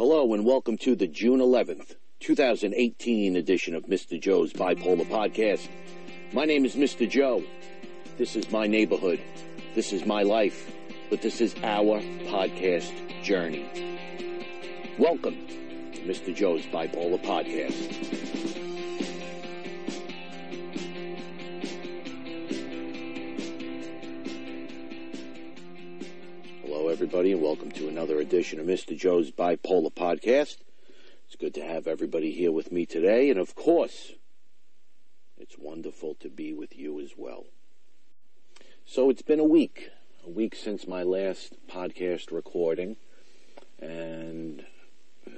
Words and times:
Hello 0.00 0.32
and 0.32 0.46
welcome 0.46 0.78
to 0.78 0.96
the 0.96 1.06
June 1.06 1.40
11th, 1.40 1.96
2018 2.20 3.36
edition 3.36 3.74
of 3.74 3.84
Mr. 3.84 4.18
Joe's 4.18 4.50
Bipolar 4.50 5.04
Podcast. 5.04 5.68
My 6.32 6.46
name 6.46 6.64
is 6.64 6.74
Mr. 6.74 7.06
Joe. 7.06 7.44
This 8.16 8.34
is 8.34 8.50
my 8.50 8.66
neighborhood. 8.66 9.20
This 9.74 9.92
is 9.92 10.06
my 10.06 10.22
life. 10.22 10.72
But 11.10 11.20
this 11.20 11.42
is 11.42 11.54
our 11.62 12.00
podcast 12.30 12.90
journey. 13.22 13.68
Welcome 14.98 15.36
to 15.92 16.00
Mr. 16.00 16.34
Joe's 16.34 16.64
Bipolar 16.64 17.22
Podcast. 17.22 18.59
Everybody, 27.00 27.32
and 27.32 27.40
welcome 27.40 27.70
to 27.70 27.88
another 27.88 28.20
edition 28.20 28.60
of 28.60 28.66
Mr. 28.66 28.94
Joe's 28.94 29.30
Bipolar 29.30 29.90
Podcast. 29.90 30.58
It's 31.24 31.34
good 31.34 31.54
to 31.54 31.64
have 31.64 31.86
everybody 31.86 32.30
here 32.30 32.52
with 32.52 32.70
me 32.70 32.84
today, 32.84 33.30
and 33.30 33.40
of 33.40 33.54
course, 33.54 34.12
it's 35.38 35.56
wonderful 35.56 36.14
to 36.16 36.28
be 36.28 36.52
with 36.52 36.76
you 36.76 37.00
as 37.00 37.12
well. 37.16 37.46
So 38.84 39.08
it's 39.08 39.22
been 39.22 39.40
a 39.40 39.44
week, 39.44 39.88
a 40.26 40.28
week 40.28 40.54
since 40.54 40.86
my 40.86 41.02
last 41.02 41.54
podcast 41.70 42.30
recording, 42.30 42.96
and 43.80 44.66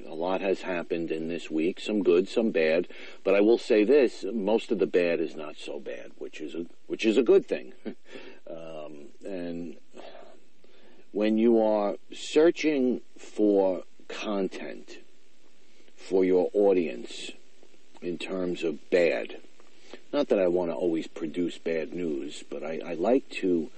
a 0.04 0.14
lot 0.14 0.40
has 0.40 0.62
happened 0.62 1.12
in 1.12 1.28
this 1.28 1.48
week, 1.48 1.78
some 1.78 2.02
good, 2.02 2.28
some 2.28 2.50
bad, 2.50 2.88
but 3.22 3.36
I 3.36 3.40
will 3.40 3.56
say 3.56 3.84
this, 3.84 4.24
most 4.34 4.72
of 4.72 4.80
the 4.80 4.86
bad 4.88 5.20
is 5.20 5.36
not 5.36 5.56
so 5.58 5.78
bad, 5.78 6.10
which 6.18 6.40
is 6.40 6.56
a, 6.56 6.66
which 6.88 7.06
is 7.06 7.16
a 7.16 7.22
good 7.22 7.46
thing. 7.46 7.72
um, 8.50 9.10
and 9.24 9.76
when 11.12 11.36
you 11.36 11.60
are 11.60 11.96
searching 12.12 13.02
for 13.18 13.84
content 14.08 14.98
for 15.96 16.24
your 16.24 16.50
audience 16.54 17.30
in 18.00 18.18
terms 18.18 18.64
of 18.64 18.90
bad, 18.90 19.36
not 20.12 20.28
that 20.28 20.38
I 20.38 20.48
want 20.48 20.70
to 20.70 20.74
always 20.74 21.06
produce 21.06 21.58
bad 21.58 21.92
news, 21.92 22.42
but 22.50 22.64
I, 22.64 22.80
I 22.84 22.94
like 22.94 23.28
to 23.40 23.70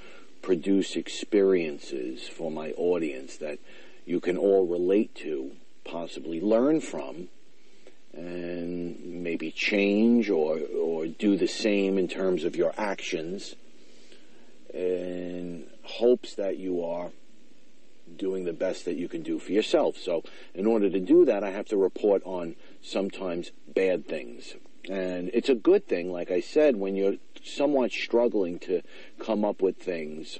produce 0.43 0.95
experiences 0.95 2.29
for 2.29 2.51
my 2.51 2.71
audience 2.73 3.37
that 3.39 3.59
you 4.07 4.21
can 4.21 4.37
all 4.37 4.67
relate 4.67 5.15
to, 5.17 5.53
possibly 5.85 6.41
learn 6.41 6.81
from, 6.81 7.29
and 8.13 9.23
maybe 9.23 9.51
change 9.51 10.31
or, 10.31 10.61
or 10.81 11.07
do 11.07 11.37
the 11.37 11.49
same 11.49 11.99
in 11.99 12.07
terms 12.07 12.45
of 12.45 12.55
your 12.55 12.73
actions 12.77 13.57
in 14.73 15.67
hopes 15.83 16.35
that 16.35 16.59
you 16.59 16.85
are 16.85 17.11
doing 18.17 18.45
the 18.45 18.53
best 18.53 18.85
that 18.85 18.97
you 18.97 19.09
can 19.09 19.23
do 19.23 19.39
for 19.39 19.53
yourself. 19.53 19.97
So, 19.97 20.23
in 20.55 20.67
order 20.67 20.91
to 20.91 21.01
do 21.01 21.25
that, 21.25 21.43
I 21.43 21.51
have 21.51 21.67
to 21.69 21.77
report 21.77 22.23
on 22.25 22.57
sometimes 22.83 23.51
bad 23.67 24.07
things. 24.07 24.55
And 24.89 25.31
it's 25.33 25.49
a 25.49 25.55
good 25.55 25.87
thing, 25.87 26.13
like 26.13 26.31
I 26.31 26.41
said, 26.41 26.77
when 26.77 26.95
you're 26.95 27.17
somewhat 27.43 27.91
struggling 27.91 28.59
to 28.61 28.83
come 29.19 29.45
up 29.45 29.63
with 29.63 29.79
things, 29.79 30.39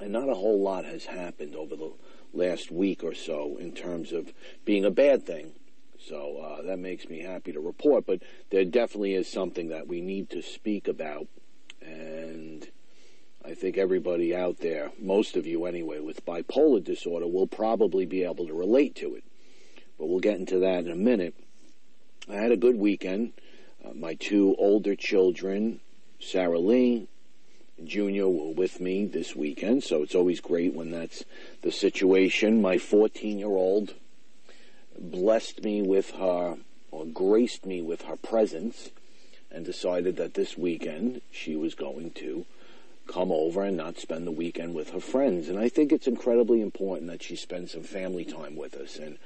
and 0.00 0.12
not 0.12 0.28
a 0.28 0.34
whole 0.34 0.60
lot 0.60 0.84
has 0.84 1.06
happened 1.06 1.54
over 1.54 1.76
the 1.76 1.92
last 2.32 2.70
week 2.70 3.04
or 3.04 3.14
so 3.14 3.56
in 3.58 3.72
terms 3.72 4.12
of 4.12 4.32
being 4.64 4.84
a 4.84 4.90
bad 4.90 5.24
thing. 5.24 5.52
So 5.98 6.38
uh, 6.38 6.62
that 6.62 6.78
makes 6.78 7.08
me 7.08 7.20
happy 7.20 7.52
to 7.52 7.60
report, 7.60 8.04
but 8.06 8.20
there 8.50 8.64
definitely 8.64 9.14
is 9.14 9.28
something 9.28 9.68
that 9.68 9.86
we 9.86 10.00
need 10.00 10.28
to 10.30 10.42
speak 10.42 10.88
about. 10.88 11.28
And 11.80 12.68
I 13.46 13.52
think 13.52 13.76
everybody 13.76 14.34
out 14.34 14.60
there, 14.60 14.90
most 14.98 15.36
of 15.36 15.46
you 15.46 15.66
anyway, 15.66 16.00
with 16.00 16.24
bipolar 16.24 16.82
disorder 16.82 17.26
will 17.26 17.46
probably 17.46 18.06
be 18.06 18.24
able 18.24 18.46
to 18.46 18.54
relate 18.54 18.94
to 18.96 19.14
it. 19.16 19.24
But 19.98 20.06
we'll 20.06 20.20
get 20.20 20.38
into 20.38 20.60
that 20.60 20.86
in 20.86 20.90
a 20.90 20.96
minute. 20.96 21.34
I 22.26 22.36
had 22.36 22.52
a 22.52 22.56
good 22.56 22.76
weekend. 22.76 23.34
Uh, 23.84 23.92
my 23.92 24.14
two 24.14 24.56
older 24.58 24.96
children, 24.96 25.80
Sarah 26.18 26.58
Lee 26.58 27.06
and 27.76 27.86
Junior, 27.86 28.28
were 28.28 28.52
with 28.52 28.80
me 28.80 29.04
this 29.04 29.36
weekend, 29.36 29.84
so 29.84 30.02
it's 30.02 30.14
always 30.14 30.40
great 30.40 30.72
when 30.72 30.90
that's 30.90 31.22
the 31.60 31.70
situation. 31.70 32.62
My 32.62 32.78
14 32.78 33.38
year 33.38 33.48
old 33.48 33.92
blessed 34.98 35.62
me 35.62 35.82
with 35.82 36.12
her, 36.12 36.56
or 36.90 37.04
graced 37.04 37.66
me 37.66 37.82
with 37.82 38.02
her 38.02 38.16
presence, 38.16 38.88
and 39.50 39.66
decided 39.66 40.16
that 40.16 40.32
this 40.32 40.56
weekend 40.56 41.20
she 41.30 41.56
was 41.56 41.74
going 41.74 42.10
to 42.12 42.46
come 43.06 43.30
over 43.30 43.62
and 43.62 43.76
not 43.76 43.98
spend 43.98 44.26
the 44.26 44.32
weekend 44.32 44.74
with 44.74 44.90
her 44.90 45.00
friends. 45.00 45.48
And 45.48 45.58
I 45.58 45.68
think 45.68 45.92
it's 45.92 46.06
incredibly 46.06 46.60
important 46.60 47.10
that 47.10 47.22
she 47.22 47.36
spend 47.36 47.70
some 47.70 47.82
family 47.82 48.24
time 48.24 48.56
with 48.56 48.74
us. 48.74 48.96
And 48.96 49.18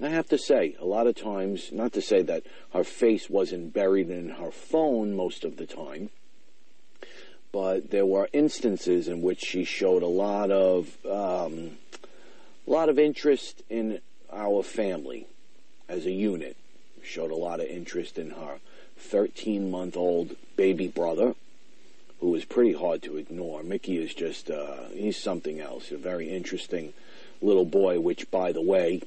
I 0.00 0.08
have 0.08 0.28
to 0.28 0.38
say, 0.38 0.76
a 0.78 0.84
lot 0.84 1.06
of 1.06 1.16
times, 1.16 1.72
not 1.72 1.92
to 1.94 2.02
say 2.02 2.22
that 2.22 2.44
her 2.72 2.84
face 2.84 3.30
wasn't 3.30 3.72
buried 3.72 4.10
in 4.10 4.28
her 4.30 4.50
phone 4.50 5.16
most 5.16 5.44
of 5.44 5.56
the 5.56 5.66
time, 5.66 6.10
but 7.50 7.90
there 7.90 8.04
were 8.04 8.28
instances 8.34 9.08
in 9.08 9.22
which 9.22 9.40
she 9.40 9.64
showed 9.64 10.02
a 10.02 10.06
lot 10.06 10.50
of 10.50 10.94
um, 11.06 11.78
a 12.66 12.70
lot 12.70 12.90
of 12.90 12.98
interest 12.98 13.62
in 13.70 14.00
our 14.30 14.62
family 14.62 15.26
as 15.88 16.04
a 16.04 16.10
unit. 16.10 16.56
Showed 17.02 17.30
a 17.30 17.36
lot 17.36 17.60
of 17.60 17.66
interest 17.66 18.18
in 18.18 18.32
her 18.32 18.58
13 18.98 19.70
month 19.70 19.96
old 19.96 20.36
baby 20.56 20.88
brother, 20.88 21.34
who 22.20 22.34
is 22.34 22.44
pretty 22.44 22.72
hard 22.72 23.02
to 23.02 23.16
ignore. 23.16 23.62
Mickey 23.62 23.98
is 23.98 24.14
just, 24.14 24.50
uh, 24.50 24.88
he's 24.92 25.16
something 25.16 25.60
else. 25.60 25.90
A 25.90 25.96
very 25.96 26.28
interesting 26.28 26.94
little 27.42 27.64
boy, 27.64 28.00
which, 28.00 28.30
by 28.30 28.52
the 28.52 28.62
way, 28.62 29.02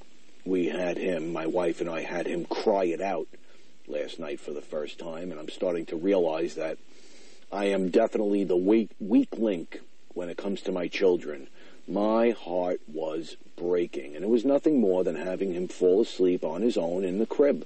we 0.45 0.67
had 0.67 0.97
him, 0.97 1.33
my 1.33 1.45
wife 1.45 1.81
and 1.81 1.89
I 1.89 2.01
had 2.01 2.27
him 2.27 2.45
cry 2.45 2.85
it 2.85 3.01
out 3.01 3.27
last 3.87 4.19
night 4.19 4.39
for 4.39 4.51
the 4.51 4.61
first 4.61 4.99
time, 4.99 5.31
and 5.31 5.39
I'm 5.39 5.49
starting 5.49 5.85
to 5.87 5.95
realize 5.95 6.55
that 6.55 6.77
I 7.51 7.65
am 7.65 7.89
definitely 7.89 8.43
the 8.43 8.55
weak, 8.57 8.91
weak 8.99 9.29
link 9.37 9.81
when 10.13 10.29
it 10.29 10.37
comes 10.37 10.61
to 10.61 10.71
my 10.71 10.87
children. 10.87 11.47
My 11.87 12.29
heart 12.29 12.81
was 12.87 13.35
breaking, 13.57 14.15
and 14.15 14.23
it 14.23 14.29
was 14.29 14.45
nothing 14.45 14.79
more 14.79 15.03
than 15.03 15.15
having 15.15 15.53
him 15.53 15.67
fall 15.67 16.01
asleep 16.01 16.43
on 16.43 16.61
his 16.61 16.77
own 16.77 17.03
in 17.03 17.17
the 17.17 17.25
crib. 17.25 17.65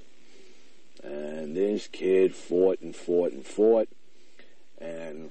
And 1.02 1.54
this 1.54 1.86
kid 1.86 2.34
fought 2.34 2.80
and 2.80 2.96
fought 2.96 3.32
and 3.32 3.44
fought 3.44 3.88
and 4.84 5.30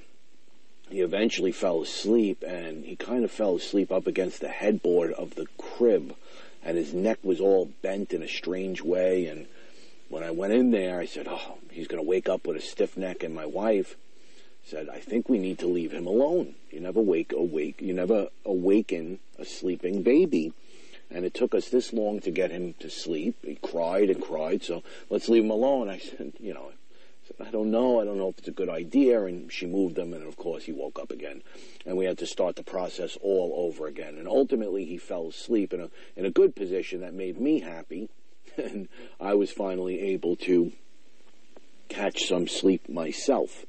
he 0.89 1.01
eventually 1.01 1.51
fell 1.51 1.81
asleep 1.81 2.43
and 2.45 2.85
he 2.85 2.95
kind 2.95 3.23
of 3.23 3.31
fell 3.31 3.55
asleep 3.55 3.91
up 3.91 4.07
against 4.07 4.41
the 4.41 4.49
headboard 4.49 5.13
of 5.13 5.35
the 5.35 5.47
crib 5.57 6.15
and 6.63 6.77
his 6.77 6.93
neck 6.93 7.19
was 7.23 7.39
all 7.39 7.71
bent 7.81 8.13
in 8.13 8.23
a 8.23 8.27
strange 8.27 8.81
way 8.81 9.25
and 9.27 9.45
when 10.09 10.23
I 10.23 10.31
went 10.31 10.53
in 10.53 10.71
there 10.71 10.99
I 10.99 11.05
said 11.05 11.27
oh 11.29 11.57
he's 11.71 11.87
going 11.87 12.03
to 12.03 12.07
wake 12.07 12.27
up 12.27 12.45
with 12.45 12.57
a 12.57 12.61
stiff 12.61 12.97
neck 12.97 13.23
and 13.23 13.33
my 13.33 13.45
wife 13.45 13.95
said 14.65 14.89
I 14.89 14.99
think 14.99 15.29
we 15.29 15.37
need 15.37 15.59
to 15.59 15.67
leave 15.67 15.91
him 15.91 16.07
alone. 16.07 16.55
You 16.71 16.79
never 16.79 17.01
wake 17.01 17.31
awake 17.31 17.81
you 17.81 17.93
never 17.93 18.29
awaken 18.45 19.19
a 19.37 19.45
sleeping 19.45 20.03
baby. 20.03 20.53
And 21.11 21.25
it 21.25 21.35
took 21.35 21.53
us 21.53 21.69
this 21.69 21.93
long 21.93 22.21
to 22.21 22.31
get 22.31 22.49
him 22.49 22.73
to 22.79 22.89
sleep. 22.89 23.35
He 23.45 23.55
cried 23.55 24.09
and 24.09 24.21
cried 24.21 24.63
so 24.63 24.83
let's 25.09 25.29
leave 25.29 25.43
him 25.43 25.51
alone. 25.51 25.89
I 25.89 25.99
said 25.99 26.33
you 26.39 26.53
know 26.53 26.71
I 27.39 27.49
don't 27.49 27.71
know. 27.71 27.99
I 27.99 28.05
don't 28.05 28.17
know 28.17 28.29
if 28.29 28.39
it's 28.39 28.47
a 28.47 28.51
good 28.51 28.69
idea. 28.69 29.23
And 29.25 29.51
she 29.51 29.65
moved 29.65 29.97
him, 29.97 30.13
and 30.13 30.23
of 30.23 30.37
course, 30.37 30.63
he 30.63 30.71
woke 30.71 30.99
up 30.99 31.11
again. 31.11 31.41
And 31.85 31.97
we 31.97 32.05
had 32.05 32.17
to 32.19 32.27
start 32.27 32.55
the 32.55 32.63
process 32.63 33.17
all 33.21 33.53
over 33.55 33.87
again. 33.87 34.17
And 34.17 34.27
ultimately, 34.27 34.85
he 34.85 34.97
fell 34.97 35.27
asleep 35.27 35.73
in 35.73 35.81
a, 35.81 35.89
in 36.15 36.25
a 36.25 36.31
good 36.31 36.55
position 36.55 37.01
that 37.01 37.13
made 37.13 37.39
me 37.39 37.59
happy. 37.59 38.09
And 38.55 38.87
I 39.19 39.33
was 39.33 39.49
finally 39.49 39.99
able 39.99 40.35
to 40.35 40.73
catch 41.89 42.25
some 42.27 42.47
sleep 42.47 42.87
myself. 42.87 43.65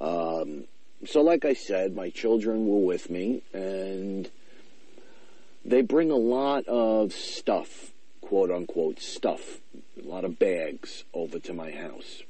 Um, 0.00 0.64
so, 1.04 1.20
like 1.20 1.44
I 1.44 1.52
said, 1.52 1.94
my 1.94 2.08
children 2.08 2.66
were 2.66 2.78
with 2.78 3.10
me, 3.10 3.42
and 3.52 4.30
they 5.66 5.82
bring 5.82 6.10
a 6.10 6.16
lot 6.16 6.66
of 6.66 7.12
stuff, 7.12 7.92
quote 8.22 8.50
unquote, 8.50 9.00
stuff, 9.00 9.58
a 10.02 10.08
lot 10.08 10.24
of 10.24 10.38
bags 10.38 11.04
over 11.12 11.38
to 11.40 11.52
my 11.52 11.72
house 11.72 12.22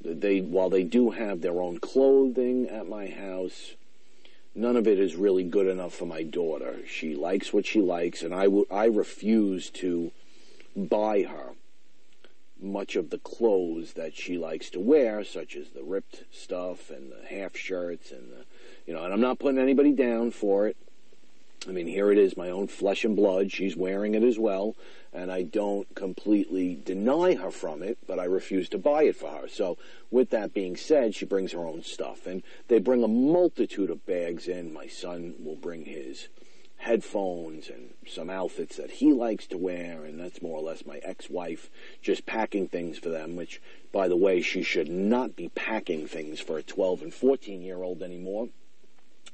they 0.00 0.40
while 0.40 0.70
they 0.70 0.84
do 0.84 1.10
have 1.10 1.40
their 1.40 1.60
own 1.60 1.78
clothing 1.78 2.68
at 2.68 2.88
my 2.88 3.08
house, 3.08 3.74
none 4.54 4.76
of 4.76 4.86
it 4.86 4.98
is 4.98 5.16
really 5.16 5.44
good 5.44 5.66
enough 5.66 5.94
for 5.94 6.06
my 6.06 6.22
daughter. 6.22 6.76
She 6.86 7.14
likes 7.14 7.52
what 7.52 7.66
she 7.66 7.80
likes, 7.80 8.22
and 8.22 8.34
I, 8.34 8.46
I 8.70 8.86
refuse 8.86 9.70
to 9.70 10.12
buy 10.76 11.22
her 11.22 11.54
much 12.60 12.96
of 12.96 13.10
the 13.10 13.18
clothes 13.18 13.92
that 13.92 14.16
she 14.16 14.36
likes 14.36 14.70
to 14.70 14.80
wear, 14.80 15.22
such 15.24 15.54
as 15.56 15.68
the 15.70 15.82
ripped 15.82 16.24
stuff 16.32 16.90
and 16.90 17.12
the 17.12 17.26
half 17.28 17.56
shirts 17.56 18.10
and 18.10 18.32
the, 18.32 18.44
you 18.86 18.92
know, 18.92 19.04
and 19.04 19.12
I'm 19.12 19.20
not 19.20 19.38
putting 19.38 19.60
anybody 19.60 19.92
down 19.92 20.30
for 20.30 20.66
it. 20.66 20.76
I 21.66 21.72
mean, 21.72 21.86
here 21.86 22.12
it 22.12 22.18
is, 22.18 22.36
my 22.36 22.50
own 22.50 22.68
flesh 22.68 23.04
and 23.04 23.16
blood. 23.16 23.50
She's 23.50 23.76
wearing 23.76 24.14
it 24.14 24.22
as 24.22 24.38
well, 24.38 24.76
and 25.12 25.30
I 25.30 25.42
don't 25.42 25.92
completely 25.94 26.76
deny 26.76 27.34
her 27.34 27.50
from 27.50 27.82
it, 27.82 27.98
but 28.06 28.18
I 28.18 28.24
refuse 28.24 28.68
to 28.70 28.78
buy 28.78 29.04
it 29.04 29.16
for 29.16 29.30
her. 29.30 29.48
So, 29.48 29.76
with 30.10 30.30
that 30.30 30.54
being 30.54 30.76
said, 30.76 31.14
she 31.14 31.26
brings 31.26 31.52
her 31.52 31.66
own 31.66 31.82
stuff, 31.82 32.26
and 32.26 32.42
they 32.68 32.78
bring 32.78 33.02
a 33.02 33.08
multitude 33.08 33.90
of 33.90 34.06
bags 34.06 34.46
in. 34.46 34.72
My 34.72 34.86
son 34.86 35.34
will 35.40 35.56
bring 35.56 35.84
his 35.84 36.28
headphones 36.78 37.68
and 37.68 37.92
some 38.06 38.30
outfits 38.30 38.76
that 38.76 38.92
he 38.92 39.12
likes 39.12 39.48
to 39.48 39.58
wear, 39.58 40.04
and 40.04 40.20
that's 40.20 40.40
more 40.40 40.58
or 40.58 40.62
less 40.62 40.86
my 40.86 40.98
ex-wife 40.98 41.68
just 42.00 42.24
packing 42.24 42.68
things 42.68 42.98
for 42.98 43.08
them, 43.08 43.34
which, 43.34 43.60
by 43.90 44.06
the 44.06 44.16
way, 44.16 44.40
she 44.40 44.62
should 44.62 44.88
not 44.88 45.34
be 45.34 45.48
packing 45.50 46.06
things 46.06 46.38
for 46.38 46.56
a 46.56 46.62
12 46.62 47.02
and 47.02 47.12
14 47.12 47.62
year 47.62 47.82
old 47.82 48.00
anymore 48.00 48.48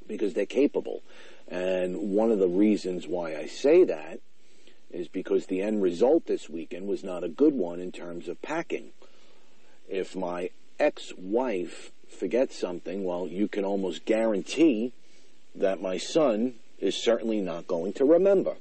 because 0.07 0.35
they're 0.35 0.47
capable. 0.47 1.03
And 1.55 2.11
one 2.11 2.33
of 2.33 2.41
the 2.41 2.49
reasons 2.49 3.07
why 3.07 3.37
I 3.37 3.47
say 3.47 3.85
that 3.85 4.19
is 4.91 5.07
because 5.07 5.47
the 5.47 5.63
end 5.63 5.85
result 5.85 6.27
this 6.27 6.51
weekend 6.51 6.89
was 6.89 7.05
not 7.05 7.23
a 7.23 7.29
good 7.29 7.55
one 7.55 7.79
in 7.79 7.93
terms 7.93 8.27
of 8.27 8.43
packing. 8.43 8.91
If 9.89 10.17
my 10.17 10.51
ex-wife 10.81 11.93
forgets 12.09 12.59
something, 12.59 13.05
well, 13.05 13.29
you 13.29 13.47
can 13.47 13.65
almost 13.65 14.05
guarantee 14.05 14.95
that 15.55 15.81
my 15.81 15.97
son 15.97 16.55
is 16.81 16.97
certainly 16.97 17.41
not 17.41 17.69
going 17.69 17.93
to 17.95 18.05
remember. 18.05 18.57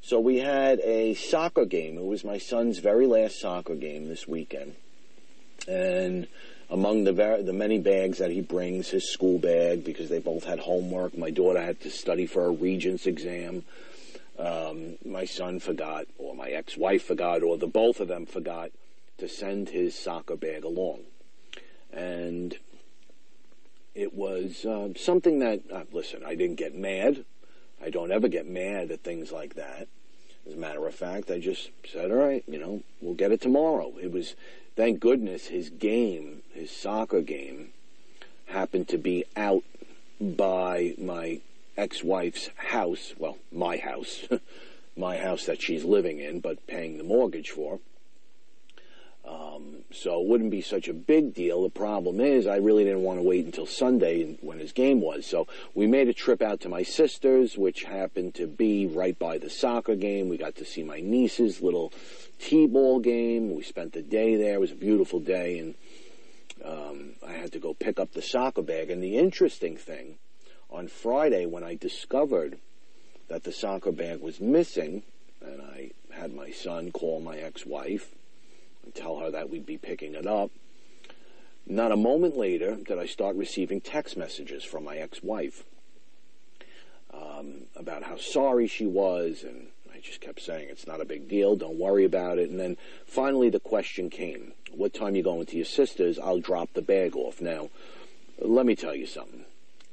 So 0.00 0.20
we 0.20 0.38
had 0.38 0.78
a 0.84 1.14
soccer 1.14 1.64
game. 1.64 1.98
It 1.98 2.04
was 2.04 2.22
my 2.22 2.38
son's 2.38 2.78
very 2.78 3.08
last 3.08 3.40
soccer 3.40 3.74
game 3.74 4.08
this 4.08 4.28
weekend. 4.28 4.76
And 5.66 6.28
among 6.72 7.04
the 7.04 7.12
ver- 7.12 7.42
the 7.42 7.52
many 7.52 7.78
bags 7.78 8.18
that 8.18 8.30
he 8.30 8.40
brings, 8.40 8.88
his 8.88 9.12
school 9.12 9.38
bag 9.38 9.84
because 9.84 10.08
they 10.08 10.18
both 10.18 10.44
had 10.44 10.58
homework. 10.58 11.16
My 11.16 11.30
daughter 11.30 11.60
had 11.60 11.80
to 11.82 11.90
study 11.90 12.26
for 12.26 12.46
a 12.46 12.50
regents 12.50 13.06
exam. 13.06 13.64
Um, 14.38 14.96
my 15.04 15.26
son 15.26 15.60
forgot, 15.60 16.06
or 16.16 16.34
my 16.34 16.48
ex-wife 16.48 17.04
forgot, 17.04 17.42
or 17.42 17.58
the 17.58 17.66
both 17.66 18.00
of 18.00 18.08
them 18.08 18.24
forgot 18.24 18.70
to 19.18 19.28
send 19.28 19.68
his 19.68 19.94
soccer 19.94 20.34
bag 20.34 20.64
along, 20.64 21.00
and 21.92 22.56
it 23.94 24.14
was 24.14 24.64
uh, 24.64 24.88
something 24.96 25.40
that 25.40 25.60
uh, 25.70 25.84
listen. 25.92 26.24
I 26.24 26.34
didn't 26.34 26.56
get 26.56 26.74
mad. 26.74 27.26
I 27.84 27.90
don't 27.90 28.10
ever 28.10 28.28
get 28.28 28.48
mad 28.48 28.90
at 28.90 29.04
things 29.04 29.30
like 29.30 29.54
that. 29.56 29.88
As 30.46 30.54
a 30.54 30.56
matter 30.56 30.86
of 30.86 30.94
fact, 30.94 31.30
I 31.30 31.38
just 31.38 31.70
said, 31.86 32.10
"All 32.10 32.16
right, 32.16 32.42
you 32.48 32.58
know, 32.58 32.82
we'll 33.02 33.14
get 33.14 33.30
it 33.30 33.42
tomorrow." 33.42 33.92
It 34.00 34.10
was 34.10 34.34
thank 34.76 35.00
goodness 35.00 35.46
his 35.46 35.70
game, 35.70 36.42
his 36.52 36.70
soccer 36.70 37.20
game, 37.20 37.72
happened 38.46 38.88
to 38.88 38.98
be 38.98 39.24
out 39.36 39.64
by 40.20 40.94
my 40.98 41.40
ex-wife's 41.76 42.50
house, 42.56 43.14
well, 43.18 43.38
my 43.50 43.76
house, 43.76 44.26
my 44.96 45.16
house 45.16 45.46
that 45.46 45.62
she's 45.62 45.84
living 45.84 46.18
in, 46.20 46.40
but 46.40 46.66
paying 46.66 46.98
the 46.98 47.04
mortgage 47.04 47.50
for. 47.50 47.80
Um, 49.24 49.84
so 49.92 50.20
it 50.20 50.26
wouldn't 50.26 50.50
be 50.50 50.62
such 50.62 50.88
a 50.88 50.92
big 50.92 51.32
deal. 51.32 51.62
The 51.62 51.70
problem 51.70 52.20
is, 52.20 52.46
I 52.46 52.56
really 52.56 52.82
didn't 52.82 53.02
want 53.02 53.20
to 53.20 53.22
wait 53.22 53.44
until 53.44 53.66
Sunday 53.66 54.36
when 54.40 54.58
his 54.58 54.72
game 54.72 55.00
was. 55.00 55.26
So 55.26 55.46
we 55.74 55.86
made 55.86 56.08
a 56.08 56.12
trip 56.12 56.42
out 56.42 56.60
to 56.60 56.68
my 56.68 56.82
sister's, 56.82 57.56
which 57.56 57.84
happened 57.84 58.34
to 58.34 58.48
be 58.48 58.86
right 58.86 59.16
by 59.16 59.38
the 59.38 59.50
soccer 59.50 59.94
game. 59.94 60.28
We 60.28 60.38
got 60.38 60.56
to 60.56 60.64
see 60.64 60.82
my 60.82 61.00
niece's 61.00 61.60
little 61.60 61.92
t-ball 62.40 62.98
game. 62.98 63.54
We 63.54 63.62
spent 63.62 63.92
the 63.92 64.02
day 64.02 64.34
there. 64.36 64.54
It 64.54 64.60
was 64.60 64.72
a 64.72 64.76
beautiful 64.76 65.20
day, 65.20 65.58
and 65.58 65.74
um, 66.64 67.12
I 67.26 67.32
had 67.32 67.52
to 67.52 67.60
go 67.60 67.74
pick 67.74 68.00
up 68.00 68.12
the 68.12 68.22
soccer 68.22 68.62
bag. 68.62 68.90
And 68.90 69.02
the 69.02 69.18
interesting 69.18 69.76
thing, 69.76 70.16
on 70.68 70.88
Friday 70.88 71.46
when 71.46 71.62
I 71.62 71.76
discovered 71.76 72.58
that 73.28 73.44
the 73.44 73.52
soccer 73.52 73.92
bag 73.92 74.20
was 74.20 74.40
missing, 74.40 75.04
and 75.40 75.62
I 75.62 75.90
had 76.10 76.34
my 76.34 76.50
son 76.50 76.90
call 76.90 77.20
my 77.20 77.36
ex-wife 77.36 78.14
tell 78.94 79.18
her 79.18 79.30
that 79.30 79.50
we'd 79.50 79.66
be 79.66 79.78
picking 79.78 80.14
it 80.14 80.26
up. 80.26 80.50
Not 81.66 81.92
a 81.92 81.96
moment 81.96 82.36
later 82.36 82.76
did 82.76 82.98
I 82.98 83.06
start 83.06 83.36
receiving 83.36 83.80
text 83.80 84.16
messages 84.16 84.64
from 84.64 84.84
my 84.84 84.96
ex-wife 84.96 85.64
um, 87.14 87.62
about 87.76 88.02
how 88.02 88.16
sorry 88.16 88.66
she 88.66 88.86
was 88.86 89.44
and 89.44 89.68
I 89.94 90.00
just 90.00 90.20
kept 90.20 90.40
saying 90.40 90.68
it's 90.70 90.86
not 90.86 91.00
a 91.00 91.04
big 91.04 91.28
deal, 91.28 91.54
don't 91.54 91.78
worry 91.78 92.04
about 92.04 92.38
it. 92.38 92.50
And 92.50 92.58
then 92.58 92.76
finally 93.06 93.50
the 93.50 93.60
question 93.60 94.10
came, 94.10 94.52
what 94.72 94.94
time 94.94 95.14
you 95.14 95.22
going 95.22 95.46
to 95.46 95.56
your 95.56 95.66
sister's? 95.66 96.18
I'll 96.18 96.40
drop 96.40 96.72
the 96.72 96.82
bag 96.82 97.14
off. 97.14 97.40
Now, 97.40 97.68
let 98.38 98.66
me 98.66 98.74
tell 98.74 98.94
you 98.94 99.06
something. 99.06 99.44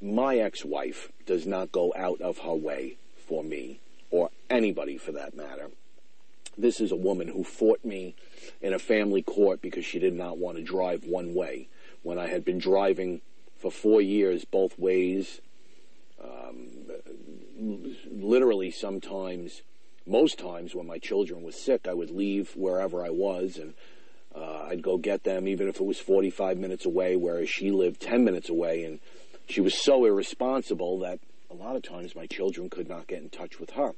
My 0.01 0.37
ex-wife 0.37 1.11
does 1.25 1.45
not 1.45 1.71
go 1.71 1.93
out 1.95 2.21
of 2.21 2.39
her 2.39 2.53
way 2.53 2.95
for 3.17 3.43
me, 3.43 3.79
or 4.09 4.31
anybody 4.49 4.97
for 4.97 5.11
that 5.11 5.35
matter. 5.35 5.69
This 6.59 6.81
is 6.81 6.91
a 6.91 6.97
woman 6.97 7.29
who 7.29 7.45
fought 7.45 7.85
me 7.85 8.15
in 8.61 8.73
a 8.73 8.79
family 8.79 9.21
court 9.21 9.61
because 9.61 9.85
she 9.85 9.97
did 9.97 10.13
not 10.13 10.37
want 10.37 10.57
to 10.57 10.63
drive 10.63 11.05
one 11.05 11.33
way. 11.33 11.69
When 12.03 12.19
I 12.19 12.27
had 12.27 12.43
been 12.43 12.59
driving 12.59 13.21
for 13.57 13.71
four 13.71 14.01
years 14.01 14.43
both 14.43 14.77
ways, 14.77 15.39
um, 16.21 16.67
literally 18.11 18.71
sometimes 18.71 19.61
most 20.05 20.37
times 20.37 20.75
when 20.75 20.85
my 20.85 20.97
children 20.97 21.43
was 21.43 21.55
sick, 21.55 21.87
I 21.87 21.93
would 21.93 22.09
leave 22.09 22.55
wherever 22.57 23.05
I 23.05 23.09
was 23.09 23.57
and 23.57 23.73
uh, 24.35 24.67
I'd 24.69 24.83
go 24.83 24.97
get 24.97 25.23
them, 25.23 25.47
even 25.47 25.69
if 25.69 25.79
it 25.79 25.85
was 25.85 25.99
45 25.99 26.57
minutes 26.57 26.85
away, 26.85 27.15
whereas 27.15 27.49
she 27.49 27.71
lived 27.71 28.01
10 28.01 28.25
minutes 28.25 28.49
away. 28.49 28.83
And 28.83 28.99
she 29.47 29.61
was 29.61 29.73
so 29.73 30.03
irresponsible 30.03 30.99
that 30.99 31.19
a 31.49 31.53
lot 31.53 31.77
of 31.77 31.83
times 31.83 32.15
my 32.15 32.27
children 32.27 32.69
could 32.69 32.89
not 32.89 33.07
get 33.07 33.21
in 33.21 33.29
touch 33.29 33.61
with 33.61 33.71
her. 33.71 33.93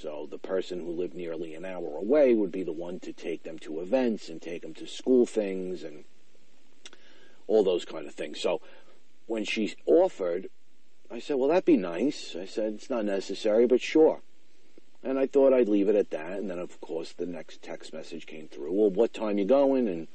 So 0.00 0.26
the 0.30 0.38
person 0.38 0.80
who 0.80 0.90
lived 0.92 1.14
nearly 1.14 1.54
an 1.54 1.64
hour 1.64 1.96
away 1.96 2.32
would 2.32 2.50
be 2.50 2.62
the 2.62 2.72
one 2.72 3.00
to 3.00 3.12
take 3.12 3.42
them 3.42 3.58
to 3.60 3.80
events 3.80 4.28
and 4.28 4.40
take 4.40 4.62
them 4.62 4.72
to 4.74 4.86
school 4.86 5.26
things 5.26 5.82
and 5.82 6.04
all 7.46 7.62
those 7.62 7.84
kind 7.84 8.06
of 8.06 8.14
things. 8.14 8.40
So 8.40 8.62
when 9.26 9.44
she 9.44 9.74
offered, 9.84 10.48
I 11.10 11.18
said, 11.18 11.36
well, 11.36 11.48
that'd 11.48 11.64
be 11.64 11.76
nice. 11.76 12.34
I 12.40 12.46
said, 12.46 12.74
it's 12.74 12.88
not 12.88 13.04
necessary, 13.04 13.66
but 13.66 13.80
sure. 13.80 14.20
And 15.02 15.18
I 15.18 15.26
thought 15.26 15.52
I'd 15.52 15.68
leave 15.68 15.88
it 15.88 15.96
at 15.96 16.10
that. 16.10 16.38
And 16.38 16.48
then, 16.48 16.58
of 16.58 16.80
course, 16.80 17.12
the 17.12 17.26
next 17.26 17.60
text 17.62 17.92
message 17.92 18.26
came 18.26 18.48
through. 18.48 18.72
Well, 18.72 18.90
what 18.90 19.12
time 19.12 19.36
you 19.36 19.44
going? 19.44 19.88
And 19.88 20.08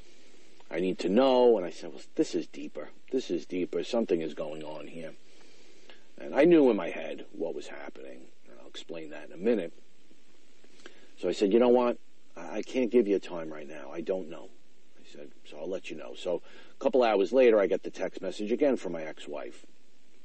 I 0.72 0.80
need 0.80 0.98
to 1.00 1.10
know. 1.10 1.58
And 1.58 1.66
I 1.66 1.70
said, 1.70 1.92
well, 1.92 2.02
this 2.16 2.34
is 2.34 2.48
deeper. 2.48 2.90
This 3.12 3.30
is 3.30 3.46
deeper. 3.46 3.84
Something 3.84 4.22
is 4.22 4.34
going 4.34 4.64
on 4.64 4.88
here. 4.88 5.14
And 6.18 6.34
I 6.34 6.46
knew 6.46 6.70
in 6.70 6.78
my 6.78 6.90
head 6.90 7.26
what 7.34 7.54
was 7.54 7.68
happening. 7.68 8.15
Explain 8.76 9.12
that 9.12 9.28
in 9.28 9.32
a 9.32 9.38
minute. 9.38 9.72
So 11.22 11.30
I 11.30 11.32
said, 11.32 11.54
you 11.54 11.60
know 11.60 11.70
what? 11.70 11.98
I 12.36 12.62
can't 12.62 12.92
give 12.92 13.08
you 13.08 13.16
a 13.16 13.20
time 13.20 13.50
right 13.50 13.66
now. 13.66 13.90
I 13.90 14.02
don't 14.02 14.30
know. 14.30 14.50
I 15.00 15.10
said, 15.14 15.30
so 15.50 15.58
I'll 15.58 15.70
let 15.70 15.90
you 15.90 15.96
know. 15.96 16.14
So 16.18 16.42
a 16.78 16.84
couple 16.84 17.02
hours 17.02 17.32
later, 17.32 17.58
I 17.58 17.68
get 17.68 17.84
the 17.84 17.90
text 17.90 18.22
message 18.22 18.52
again 18.52 18.76
from 18.76 18.92
my 18.92 19.04
ex-wife. 19.04 19.66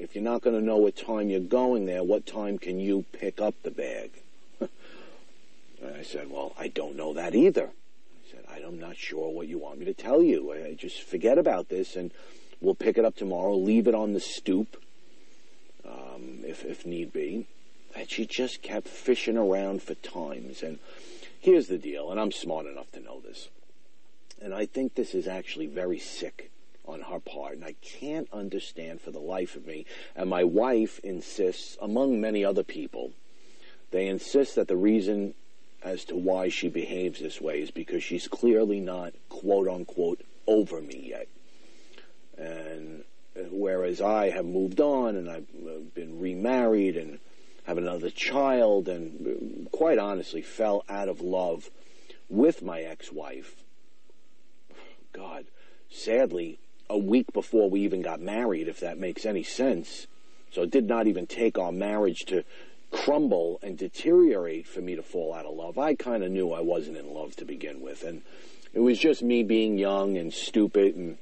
If 0.01 0.17
you're 0.17 0.25
not 0.25 0.43
going 0.43 0.59
to 0.59 0.67
know 0.67 0.79
what 0.79 0.97
time 0.97 1.31
you're 1.31 1.39
going 1.39 1.87
there, 1.87 2.03
what 2.03 2.27
time 2.27 2.59
can 2.59 2.81
you 2.81 3.05
pick 3.13 3.41
up 3.41 3.55
the 3.63 3.71
bag? 3.71 4.11
And 5.81 5.97
I 5.97 6.03
said, 6.03 6.29
well, 6.29 6.53
I 6.59 6.67
don't 6.67 6.97
know 6.97 7.15
that 7.15 7.37
either. 7.37 7.71
I 7.71 8.31
said, 8.33 8.65
I'm 8.67 8.81
not 8.81 8.97
sure 8.97 9.31
what 9.31 9.47
you 9.47 9.59
want 9.59 9.79
me 9.79 9.85
to 9.85 9.95
tell 9.95 10.23
you. 10.25 10.53
I 10.53 10.75
just 10.75 11.03
forget 11.03 11.39
about 11.39 11.69
this 11.69 11.95
and 11.95 12.11
we'll 12.61 12.75
pick 12.75 12.99
it 12.99 13.05
up 13.05 13.17
tomorrow, 13.17 13.55
leave 13.55 13.87
it 13.87 13.95
on 13.95 14.13
the 14.13 14.21
stoop, 14.21 14.77
um, 15.87 16.41
if, 16.45 16.65
if 16.65 16.85
need 16.85 17.13
be. 17.13 17.47
And 17.95 18.09
she 18.09 18.27
just 18.27 18.63
kept 18.63 18.89
fishing 18.89 19.37
around 19.37 19.83
for 19.83 19.95
times. 19.95 20.63
And 20.63 20.79
here's 21.41 21.67
the 21.69 21.79
deal, 21.79 22.11
and 22.11 22.21
I'm 22.21 22.33
smart 22.33 22.67
enough 22.67 22.91
to 22.93 23.01
know 23.01 23.21
this. 23.21 23.49
And 24.41 24.55
I 24.55 24.67
think 24.67 24.95
this 24.95 25.15
is 25.15 25.27
actually 25.27 25.67
very 25.67 25.99
sick 25.99 26.51
on 26.87 27.03
her 27.03 27.21
part, 27.21 27.55
and 27.55 27.65
I 27.65 27.75
can't 27.83 28.29
understand 28.33 29.01
for 29.01 29.11
the 29.11 29.19
life 29.21 29.55
of 29.55 29.67
me. 29.67 29.87
And 30.17 30.31
my 30.31 30.45
wife 30.45 30.99
insists, 31.01 31.77
among 31.81 32.21
many 32.21 32.45
other 32.45 32.63
people, 32.63 33.13
they 33.91 34.07
insist 34.07 34.55
that 34.57 34.69
the 34.69 34.77
reason 34.77 35.35
as 35.83 36.05
to 36.07 36.17
why 36.17 36.49
she 36.49 36.69
behaves 36.69 37.21
this 37.21 37.41
way 37.41 37.63
is 37.63 37.71
because 37.71 38.03
she's 38.03 38.29
clearly 38.29 38.81
not 38.81 39.15
quote 39.29 39.69
unquote 39.69 40.21
over 40.47 40.81
me 40.81 41.11
yet. 41.11 41.29
And 42.37 43.05
whereas 43.51 44.01
I 44.01 44.31
have 44.31 44.45
moved 44.45 44.81
on 44.81 45.17
and 45.17 45.31
I've 45.31 45.47
uh, 45.67 45.81
been 45.95 46.21
remarried 46.21 46.97
and 46.97 47.19
have 47.71 47.79
another 47.79 48.11
child 48.11 48.89
and 48.89 49.69
quite 49.71 49.97
honestly 49.97 50.43
fell 50.43 50.85
out 50.89 51.09
of 51.09 51.21
love 51.21 51.71
with 52.29 52.63
my 52.63 52.81
ex-wife. 52.81 53.63
God, 55.13 55.45
sadly, 55.89 56.59
a 56.89 56.99
week 56.99 57.33
before 57.33 57.71
we 57.71 57.83
even 57.83 58.03
got 58.03 58.21
married, 58.21 58.67
if 58.67 58.81
that 58.81 58.99
makes 58.99 59.25
any 59.25 59.45
sense. 59.45 60.09
So 60.51 60.63
it 60.63 60.73
did 60.73 60.89
not 60.89 61.07
even 61.07 61.29
take 61.29 61.61
our 61.61 61.71
marriage 61.71 62.25
to 62.27 62.43
crumble 62.91 63.61
and 63.63 63.79
deteriorate 63.79 64.67
for 64.67 64.81
me 64.81 64.97
to 64.97 65.03
fall 65.05 65.33
out 65.33 65.47
of 65.47 65.55
love. 65.55 65.79
I 65.79 65.95
kind 65.95 66.25
of 66.25 66.33
knew 66.33 66.51
I 66.51 66.63
wasn't 66.63 66.97
in 66.97 67.15
love 67.15 67.37
to 67.37 67.45
begin 67.45 67.81
with. 67.81 68.03
And 68.03 68.23
it 68.75 68.81
was 68.81 68.99
just 68.99 69.23
me 69.23 69.45
being 69.45 69.79
young 69.79 70.17
and 70.19 70.35
stupid 70.35 70.97
and 70.97 71.19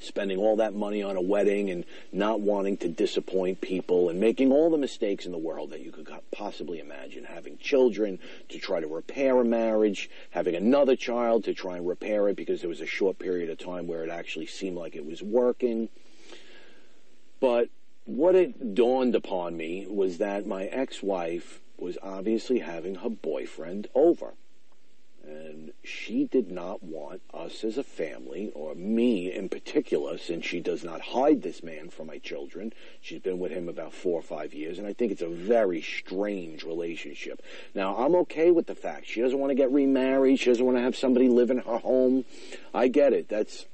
spending 0.00 0.38
all 0.38 0.56
that 0.56 0.74
money 0.74 1.02
on 1.02 1.16
a 1.16 1.20
wedding 1.20 1.70
and 1.70 1.84
not 2.12 2.40
wanting 2.40 2.76
to 2.78 2.88
disappoint 2.88 3.60
people 3.60 4.08
and 4.08 4.20
making 4.20 4.52
all 4.52 4.70
the 4.70 4.78
mistakes 4.78 5.26
in 5.26 5.32
the 5.32 5.38
world 5.38 5.70
that 5.70 5.80
you 5.80 5.90
could 5.90 6.08
possibly 6.30 6.78
imagine. 6.78 7.24
Having 7.24 7.58
children 7.58 8.18
to 8.48 8.58
try 8.58 8.80
to 8.80 8.86
repair 8.86 9.40
a 9.40 9.44
marriage, 9.44 10.10
having 10.30 10.54
another 10.54 10.96
child 10.96 11.44
to 11.44 11.54
try 11.54 11.76
and 11.76 11.86
repair 11.86 12.28
it 12.28 12.36
because 12.36 12.60
there 12.60 12.68
was 12.68 12.80
a 12.80 12.86
short 12.86 13.18
period 13.18 13.50
of 13.50 13.58
time 13.58 13.86
where 13.86 14.02
it 14.02 14.10
actually 14.10 14.46
seemed 14.46 14.76
like 14.76 14.94
it 14.94 15.06
was 15.06 15.22
working. 15.22 15.88
But 17.40 17.68
what 18.04 18.34
it 18.34 18.74
dawned 18.74 19.14
upon 19.14 19.56
me 19.56 19.86
was 19.88 20.18
that 20.18 20.46
my 20.46 20.64
ex-wife 20.66 21.60
was 21.78 21.98
obviously 22.02 22.60
having 22.60 22.96
her 22.96 23.10
boyfriend 23.10 23.88
over. 23.94 24.34
And 25.26 25.72
she 25.82 26.26
did 26.26 26.50
not 26.50 26.82
want 26.82 27.22
us 27.32 27.64
as 27.64 27.78
a 27.78 27.82
family, 27.82 28.52
or 28.54 28.74
me 28.74 29.32
in 29.32 29.48
particular, 29.48 30.18
since 30.18 30.44
she 30.44 30.60
does 30.60 30.84
not 30.84 31.00
hide 31.00 31.40
this 31.40 31.62
man 31.62 31.88
from 31.88 32.08
my 32.08 32.18
children. 32.18 32.74
She's 33.00 33.20
been 33.20 33.38
with 33.38 33.50
him 33.50 33.66
about 33.68 33.94
four 33.94 34.18
or 34.18 34.22
five 34.22 34.52
years, 34.52 34.78
and 34.78 34.86
I 34.86 34.92
think 34.92 35.12
it's 35.12 35.22
a 35.22 35.28
very 35.28 35.80
strange 35.80 36.62
relationship. 36.62 37.42
Now, 37.74 37.96
I'm 37.96 38.14
okay 38.16 38.50
with 38.50 38.66
the 38.66 38.74
fact 38.74 39.06
she 39.06 39.22
doesn't 39.22 39.38
want 39.38 39.50
to 39.50 39.54
get 39.54 39.72
remarried. 39.72 40.40
She 40.40 40.50
doesn't 40.50 40.64
want 40.64 40.76
to 40.76 40.82
have 40.82 40.96
somebody 40.96 41.28
live 41.28 41.50
in 41.50 41.58
her 41.58 41.78
home. 41.78 42.26
I 42.74 42.88
get 42.88 43.14
it. 43.14 43.28
That's, 43.28 43.64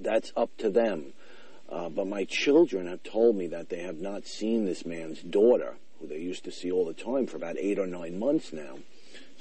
that's 0.00 0.32
up 0.36 0.56
to 0.56 0.70
them. 0.70 1.12
Uh, 1.68 1.90
but 1.90 2.06
my 2.06 2.24
children 2.24 2.86
have 2.86 3.02
told 3.02 3.36
me 3.36 3.46
that 3.48 3.68
they 3.68 3.80
have 3.80 3.98
not 3.98 4.26
seen 4.26 4.64
this 4.64 4.86
man's 4.86 5.20
daughter, 5.20 5.74
who 6.00 6.06
they 6.06 6.18
used 6.18 6.44
to 6.44 6.50
see 6.50 6.70
all 6.70 6.86
the 6.86 6.94
time, 6.94 7.26
for 7.26 7.36
about 7.36 7.56
eight 7.58 7.78
or 7.78 7.86
nine 7.86 8.18
months 8.18 8.54
now. 8.54 8.78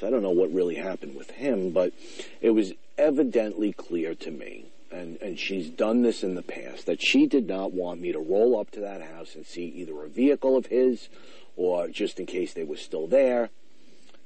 I 0.03 0.09
don't 0.09 0.21
know 0.21 0.31
what 0.31 0.53
really 0.53 0.75
happened 0.75 1.15
with 1.15 1.31
him, 1.31 1.71
but 1.71 1.93
it 2.41 2.51
was 2.51 2.73
evidently 2.97 3.73
clear 3.73 4.15
to 4.15 4.31
me, 4.31 4.65
and, 4.91 5.17
and 5.21 5.39
she's 5.39 5.69
done 5.69 6.01
this 6.01 6.23
in 6.23 6.35
the 6.35 6.41
past, 6.41 6.85
that 6.85 7.01
she 7.01 7.25
did 7.27 7.47
not 7.47 7.73
want 7.73 8.01
me 8.01 8.11
to 8.11 8.19
roll 8.19 8.59
up 8.59 8.71
to 8.71 8.79
that 8.81 9.01
house 9.01 9.35
and 9.35 9.45
see 9.45 9.65
either 9.65 10.03
a 10.03 10.09
vehicle 10.09 10.55
of 10.57 10.67
his 10.67 11.09
or 11.55 11.87
just 11.87 12.19
in 12.19 12.25
case 12.25 12.53
they 12.53 12.63
were 12.63 12.77
still 12.77 13.07
there. 13.07 13.49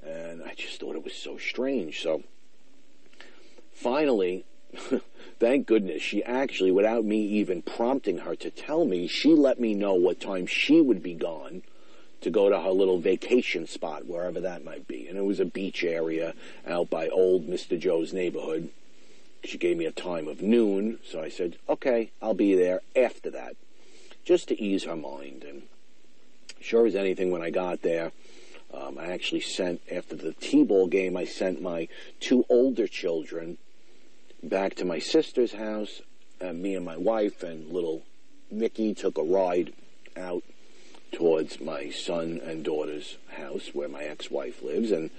And 0.06 0.44
I 0.44 0.54
just 0.56 0.80
thought 0.80 0.96
it 0.96 1.04
was 1.04 1.16
so 1.16 1.38
strange. 1.38 2.02
So 2.02 2.24
finally, 3.74 4.46
thank 5.40 5.68
goodness, 5.68 6.02
she 6.02 6.24
actually, 6.24 6.72
without 6.72 7.06
me 7.06 7.22
even 7.22 7.62
prompting 7.62 8.20
her 8.20 8.36
to 8.36 8.52
tell 8.52 8.86
me, 8.86 9.08
she 9.08 9.34
let 9.34 9.60
me 9.60 9.74
know 9.74 9.94
what 9.96 10.20
time 10.20 10.46
she 10.46 10.82
would 10.82 11.02
be 11.02 11.14
gone 11.14 11.64
to 12.22 12.30
go 12.30 12.50
to 12.50 12.60
her 12.60 12.72
little 12.72 13.00
vacation 13.00 13.68
spot, 13.68 14.06
wherever 14.08 14.42
that 14.42 14.64
might 14.64 14.88
be. 14.88 14.95
And 15.16 15.24
it 15.24 15.28
was 15.28 15.40
a 15.40 15.46
beach 15.46 15.86
area 15.86 16.34
out 16.68 16.90
by 16.90 17.08
old 17.08 17.48
Mr. 17.48 17.80
Joe's 17.80 18.12
neighborhood. 18.12 18.68
She 19.46 19.58
gave 19.58 19.78
me 19.78 19.86
a 19.86 19.92
time 19.94 20.28
of 20.28 20.42
noon, 20.42 21.00
so 21.10 21.22
I 21.22 21.30
said, 21.30 21.56
okay, 21.70 22.12
I'll 22.22 22.34
be 22.34 22.54
there 22.54 22.82
after 22.98 23.30
that, 23.30 23.56
just 24.26 24.50
to 24.50 24.62
ease 24.62 24.84
her 24.84 24.98
mind. 24.98 25.46
And 25.48 25.62
sure 26.60 26.86
as 26.86 26.96
anything, 26.96 27.32
when 27.32 27.42
I 27.42 27.50
got 27.50 27.82
there, 27.82 28.12
um, 28.74 28.98
I 28.98 29.06
actually 29.06 29.40
sent, 29.40 29.80
after 29.90 30.18
the 30.18 30.34
T-ball 30.34 30.88
game, 30.88 31.16
I 31.16 31.24
sent 31.24 31.62
my 31.62 31.88
two 32.20 32.44
older 32.50 32.86
children 32.86 33.58
back 34.44 34.76
to 34.76 34.84
my 34.84 35.00
sister's 35.00 35.54
house. 35.54 36.02
And 36.42 36.62
me 36.62 36.76
and 36.76 36.86
my 36.86 36.98
wife 36.98 37.42
and 37.42 37.72
little 37.72 38.04
Mickey 38.52 38.94
took 38.94 39.18
a 39.18 39.24
ride 39.24 39.72
out 40.18 40.44
towards 41.16 41.62
my 41.62 41.90
son 41.90 42.42
and 42.44 42.64
daughter's 42.64 43.18
house 43.30 43.70
where 43.74 43.88
my 43.88 44.04
ex-wife 44.04 44.62
lives, 44.62 44.92
and 44.92 45.10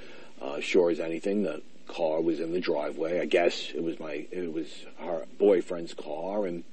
uh, 0.43 0.61
sure 0.61 0.91
as 0.91 1.01
anything, 1.01 1.43
the 1.43 1.63
car 1.89 2.21
was 2.21 2.39
in 2.39 2.53
the 2.53 2.61
driveway. 2.61 3.19
I 3.19 3.25
guess 3.25 3.73
it 3.75 3.83
was 3.83 3.99
my 3.99 4.27
it 4.31 4.53
was 4.53 4.85
her 4.99 5.25
boyfriend's 5.39 5.95
car, 5.95 6.45
and 6.47 6.65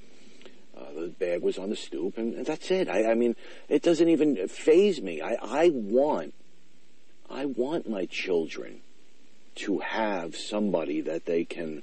uh, 0.76 0.92
the 0.94 1.08
bag 1.08 1.40
was 1.40 1.58
on 1.58 1.70
the 1.70 1.76
stoop, 1.76 2.18
and, 2.18 2.34
and 2.34 2.44
that's 2.44 2.70
it. 2.70 2.86
I, 2.88 3.12
I, 3.12 3.14
mean, 3.14 3.34
it 3.70 3.82
doesn't 3.82 4.08
even 4.10 4.46
faze 4.46 5.00
me. 5.00 5.22
I, 5.22 5.38
I 5.40 5.70
want 5.70 6.34
I 7.30 7.46
want 7.46 7.88
my 7.88 8.04
children 8.04 8.80
to 9.54 9.78
have 9.78 10.36
somebody 10.36 11.00
that 11.00 11.24
they 11.24 11.44
can 11.44 11.82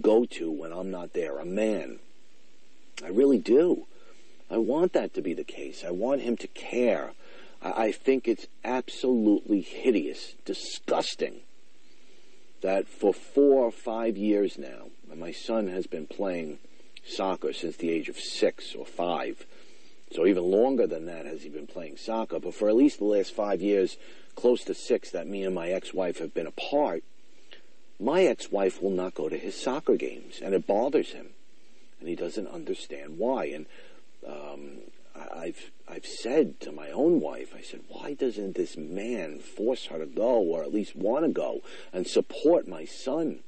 go 0.00 0.24
to 0.24 0.50
when 0.50 0.72
I'm 0.72 0.90
not 0.90 1.12
there, 1.12 1.38
a 1.38 1.44
man. 1.44 2.00
I 3.04 3.08
really 3.08 3.38
do. 3.38 3.86
I 4.50 4.58
want 4.58 4.92
that 4.94 5.14
to 5.14 5.22
be 5.22 5.32
the 5.32 5.44
case. 5.44 5.84
I 5.86 5.90
want 5.90 6.22
him 6.22 6.36
to 6.38 6.48
care. 6.48 7.12
I, 7.62 7.84
I 7.84 7.92
think 7.92 8.26
it's 8.26 8.46
absolutely 8.64 9.60
hideous, 9.60 10.34
disgusting 10.44 11.40
that 12.60 12.88
for 12.88 13.14
four 13.14 13.64
or 13.64 13.72
five 13.72 14.16
years 14.16 14.58
now, 14.58 14.90
my 15.14 15.32
son 15.32 15.68
has 15.68 15.86
been 15.86 16.06
playing 16.06 16.58
soccer 17.06 17.52
since 17.52 17.76
the 17.76 17.90
age 17.90 18.08
of 18.08 18.18
six 18.18 18.74
or 18.74 18.84
five. 18.84 19.46
So 20.12 20.26
even 20.26 20.44
longer 20.44 20.86
than 20.86 21.06
that 21.06 21.26
has 21.26 21.42
he 21.42 21.48
been 21.48 21.66
playing 21.66 21.96
soccer. 21.96 22.38
But 22.38 22.54
for 22.54 22.68
at 22.68 22.76
least 22.76 22.98
the 22.98 23.04
last 23.04 23.32
five 23.32 23.62
years, 23.62 23.96
close 24.34 24.64
to 24.64 24.74
six, 24.74 25.10
that 25.10 25.26
me 25.26 25.44
and 25.44 25.54
my 25.54 25.70
ex-wife 25.70 26.18
have 26.18 26.34
been 26.34 26.46
apart, 26.46 27.02
my 27.98 28.24
ex-wife 28.24 28.82
will 28.82 28.90
not 28.90 29.14
go 29.14 29.28
to 29.28 29.36
his 29.36 29.54
soccer 29.54 29.96
games, 29.96 30.40
and 30.42 30.54
it 30.54 30.66
bothers 30.66 31.12
him. 31.12 31.28
And 32.00 32.08
he 32.08 32.16
doesn't 32.16 32.48
understand 32.48 33.18
why. 33.18 33.46
And 33.46 33.66
um, 34.26 34.78
I've 35.34 35.70
I've 35.88 36.06
said 36.06 36.60
to 36.60 36.72
my 36.72 36.90
own 36.90 37.20
wife, 37.20 37.52
I 37.56 37.62
said, 37.62 37.80
why 37.88 38.14
doesn't 38.14 38.54
this 38.54 38.76
man 38.76 39.40
force 39.40 39.86
her 39.86 39.98
to 39.98 40.06
go, 40.06 40.38
or 40.38 40.62
at 40.62 40.72
least 40.72 40.94
want 40.94 41.24
to 41.24 41.30
go, 41.30 41.62
and 41.92 42.06
support 42.06 42.68
my 42.68 42.84
son? 42.84 43.40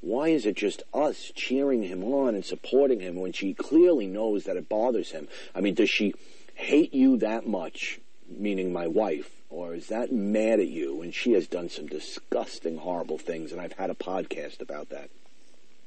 Why 0.00 0.28
is 0.28 0.46
it 0.46 0.56
just 0.56 0.82
us 0.92 1.30
cheering 1.34 1.84
him 1.84 2.02
on 2.02 2.34
and 2.34 2.44
supporting 2.44 2.98
him 2.98 3.14
when 3.16 3.32
she 3.32 3.54
clearly 3.54 4.08
knows 4.08 4.44
that 4.44 4.56
it 4.56 4.68
bothers 4.68 5.12
him? 5.12 5.28
I 5.54 5.60
mean, 5.60 5.74
does 5.74 5.90
she 5.90 6.14
hate 6.54 6.92
you 6.92 7.18
that 7.18 7.46
much, 7.46 8.00
meaning 8.28 8.72
my 8.72 8.88
wife, 8.88 9.30
or 9.48 9.74
is 9.74 9.86
that 9.88 10.10
mad 10.10 10.58
at 10.58 10.68
you? 10.68 11.02
And 11.02 11.14
she 11.14 11.32
has 11.32 11.46
done 11.46 11.68
some 11.68 11.86
disgusting, 11.86 12.78
horrible 12.78 13.18
things, 13.18 13.52
and 13.52 13.60
I've 13.60 13.74
had 13.74 13.90
a 13.90 13.94
podcast 13.94 14.60
about 14.60 14.88
that 14.88 15.10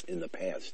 in 0.08 0.22
the 0.22 0.30
past. 0.30 0.74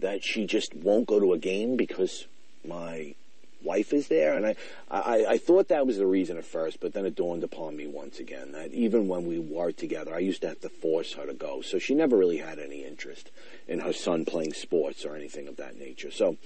That 0.00 0.24
she 0.24 0.46
just 0.46 0.74
won't 0.74 1.06
go 1.06 1.20
to 1.20 1.34
a 1.34 1.38
game 1.38 1.76
because 1.76 2.26
my 2.66 3.14
wife 3.62 3.92
is 3.92 4.08
there. 4.08 4.34
And 4.34 4.46
I, 4.46 4.56
I, 4.90 5.26
I 5.30 5.38
thought 5.38 5.68
that 5.68 5.86
was 5.86 5.96
the 5.96 6.06
reason 6.06 6.36
at 6.36 6.44
first, 6.44 6.80
but 6.80 6.92
then 6.92 7.06
it 7.06 7.16
dawned 7.16 7.42
upon 7.42 7.76
me 7.76 7.86
once 7.86 8.18
again 8.18 8.52
that 8.52 8.72
even 8.72 9.08
when 9.08 9.26
we 9.26 9.38
were 9.38 9.72
together, 9.72 10.14
I 10.14 10.18
used 10.18 10.42
to 10.42 10.48
have 10.48 10.60
to 10.60 10.68
force 10.68 11.14
her 11.14 11.26
to 11.26 11.34
go. 11.34 11.62
So 11.62 11.78
she 11.78 11.94
never 11.94 12.16
really 12.16 12.38
had 12.38 12.58
any 12.58 12.84
interest 12.84 13.30
in 13.66 13.80
her 13.80 13.92
son 13.92 14.24
playing 14.24 14.52
sports 14.52 15.04
or 15.04 15.16
anything 15.16 15.48
of 15.48 15.56
that 15.56 15.78
nature. 15.78 16.10
So 16.10 16.36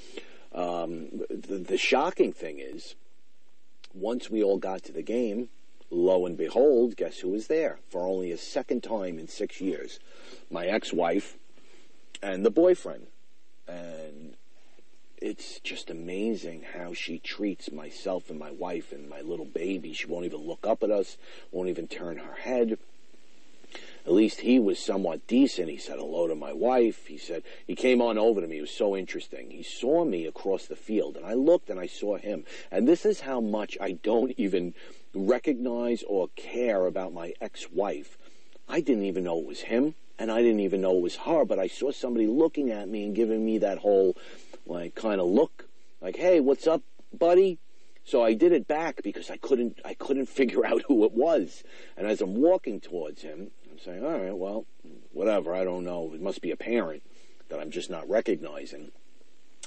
um, 0.55 1.23
the, 1.29 1.59
the 1.59 1.79
shocking 1.79 2.33
thing 2.33 2.59
is, 2.61 2.95
once 3.95 4.31
we 4.31 4.43
all 4.43 4.59
got 4.59 4.85
to 4.85 4.93
the 4.93 5.03
game, 5.03 5.49
lo 5.91 6.25
and 6.27 6.37
behold, 6.37 6.97
guess 6.97 7.19
who 7.19 7.31
was 7.31 7.49
there 7.49 7.79
for 7.89 8.07
only 8.07 8.31
a 8.31 8.39
second 8.39 8.83
time 8.83 9.19
in 9.19 9.27
six 9.27 9.61
years? 9.61 9.99
My 10.51 10.67
ex-wife 10.67 11.37
and 12.23 12.45
the 12.45 12.51
boyfriend. 12.51 13.07
And 13.67 14.35
it's 15.21 15.61
just 15.61 15.91
amazing 15.91 16.65
how 16.75 16.95
she 16.95 17.19
treats 17.19 17.73
myself 17.73 18.31
and 18.31 18.39
my 18.39 18.51
wife 18.51 18.93
and 18.93 19.09
my 19.09 19.21
little 19.21 19.47
baby. 19.47 19.93
She 19.93 20.07
won't 20.07 20.25
even 20.25 20.41
look 20.41 20.67
up 20.67 20.83
at 20.83 20.91
us, 20.91 21.17
won't 21.51 21.69
even 21.69 21.89
turn 21.89 22.19
her 22.19 22.35
head. 22.35 22.79
At 24.07 24.13
least 24.13 24.41
he 24.41 24.59
was 24.59 24.79
somewhat 24.79 25.27
decent. 25.27 25.69
He 25.69 25.77
said 25.77 25.99
hello 25.99 26.27
to 26.29 26.35
my 26.35 26.53
wife. 26.53 27.07
He 27.07 27.19
said, 27.19 27.43
he 27.67 27.75
came 27.75 28.01
on 28.01 28.17
over 28.17 28.41
to 28.41 28.47
me. 28.47 28.59
It 28.59 28.63
was 28.63 28.71
so 28.71 28.97
interesting. 28.97 29.51
He 29.51 29.63
saw 29.63 30.05
me 30.05 30.25
across 30.25 30.67
the 30.67 30.77
field 30.77 31.17
and 31.17 31.27
I 31.27 31.35
looked 31.35 31.69
and 31.69 31.79
I 31.79 31.87
saw 31.87 32.17
him. 32.17 32.45
And 32.71 32.89
this 32.89 33.05
is 33.05 33.21
how 33.21 33.41
much 33.41 33.77
I 33.81 33.93
don't 33.93 34.33
even 34.39 34.73
recognize 35.13 36.03
or 36.05 36.29
care 36.37 36.87
about 36.87 37.13
my 37.13 37.35
ex-wife. 37.41 38.17
I 38.67 38.81
didn't 38.81 39.05
even 39.05 39.25
know 39.25 39.39
it 39.41 39.47
was 39.47 39.61
him 39.61 39.95
and 40.19 40.33
I 40.33 40.43
didn't 40.43 40.61
even 40.61 40.81
know 40.81 40.97
it 40.97 41.03
was 41.03 41.17
her, 41.17 41.45
but 41.45 41.59
I 41.59 41.69
saw 41.69 41.93
somebody 41.93 42.27
looking 42.27 42.71
at 42.71 42.89
me 42.89 43.05
and 43.05 43.15
giving 43.15 43.45
me 43.45 43.59
that 43.59 43.79
whole, 43.79 44.17
like 44.69 44.95
kind 44.95 45.21
of 45.21 45.29
look, 45.29 45.67
like, 46.01 46.17
"Hey, 46.17 46.41
what's 46.41 46.67
up, 46.67 46.83
buddy?" 47.13 47.59
So 48.05 48.23
I 48.23 48.33
did 48.35 48.53
it 48.53 48.67
back 48.67 49.03
because 49.03 49.31
I 49.31 49.37
couldn't 49.37 49.81
I 49.85 49.95
couldn't 49.95 50.27
figure 50.41 50.65
out 50.65 50.83
who 50.83 51.05
it 51.05 51.13
was. 51.13 51.65
And 51.97 52.07
as 52.07 52.21
I'm 52.21 52.35
walking 52.37 52.81
towards 52.81 53.23
him, 53.23 53.51
I'm 53.71 53.79
saying, 53.79 54.05
"All 54.05 54.19
right, 54.19 54.37
well, 54.37 54.67
whatever. 55.13 55.55
I 55.55 55.65
don't 55.65 55.85
know. 55.85 56.13
It 56.15 56.21
must 56.21 56.43
be 56.43 56.51
a 56.51 56.57
parent 56.57 57.03
that 57.49 57.61
I'm 57.61 57.71
just 57.71 57.91
not 57.91 58.09
recognizing." 58.09 58.93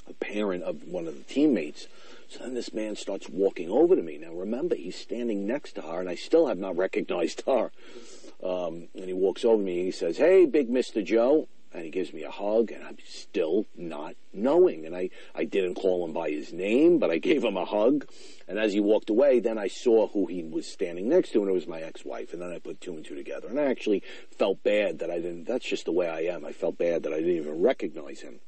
A 0.08 0.14
parent 0.14 0.64
of 0.64 0.82
one 0.88 1.06
of 1.06 1.16
the 1.16 1.22
teammates. 1.22 1.86
So 2.28 2.40
then 2.40 2.54
this 2.54 2.72
man 2.72 2.96
starts 2.96 3.28
walking 3.28 3.70
over 3.70 3.94
to 3.94 4.02
me. 4.02 4.18
Now 4.18 4.32
remember, 4.32 4.74
he's 4.74 4.96
standing 4.96 5.46
next 5.46 5.74
to 5.74 5.82
her, 5.82 6.00
and 6.00 6.08
I 6.08 6.16
still 6.16 6.48
have 6.48 6.58
not 6.58 6.76
recognized 6.86 7.44
her. 7.46 7.70
Um, 8.42 8.88
and 8.96 9.04
he 9.04 9.12
walks 9.12 9.44
over 9.44 9.58
to 9.58 9.62
me 9.62 9.76
and 9.76 9.86
he 9.86 9.92
says, 9.92 10.16
"Hey, 10.16 10.46
big 10.46 10.68
Mister 10.68 11.02
Joe." 11.02 11.46
And 11.74 11.84
he 11.84 11.90
gives 11.90 12.12
me 12.12 12.22
a 12.22 12.30
hug, 12.30 12.70
and 12.70 12.84
I'm 12.84 12.98
still 13.06 13.66
not 13.76 14.14
knowing. 14.32 14.84
And 14.84 14.94
I, 14.94 15.10
I 15.34 15.44
didn't 15.44 15.74
call 15.74 16.04
him 16.04 16.12
by 16.12 16.30
his 16.30 16.52
name, 16.52 16.98
but 16.98 17.10
I 17.10 17.18
gave 17.18 17.42
him 17.42 17.56
a 17.56 17.64
hug. 17.64 18.06
And 18.46 18.58
as 18.58 18.72
he 18.72 18.80
walked 18.80 19.10
away, 19.10 19.40
then 19.40 19.58
I 19.58 19.68
saw 19.68 20.08
who 20.08 20.26
he 20.26 20.42
was 20.42 20.66
standing 20.66 21.08
next 21.08 21.30
to, 21.32 21.40
and 21.40 21.48
it 21.48 21.54
was 21.54 21.66
my 21.66 21.80
ex-wife. 21.80 22.32
And 22.32 22.42
then 22.42 22.52
I 22.52 22.58
put 22.58 22.80
two 22.80 22.92
and 22.92 23.04
two 23.04 23.14
together. 23.14 23.48
And 23.48 23.58
I 23.58 23.64
actually 23.64 24.02
felt 24.36 24.62
bad 24.62 24.98
that 24.98 25.10
I 25.10 25.16
didn't, 25.16 25.44
that's 25.44 25.66
just 25.66 25.86
the 25.86 25.92
way 25.92 26.08
I 26.08 26.20
am. 26.34 26.44
I 26.44 26.52
felt 26.52 26.78
bad 26.78 27.04
that 27.04 27.12
I 27.12 27.16
didn't 27.16 27.36
even 27.36 27.62
recognize 27.62 28.20
him. 28.20 28.40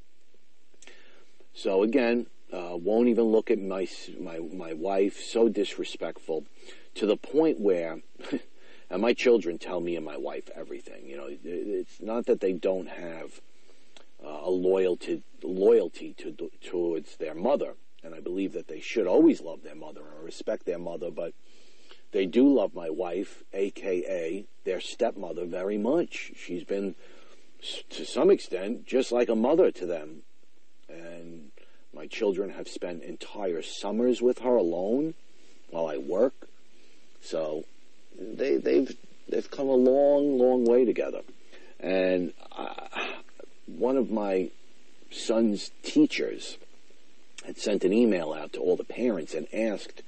So 1.54 1.82
again, 1.82 2.26
uh, 2.52 2.76
won't 2.76 3.08
even 3.08 3.24
look 3.24 3.50
at 3.50 3.58
my, 3.58 3.88
my, 4.20 4.38
my 4.38 4.72
wife, 4.74 5.20
so 5.20 5.48
disrespectful, 5.48 6.44
to 6.94 7.06
the 7.06 7.16
point 7.16 7.58
where 7.58 8.00
And 8.94 9.02
my 9.02 9.12
children 9.12 9.58
tell 9.58 9.80
me 9.80 9.96
and 9.96 10.06
my 10.06 10.16
wife 10.16 10.48
everything. 10.54 11.08
You 11.08 11.16
know, 11.16 11.28
it's 11.42 12.00
not 12.00 12.26
that 12.26 12.38
they 12.38 12.52
don't 12.52 12.86
have 12.86 13.40
uh, 14.24 14.42
a 14.44 14.50
loyalty 14.50 15.24
loyalty 15.42 16.14
to 16.18 16.30
towards 16.62 17.16
their 17.16 17.34
mother. 17.34 17.74
and 18.04 18.14
I 18.14 18.20
believe 18.20 18.52
that 18.52 18.68
they 18.68 18.78
should 18.78 19.08
always 19.08 19.40
love 19.40 19.64
their 19.64 19.74
mother 19.74 20.02
and 20.02 20.24
respect 20.24 20.64
their 20.64 20.78
mother, 20.78 21.10
but 21.10 21.34
they 22.12 22.24
do 22.24 22.46
love 22.46 22.72
my 22.72 22.88
wife, 22.88 23.42
aka 23.52 24.44
their 24.62 24.80
stepmother, 24.80 25.44
very 25.44 25.76
much. 25.76 26.30
She's 26.36 26.62
been, 26.62 26.94
to 27.90 28.04
some 28.06 28.30
extent, 28.30 28.86
just 28.86 29.10
like 29.10 29.28
a 29.28 29.34
mother 29.34 29.72
to 29.72 29.86
them. 29.86 30.22
And 30.88 31.50
my 31.92 32.06
children 32.06 32.50
have 32.50 32.68
spent 32.68 33.02
entire 33.02 33.60
summers 33.62 34.22
with 34.22 34.38
her 34.38 34.54
alone 34.54 35.14
while 35.70 35.88
I 35.88 35.96
work. 35.96 36.46
So 37.20 37.64
they, 38.18 38.56
they've 38.56 38.96
they've 39.28 39.50
come 39.50 39.68
a 39.68 39.74
long, 39.74 40.38
long 40.38 40.64
way 40.64 40.84
together. 40.84 41.20
And 41.80 42.32
I, 42.52 43.14
one 43.66 43.96
of 43.96 44.10
my 44.10 44.50
son's 45.10 45.70
teachers 45.82 46.58
had 47.44 47.58
sent 47.58 47.84
an 47.84 47.92
email 47.92 48.32
out 48.32 48.52
to 48.54 48.60
all 48.60 48.76
the 48.76 48.84
parents 48.84 49.34
and 49.34 49.46
asked 49.52 50.02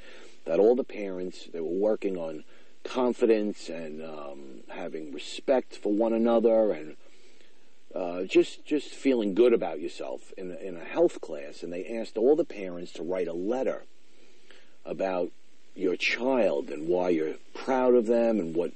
that 0.44 0.58
all 0.58 0.74
the 0.74 0.84
parents 0.84 1.48
they 1.52 1.60
were 1.60 1.68
working 1.68 2.16
on 2.16 2.44
confidence 2.84 3.68
and 3.68 4.02
um, 4.02 4.60
having 4.68 5.12
respect 5.12 5.76
for 5.76 5.92
one 5.92 6.12
another 6.12 6.70
and 6.72 6.96
uh, 7.94 8.22
just 8.24 8.64
just 8.64 8.90
feeling 8.90 9.34
good 9.34 9.52
about 9.52 9.80
yourself 9.80 10.32
in 10.36 10.54
in 10.56 10.76
a 10.76 10.84
health 10.84 11.20
class, 11.20 11.62
and 11.62 11.72
they 11.72 11.86
asked 11.98 12.18
all 12.18 12.36
the 12.36 12.44
parents 12.44 12.92
to 12.92 13.02
write 13.02 13.26
a 13.26 13.32
letter 13.32 13.84
about 14.84 15.30
your 15.76 15.96
child 15.96 16.70
and 16.70 16.88
why 16.88 17.10
you're 17.10 17.34
proud 17.54 17.94
of 17.94 18.06
them 18.06 18.40
and 18.40 18.54
what 18.54 18.72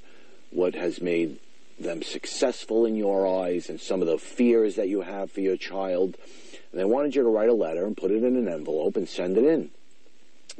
what 0.51 0.75
has 0.75 1.01
made 1.01 1.39
them 1.79 2.03
successful 2.03 2.85
in 2.85 2.95
your 2.95 3.25
eyes 3.25 3.69
and 3.69 3.79
some 3.79 4.01
of 4.01 4.07
the 4.07 4.17
fears 4.17 4.75
that 4.75 4.89
you 4.89 5.01
have 5.01 5.31
for 5.31 5.41
your 5.41 5.57
child. 5.57 6.15
And 6.71 6.79
they 6.79 6.85
wanted 6.85 7.15
you 7.15 7.23
to 7.23 7.29
write 7.29 7.49
a 7.49 7.53
letter 7.53 7.85
and 7.85 7.97
put 7.97 8.11
it 8.11 8.23
in 8.23 8.35
an 8.35 8.47
envelope 8.47 8.95
and 8.95 9.07
send 9.07 9.37
it 9.37 9.45
in. 9.45 9.71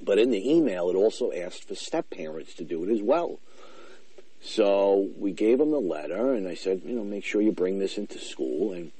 But 0.01 0.17
in 0.17 0.31
the 0.31 0.49
email, 0.49 0.89
it 0.89 0.95
also 0.95 1.31
asked 1.31 1.67
for 1.67 1.75
step 1.75 2.09
parents 2.09 2.53
to 2.55 2.63
do 2.63 2.83
it 2.83 2.89
as 2.89 3.01
well. 3.01 3.39
So 4.41 5.09
we 5.17 5.31
gave 5.31 5.59
him 5.59 5.71
the 5.71 5.79
letter, 5.79 6.33
and 6.33 6.47
I 6.47 6.55
said, 6.55 6.81
you 6.83 6.95
know, 6.95 7.03
make 7.03 7.23
sure 7.23 7.41
you 7.41 7.51
bring 7.51 7.77
this 7.77 7.97
into 7.97 8.17
school. 8.17 8.73
And 8.73 8.91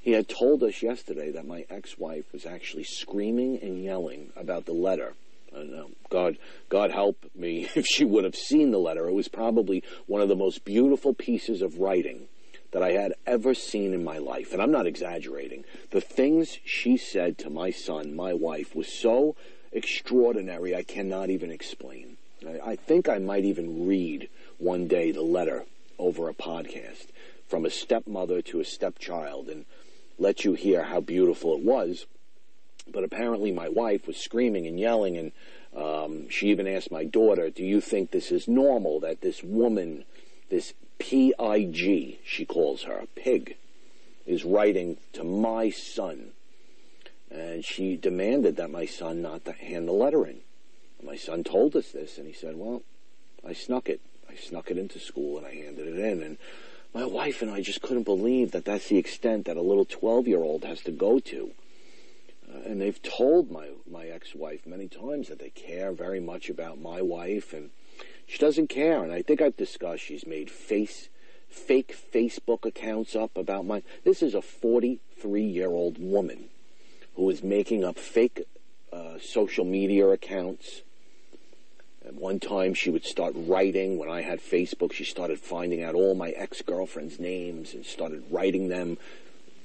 he 0.00 0.12
had 0.12 0.28
told 0.28 0.62
us 0.64 0.82
yesterday 0.82 1.30
that 1.30 1.46
my 1.46 1.64
ex-wife 1.70 2.24
was 2.32 2.44
actually 2.44 2.84
screaming 2.84 3.60
and 3.62 3.82
yelling 3.82 4.32
about 4.34 4.66
the 4.66 4.72
letter. 4.72 5.14
Uh, 5.54 5.84
God, 6.10 6.38
God 6.68 6.90
help 6.90 7.24
me 7.34 7.68
if 7.74 7.86
she 7.86 8.04
would 8.04 8.24
have 8.24 8.36
seen 8.36 8.70
the 8.70 8.78
letter. 8.78 9.08
It 9.08 9.14
was 9.14 9.28
probably 9.28 9.82
one 10.06 10.20
of 10.20 10.28
the 10.28 10.36
most 10.36 10.64
beautiful 10.64 11.14
pieces 11.14 11.62
of 11.62 11.78
writing 11.78 12.28
that 12.72 12.82
I 12.82 12.92
had 12.92 13.14
ever 13.26 13.54
seen 13.54 13.94
in 13.94 14.04
my 14.04 14.18
life. 14.18 14.52
And 14.52 14.60
I'm 14.60 14.70
not 14.70 14.86
exaggerating. 14.86 15.64
The 15.90 16.00
things 16.00 16.58
she 16.64 16.96
said 16.96 17.38
to 17.38 17.50
my 17.50 17.70
son, 17.70 18.14
my 18.14 18.34
wife, 18.34 18.74
was 18.74 18.92
so 18.92 19.36
extraordinary 19.72 20.74
I 20.74 20.82
cannot 20.82 21.30
even 21.30 21.50
explain. 21.50 22.16
I, 22.46 22.72
I 22.72 22.76
think 22.76 23.08
I 23.08 23.18
might 23.18 23.44
even 23.44 23.86
read 23.86 24.28
one 24.58 24.86
day 24.86 25.12
the 25.12 25.22
letter 25.22 25.64
over 25.98 26.28
a 26.28 26.34
podcast 26.34 27.06
from 27.48 27.64
a 27.64 27.70
stepmother 27.70 28.42
to 28.42 28.60
a 28.60 28.64
stepchild 28.64 29.48
and 29.48 29.64
let 30.18 30.44
you 30.44 30.52
hear 30.54 30.84
how 30.84 31.00
beautiful 31.00 31.54
it 31.54 31.62
was. 31.62 32.06
But 32.92 33.04
apparently, 33.04 33.52
my 33.52 33.68
wife 33.68 34.06
was 34.06 34.16
screaming 34.16 34.66
and 34.66 34.78
yelling, 34.78 35.16
and 35.16 35.32
um, 35.76 36.28
she 36.28 36.48
even 36.48 36.66
asked 36.66 36.90
my 36.90 37.04
daughter, 37.04 37.50
Do 37.50 37.64
you 37.64 37.80
think 37.80 38.10
this 38.10 38.30
is 38.30 38.48
normal 38.48 39.00
that 39.00 39.20
this 39.20 39.42
woman, 39.42 40.04
this 40.50 40.74
PIG, 40.98 42.18
she 42.24 42.44
calls 42.46 42.82
her, 42.82 42.98
a 42.98 43.06
pig, 43.06 43.56
is 44.26 44.44
writing 44.44 44.96
to 45.12 45.24
my 45.24 45.70
son? 45.70 46.30
And 47.30 47.64
she 47.64 47.96
demanded 47.96 48.56
that 48.56 48.70
my 48.70 48.86
son 48.86 49.20
not 49.20 49.44
to 49.44 49.52
hand 49.52 49.86
the 49.86 49.92
letter 49.92 50.26
in. 50.26 50.40
My 51.02 51.16
son 51.16 51.44
told 51.44 51.76
us 51.76 51.90
this, 51.92 52.18
and 52.18 52.26
he 52.26 52.32
said, 52.32 52.56
Well, 52.56 52.82
I 53.46 53.52
snuck 53.52 53.88
it. 53.88 54.00
I 54.30 54.34
snuck 54.34 54.70
it 54.70 54.78
into 54.78 54.98
school 54.98 55.38
and 55.38 55.46
I 55.46 55.54
handed 55.54 55.86
it 55.86 55.98
in. 55.98 56.22
And 56.22 56.38
my 56.94 57.04
wife 57.04 57.42
and 57.42 57.50
I 57.50 57.60
just 57.60 57.82
couldn't 57.82 58.02
believe 58.04 58.52
that 58.52 58.64
that's 58.64 58.88
the 58.88 58.98
extent 58.98 59.46
that 59.46 59.56
a 59.56 59.62
little 59.62 59.84
12 59.84 60.28
year 60.28 60.42
old 60.42 60.64
has 60.64 60.80
to 60.82 60.90
go 60.90 61.18
to. 61.20 61.50
And 62.64 62.80
they've 62.80 63.00
told 63.02 63.50
my, 63.50 63.68
my 63.90 64.06
ex-wife 64.06 64.66
many 64.66 64.88
times 64.88 65.28
that 65.28 65.38
they 65.38 65.50
care 65.50 65.92
very 65.92 66.20
much 66.20 66.50
about 66.50 66.80
my 66.80 67.02
wife 67.02 67.52
and 67.52 67.70
she 68.26 68.38
doesn't 68.38 68.68
care. 68.68 69.02
And 69.02 69.12
I 69.12 69.22
think 69.22 69.40
I've 69.40 69.56
discussed 69.56 70.02
she's 70.02 70.26
made 70.26 70.50
face, 70.50 71.08
fake 71.48 71.96
Facebook 72.14 72.64
accounts 72.64 73.16
up 73.16 73.36
about 73.36 73.64
my, 73.64 73.82
this 74.04 74.22
is 74.22 74.34
a 74.34 74.42
43 74.42 75.42
year 75.42 75.70
old 75.70 75.98
woman 75.98 76.44
who 77.16 77.28
is 77.30 77.42
making 77.42 77.84
up 77.84 77.98
fake 77.98 78.44
uh, 78.92 79.18
social 79.20 79.64
media 79.64 80.06
accounts. 80.08 80.82
At 82.06 82.14
one 82.14 82.38
time, 82.38 82.74
she 82.74 82.90
would 82.90 83.04
start 83.04 83.34
writing. 83.36 83.98
When 83.98 84.08
I 84.08 84.22
had 84.22 84.40
Facebook, 84.40 84.92
she 84.92 85.04
started 85.04 85.40
finding 85.40 85.82
out 85.82 85.94
all 85.94 86.14
my 86.14 86.30
ex 86.30 86.62
girlfriends' 86.62 87.18
names 87.18 87.74
and 87.74 87.84
started 87.84 88.24
writing 88.30 88.68
them, 88.68 88.96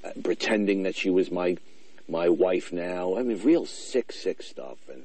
uh, 0.04 0.10
pretending 0.22 0.82
that 0.82 0.96
she 0.96 1.10
was 1.10 1.30
my 1.30 1.56
my 2.08 2.28
wife 2.28 2.72
now. 2.72 3.16
I 3.16 3.22
mean, 3.22 3.40
real 3.42 3.66
sick, 3.66 4.12
sick 4.12 4.42
stuff. 4.42 4.78
And 4.90 5.04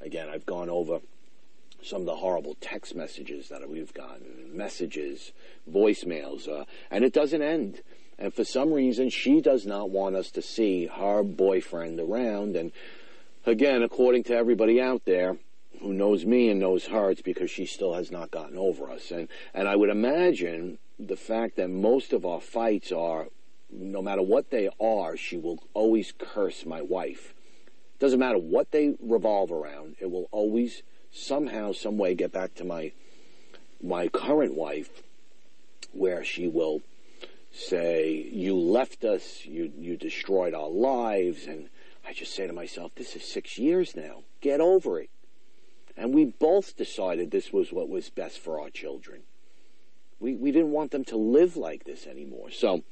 again, 0.00 0.28
I've 0.28 0.46
gone 0.46 0.70
over 0.70 1.00
some 1.82 2.00
of 2.02 2.06
the 2.06 2.16
horrible 2.16 2.56
text 2.60 2.94
messages 2.94 3.48
that 3.48 3.68
we've 3.68 3.94
gotten, 3.94 4.56
messages, 4.56 5.32
voicemails, 5.70 6.48
uh, 6.48 6.64
and 6.90 7.04
it 7.04 7.12
doesn't 7.12 7.42
end. 7.42 7.82
And 8.18 8.32
for 8.32 8.44
some 8.44 8.72
reason, 8.72 9.10
she 9.10 9.40
does 9.40 9.66
not 9.66 9.90
want 9.90 10.16
us 10.16 10.30
to 10.32 10.42
see 10.42 10.86
her 10.86 11.22
boyfriend 11.22 12.00
around. 12.00 12.56
And 12.56 12.72
again, 13.44 13.82
according 13.82 14.24
to 14.24 14.34
everybody 14.34 14.80
out 14.80 15.04
there 15.04 15.36
who 15.80 15.92
knows 15.92 16.24
me 16.24 16.48
and 16.48 16.58
knows 16.58 16.86
her, 16.86 17.10
it's 17.10 17.22
because 17.22 17.50
she 17.50 17.66
still 17.66 17.94
has 17.94 18.10
not 18.10 18.30
gotten 18.30 18.56
over 18.56 18.90
us. 18.90 19.10
And, 19.10 19.28
and 19.52 19.68
I 19.68 19.76
would 19.76 19.90
imagine 19.90 20.78
the 20.98 21.16
fact 21.16 21.56
that 21.56 21.68
most 21.68 22.14
of 22.14 22.24
our 22.24 22.40
fights 22.40 22.90
are 22.90 23.28
no 23.70 24.02
matter 24.02 24.22
what 24.22 24.50
they 24.50 24.68
are, 24.80 25.16
she 25.16 25.36
will 25.36 25.62
always 25.74 26.12
curse 26.16 26.64
my 26.64 26.82
wife. 26.82 27.34
Doesn't 27.98 28.18
matter 28.18 28.38
what 28.38 28.70
they 28.70 28.94
revolve 29.00 29.50
around, 29.50 29.96
it 30.00 30.10
will 30.10 30.28
always 30.30 30.82
somehow, 31.10 31.72
some 31.72 31.96
way 31.96 32.14
get 32.14 32.32
back 32.32 32.54
to 32.56 32.64
my 32.64 32.92
my 33.82 34.08
current 34.08 34.54
wife, 34.54 35.02
where 35.92 36.24
she 36.24 36.48
will 36.48 36.82
say, 37.52 38.28
"You 38.32 38.56
left 38.56 39.04
us, 39.04 39.44
you 39.44 39.72
you 39.78 39.96
destroyed 39.96 40.54
our 40.54 40.68
lives," 40.68 41.46
and 41.46 41.68
I 42.04 42.12
just 42.12 42.34
say 42.34 42.46
to 42.46 42.52
myself, 42.52 42.94
"This 42.94 43.16
is 43.16 43.24
six 43.24 43.58
years 43.58 43.96
now. 43.96 44.24
Get 44.40 44.60
over 44.60 45.00
it." 45.00 45.10
And 45.96 46.14
we 46.14 46.26
both 46.26 46.76
decided 46.76 47.30
this 47.30 47.52
was 47.52 47.72
what 47.72 47.88
was 47.88 48.10
best 48.10 48.38
for 48.38 48.60
our 48.60 48.70
children. 48.70 49.22
We 50.20 50.34
we 50.34 50.52
didn't 50.52 50.72
want 50.72 50.90
them 50.90 51.04
to 51.06 51.16
live 51.16 51.56
like 51.56 51.84
this 51.84 52.06
anymore. 52.06 52.50
So 52.50 52.84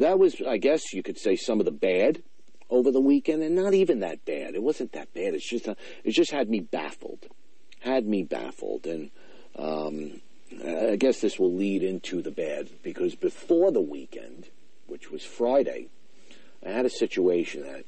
that 0.00 0.18
was, 0.18 0.40
I 0.46 0.56
guess, 0.56 0.92
you 0.92 1.02
could 1.02 1.18
say 1.18 1.36
some 1.36 1.60
of 1.60 1.66
the 1.66 1.72
bad 1.72 2.22
over 2.68 2.90
the 2.90 3.00
weekend, 3.00 3.42
and 3.42 3.54
not 3.54 3.74
even 3.74 4.00
that 4.00 4.24
bad. 4.24 4.54
It 4.54 4.62
wasn't 4.62 4.92
that 4.92 5.12
bad. 5.12 5.34
It's 5.34 5.48
just, 5.48 5.68
uh, 5.68 5.74
it 6.04 6.12
just 6.12 6.30
had 6.30 6.48
me 6.48 6.60
baffled, 6.60 7.26
had 7.80 8.06
me 8.06 8.22
baffled, 8.22 8.86
and 8.86 9.10
um, 9.56 10.20
I 10.64 10.96
guess 10.96 11.20
this 11.20 11.38
will 11.38 11.52
lead 11.52 11.82
into 11.82 12.22
the 12.22 12.30
bad 12.30 12.68
because 12.82 13.14
before 13.14 13.72
the 13.72 13.80
weekend, 13.80 14.48
which 14.86 15.10
was 15.10 15.24
Friday, 15.24 15.88
I 16.64 16.70
had 16.70 16.86
a 16.86 16.90
situation 16.90 17.62
that 17.62 17.84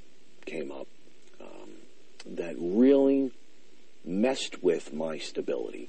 came 0.46 0.70
up 0.70 0.87
um, 1.40 1.70
that 2.27 2.57
really 2.59 3.33
messed 4.05 4.62
with 4.62 4.92
my 4.92 5.18
stability. 5.18 5.88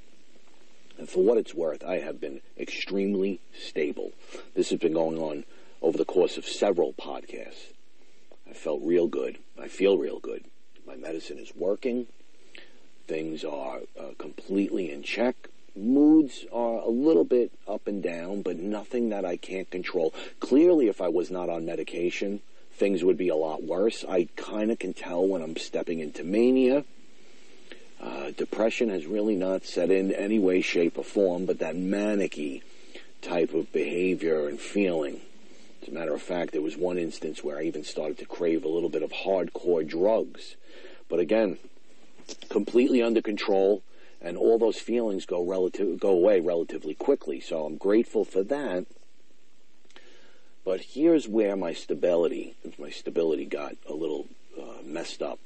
And 0.98 1.10
for 1.10 1.24
what 1.24 1.38
it's 1.38 1.54
worth, 1.54 1.84
I 1.84 2.00
have 2.00 2.22
been 2.22 2.42
extremely 2.58 3.40
stable. 3.60 4.12
This 4.56 4.70
has 4.70 4.80
been 4.80 4.94
going 4.94 5.18
on 5.18 5.44
over 5.84 5.98
the 5.98 6.06
course 6.06 6.38
of 6.38 6.46
several 6.46 6.94
podcasts. 6.94 7.74
I 8.50 8.54
felt 8.54 8.82
real 8.84 9.08
good. 9.08 9.38
I 9.62 9.68
feel 9.68 9.98
real 9.98 10.20
good. 10.20 10.46
My 10.88 10.96
medicine 10.96 11.38
is 11.38 11.54
working. 11.56 12.08
Things 13.06 13.44
are 13.44 13.82
uh, 14.00 14.12
completely 14.18 14.92
in 14.92 15.04
check. 15.04 15.36
Moods 15.76 16.46
are 16.54 16.78
a 16.78 16.88
little 16.88 17.26
bit 17.26 17.52
up 17.68 17.88
and 17.88 18.02
down, 18.02 18.44
but 18.44 18.58
nothing 18.58 19.10
that 19.10 19.26
I 19.26 19.36
can't 19.36 19.70
control. 19.70 20.14
Clearly, 20.40 20.88
if 20.88 21.02
I 21.02 21.10
was 21.10 21.30
not 21.30 21.50
on 21.50 21.66
medication, 21.66 22.40
things 22.72 23.04
would 23.04 23.18
be 23.18 23.30
a 23.30 23.36
lot 23.36 23.64
worse. 23.64 24.06
I 24.08 24.30
kind 24.38 24.72
of 24.72 24.80
can 24.80 24.94
tell 24.94 25.28
when 25.28 25.42
I'm 25.42 25.58
stepping 25.58 26.00
into 26.00 26.24
mania. 26.24 26.86
Uh, 28.00 28.32
depression 28.38 28.90
has 28.90 29.06
really 29.06 29.36
not 29.36 29.66
set 29.66 29.90
in 29.90 30.14
any 30.14 30.40
way, 30.40 30.62
shape, 30.62 30.98
or 30.98 31.04
form, 31.04 31.46
but 31.46 31.60
that 31.60 31.76
manicky 31.76 32.62
type 33.22 33.54
of 33.54 33.72
behavior 33.74 34.48
and 34.48 34.60
feeling 34.60 35.22
as 35.84 35.90
a 35.90 35.92
matter 35.92 36.14
of 36.14 36.22
fact, 36.22 36.54
there 36.54 36.62
was 36.62 36.78
one 36.78 36.98
instance 36.98 37.44
where 37.44 37.58
I 37.58 37.64
even 37.64 37.84
started 37.84 38.18
to 38.20 38.26
crave 38.26 38.64
a 38.64 38.70
little 38.70 38.90
bit 38.90 39.04
of 39.04 39.12
hardcore 39.12 39.86
drugs. 39.86 40.56
But 41.10 41.20
again, 41.20 41.58
completely 42.50 43.02
under 43.02 43.22
control, 43.22 43.84
and 44.22 44.38
all 44.38 44.58
those 44.58 44.80
feelings 44.80 45.26
go 45.26 45.44
relative 45.44 46.00
go 46.00 46.12
away 46.12 46.40
relatively 46.40 46.94
quickly. 46.94 47.42
So 47.42 47.66
I'm 47.66 47.76
grateful 47.76 48.24
for 48.24 48.44
that. 48.44 48.86
But 50.64 50.80
here's 50.82 51.28
where 51.28 51.58
my 51.58 51.74
stability, 51.74 52.56
my 52.80 52.90
stability 52.90 53.46
got 53.46 53.76
a 53.88 53.94
little 53.94 54.28
uh, 54.58 54.82
messed 54.86 55.22
up. 55.22 55.40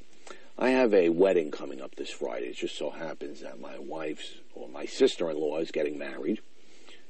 I 0.60 0.70
have 0.70 0.94
a 0.94 1.10
wedding 1.10 1.50
coming 1.50 1.82
up 1.82 1.96
this 1.96 2.12
Friday. 2.12 2.48
It 2.48 2.58
just 2.58 2.78
so 2.78 2.92
happens 2.92 3.42
that 3.42 3.60
my 3.60 3.80
wife's 3.80 4.36
or 4.54 4.70
my 4.70 4.86
sister-in-law 4.86 5.58
is 5.60 5.72
getting 5.72 5.98
married, 5.98 6.42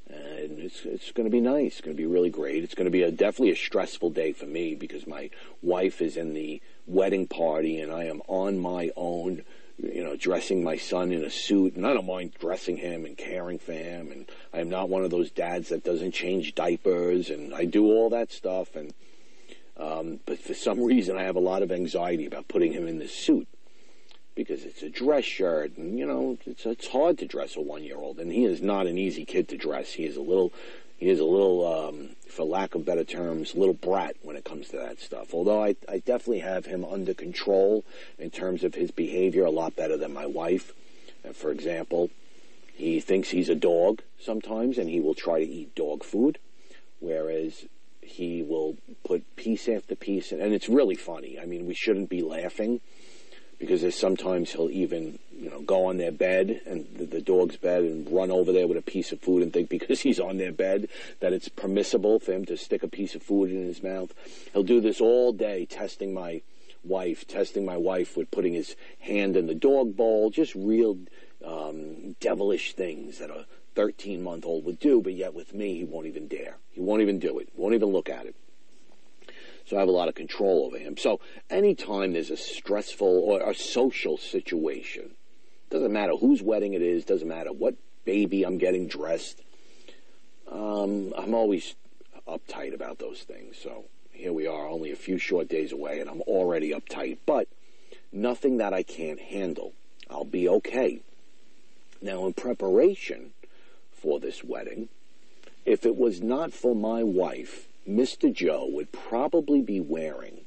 and 0.10 0.60
it's 0.60 0.86
it's 0.86 1.12
going 1.12 1.26
to 1.26 1.32
be 1.32 1.42
nice. 1.42 1.74
It's 1.74 1.82
going 1.82 1.96
to 1.96 2.02
be 2.02 2.06
really 2.06 2.30
great. 2.30 2.64
It's 2.64 2.76
going 2.76 2.86
to 2.86 2.92
be 2.92 3.04
a 3.04 3.12
definitely 3.12 3.52
a 3.52 3.56
stressful 3.56 4.12
day 4.12 4.34
for 4.34 4.46
me 4.46 4.76
because 4.76 5.08
my 5.08 5.30
wife 5.62 6.02
is 6.02 6.18
in 6.18 6.34
the 6.34 6.62
wedding 6.86 7.28
party 7.28 7.80
and 7.80 7.92
I 7.92 8.06
am 8.06 8.22
on 8.28 8.58
my 8.60 8.92
own. 8.96 9.44
You 9.80 10.04
know, 10.04 10.16
dressing 10.16 10.64
my 10.64 10.76
son 10.76 11.12
in 11.12 11.24
a 11.24 11.30
suit, 11.30 11.76
and 11.76 11.86
I 11.86 11.94
don't 11.94 12.08
mind 12.08 12.34
dressing 12.40 12.78
him 12.78 13.06
and 13.06 13.16
caring 13.16 13.60
for 13.60 13.74
him. 13.74 14.12
And 14.12 14.26
I 14.52 14.60
am 14.60 14.70
not 14.70 14.90
one 14.90 15.04
of 15.04 15.12
those 15.12 15.30
dads 15.30 15.70
that 15.70 15.84
doesn't 15.84 16.14
change 16.14 16.56
diapers, 16.56 17.30
and 17.30 17.54
I 17.54 17.66
do 17.66 17.86
all 17.86 18.10
that 18.10 18.32
stuff. 18.32 18.76
And 18.76 18.96
um, 19.78 20.20
but 20.26 20.40
for 20.40 20.56
some 20.56 20.82
reason, 20.84 21.16
I 21.16 21.26
have 21.26 21.36
a 21.36 21.40
lot 21.40 21.62
of 21.62 21.72
anxiety 21.72 22.26
about 22.26 22.48
putting 22.48 22.74
him 22.74 22.88
in 22.88 22.98
this 22.98 23.14
suit 23.14 23.48
because 24.38 24.64
it's 24.64 24.84
a 24.84 24.90
dress 24.90 25.26
shirt, 25.26 25.76
and 25.78 25.98
you 25.98 26.06
know 26.06 26.38
it's 26.46 26.66
it's 26.66 26.88
hard 26.88 27.18
to 27.18 27.26
dress 27.26 27.58
a 27.58 27.62
one 27.62 27.84
year 27.84 27.98
old, 27.98 28.20
and 28.20 28.32
he 28.32 28.46
is 28.46 28.62
not 28.62 28.86
an 28.86 28.98
easy 28.98 29.26
kid 29.26 29.50
to 29.50 29.58
dress. 29.58 29.94
He 29.94 30.06
is 30.06 30.16
a 30.16 30.22
little, 30.22 30.54
he 30.96 31.10
is 31.10 31.20
a 31.20 31.26
little, 31.26 31.66
um, 31.66 32.10
for 32.30 32.46
lack 32.46 32.76
of 32.76 32.86
better 32.86 33.04
terms, 33.04 33.56
little 33.56 33.74
brat 33.74 34.16
when 34.22 34.36
it 34.38 34.46
comes 34.46 34.70
to 34.70 34.78
that 34.78 35.02
stuff. 35.02 35.34
Although 35.34 35.62
I 35.62 35.76
I 35.90 35.98
definitely 35.98 36.40
have 36.40 36.68
him 36.68 36.86
under 36.86 37.16
control 37.16 37.84
in 38.20 38.30
terms 38.30 38.64
of 38.64 38.76
his 38.76 38.92
behavior, 38.92 39.44
a 39.44 39.50
lot 39.50 39.76
better 39.76 39.98
than 39.98 40.14
my 40.14 40.28
wife. 40.28 40.72
For 41.34 41.52
example, 41.52 42.10
he 42.74 43.02
thinks 43.02 43.30
he's 43.30 43.50
a 43.50 43.56
dog 43.56 44.04
sometimes, 44.22 44.78
and 44.78 44.88
he 44.88 45.02
will 45.02 45.16
try 45.16 45.44
to 45.44 45.52
eat 45.52 45.76
dog 45.76 46.04
food, 46.04 46.38
whereas 47.00 47.66
he 48.02 48.44
will 48.44 48.78
put 49.04 49.36
piece 49.36 49.68
after 49.68 49.96
piece, 49.96 50.32
and, 50.32 50.42
and 50.42 50.54
it's 50.54 50.70
really 50.70 50.96
funny. 50.96 51.38
I 51.38 51.46
mean, 51.46 51.66
we 51.66 51.74
shouldn't 51.74 52.08
be 52.08 52.22
laughing 52.22 52.80
because 53.60 53.82
there's 53.82 53.98
sometimes 53.98 54.52
he'll 54.52 54.70
even, 54.70 55.20
you 55.32 55.50
know, 55.50 55.62
go 55.62 55.86
on 55.86 55.98
their 55.98 56.12
bed 56.12 56.62
and 56.66 56.88
the, 56.96 57.06
the, 57.06 57.22
dog's 57.22 57.58
bed 57.58 57.84
and 57.84 58.12
run 58.12 58.32
over 58.32 58.52
there 58.52 58.68
with 58.68 58.78
a 58.78 58.82
piece 58.82 59.12
of 59.12 59.20
food 59.20 59.42
and 59.42 59.52
think 59.52 59.70
because 59.78 60.02
he's 60.02 60.20
on 60.20 60.38
their 60.38 60.52
bed 60.52 60.88
that 61.20 61.34
it's 61.34 61.50
permissible 61.50 62.20
for 62.20 62.34
him 62.34 62.46
to 62.46 62.58
stick 62.58 62.84
a 62.84 62.88
piece 62.88 63.16
of 63.16 63.24
food 63.24 63.50
in 63.50 63.66
his 63.66 63.82
mouth. 63.82 64.14
He'll 64.54 64.64
do 64.64 64.82
this 64.82 65.02
all 65.02 65.34
day, 65.34 65.66
testing 65.66 66.14
my 66.14 66.42
wife, 66.84 67.28
testing 67.28 67.66
my 67.66 67.78
wife 67.78 68.16
with 68.16 68.32
putting 68.32 68.54
his 68.54 68.76
hand 69.00 69.36
in 69.36 69.48
the 69.48 69.56
dog 69.56 69.96
bowl, 69.96 70.30
just 70.30 70.56
real 70.56 70.98
um, 71.46 72.16
devilish 72.20 72.74
things 72.74 73.20
that 73.20 73.30
a 73.30 73.46
13 73.76 74.24
month 74.24 74.46
old 74.46 74.66
would 74.66 74.80
do, 74.80 75.02
but 75.02 75.14
yet 75.14 75.34
with 75.34 75.54
me, 75.54 75.78
he 75.78 75.84
won't 75.84 76.08
even 76.08 76.28
dare. 76.28 76.58
He 76.72 76.82
won't 76.82 77.02
even 77.02 77.20
do 77.20 77.38
it, 77.40 77.50
won't 77.56 77.76
even 77.76 77.90
look 77.90 78.10
at 78.10 78.26
it. 78.26 78.36
So 79.68 79.76
I 79.76 79.82
have 79.82 79.90
a 79.90 79.92
lot 79.92 80.08
of 80.08 80.16
control 80.16 80.66
over 80.66 80.78
him. 80.78 80.96
So 80.96 81.20
anytime 81.50 82.14
there's 82.14 82.32
a 82.32 82.38
stressful 82.38 83.06
or 83.06 83.42
a 83.42 83.54
social 83.54 84.18
situation, 84.18 85.12
doesn't 85.70 85.92
matter 85.92 86.16
whose 86.16 86.42
wedding 86.42 86.74
it 86.74 86.82
is, 86.82 87.04
doesn't 87.04 87.28
matter 87.28 87.52
what 87.52 87.76
baby 88.06 88.44
I'm 88.44 88.58
getting 88.58 88.88
dressed, 88.88 89.42
um, 90.50 91.14
I'm 91.18 91.34
always 91.34 91.76
uptight 92.26 92.74
about 92.74 93.00
those 93.00 93.24
things. 93.24 93.58
So 93.62 93.84
here 94.14 94.32
we 94.32 94.48
are, 94.48 94.70
only 94.70 94.92
a 94.92 94.96
few 94.96 95.18
short 95.18 95.50
days 95.50 95.74
away, 95.74 96.00
and 96.00 96.10
I'm 96.10 96.22
already 96.22 96.72
uptight. 96.72 97.18
But 97.26 97.50
nothing 98.14 98.58
that 98.58 98.74
I 98.74 98.84
can't 98.84 99.20
handle. 99.20 99.74
I'll 100.10 100.24
be 100.24 100.48
okay. 100.48 101.02
Now, 102.02 102.26
in 102.26 102.34
preparation 102.34 103.32
for 103.92 104.22
this 104.22 104.46
wedding, 104.46 104.88
if 105.66 105.86
it 105.86 105.98
was 105.98 106.22
not 106.22 106.54
for 106.54 106.74
my 106.74 107.04
wife, 107.04 107.68
Mr. 107.88 108.32
Joe 108.34 108.68
would 108.70 108.92
probably 108.92 109.62
be 109.62 109.80
wearing 109.80 110.42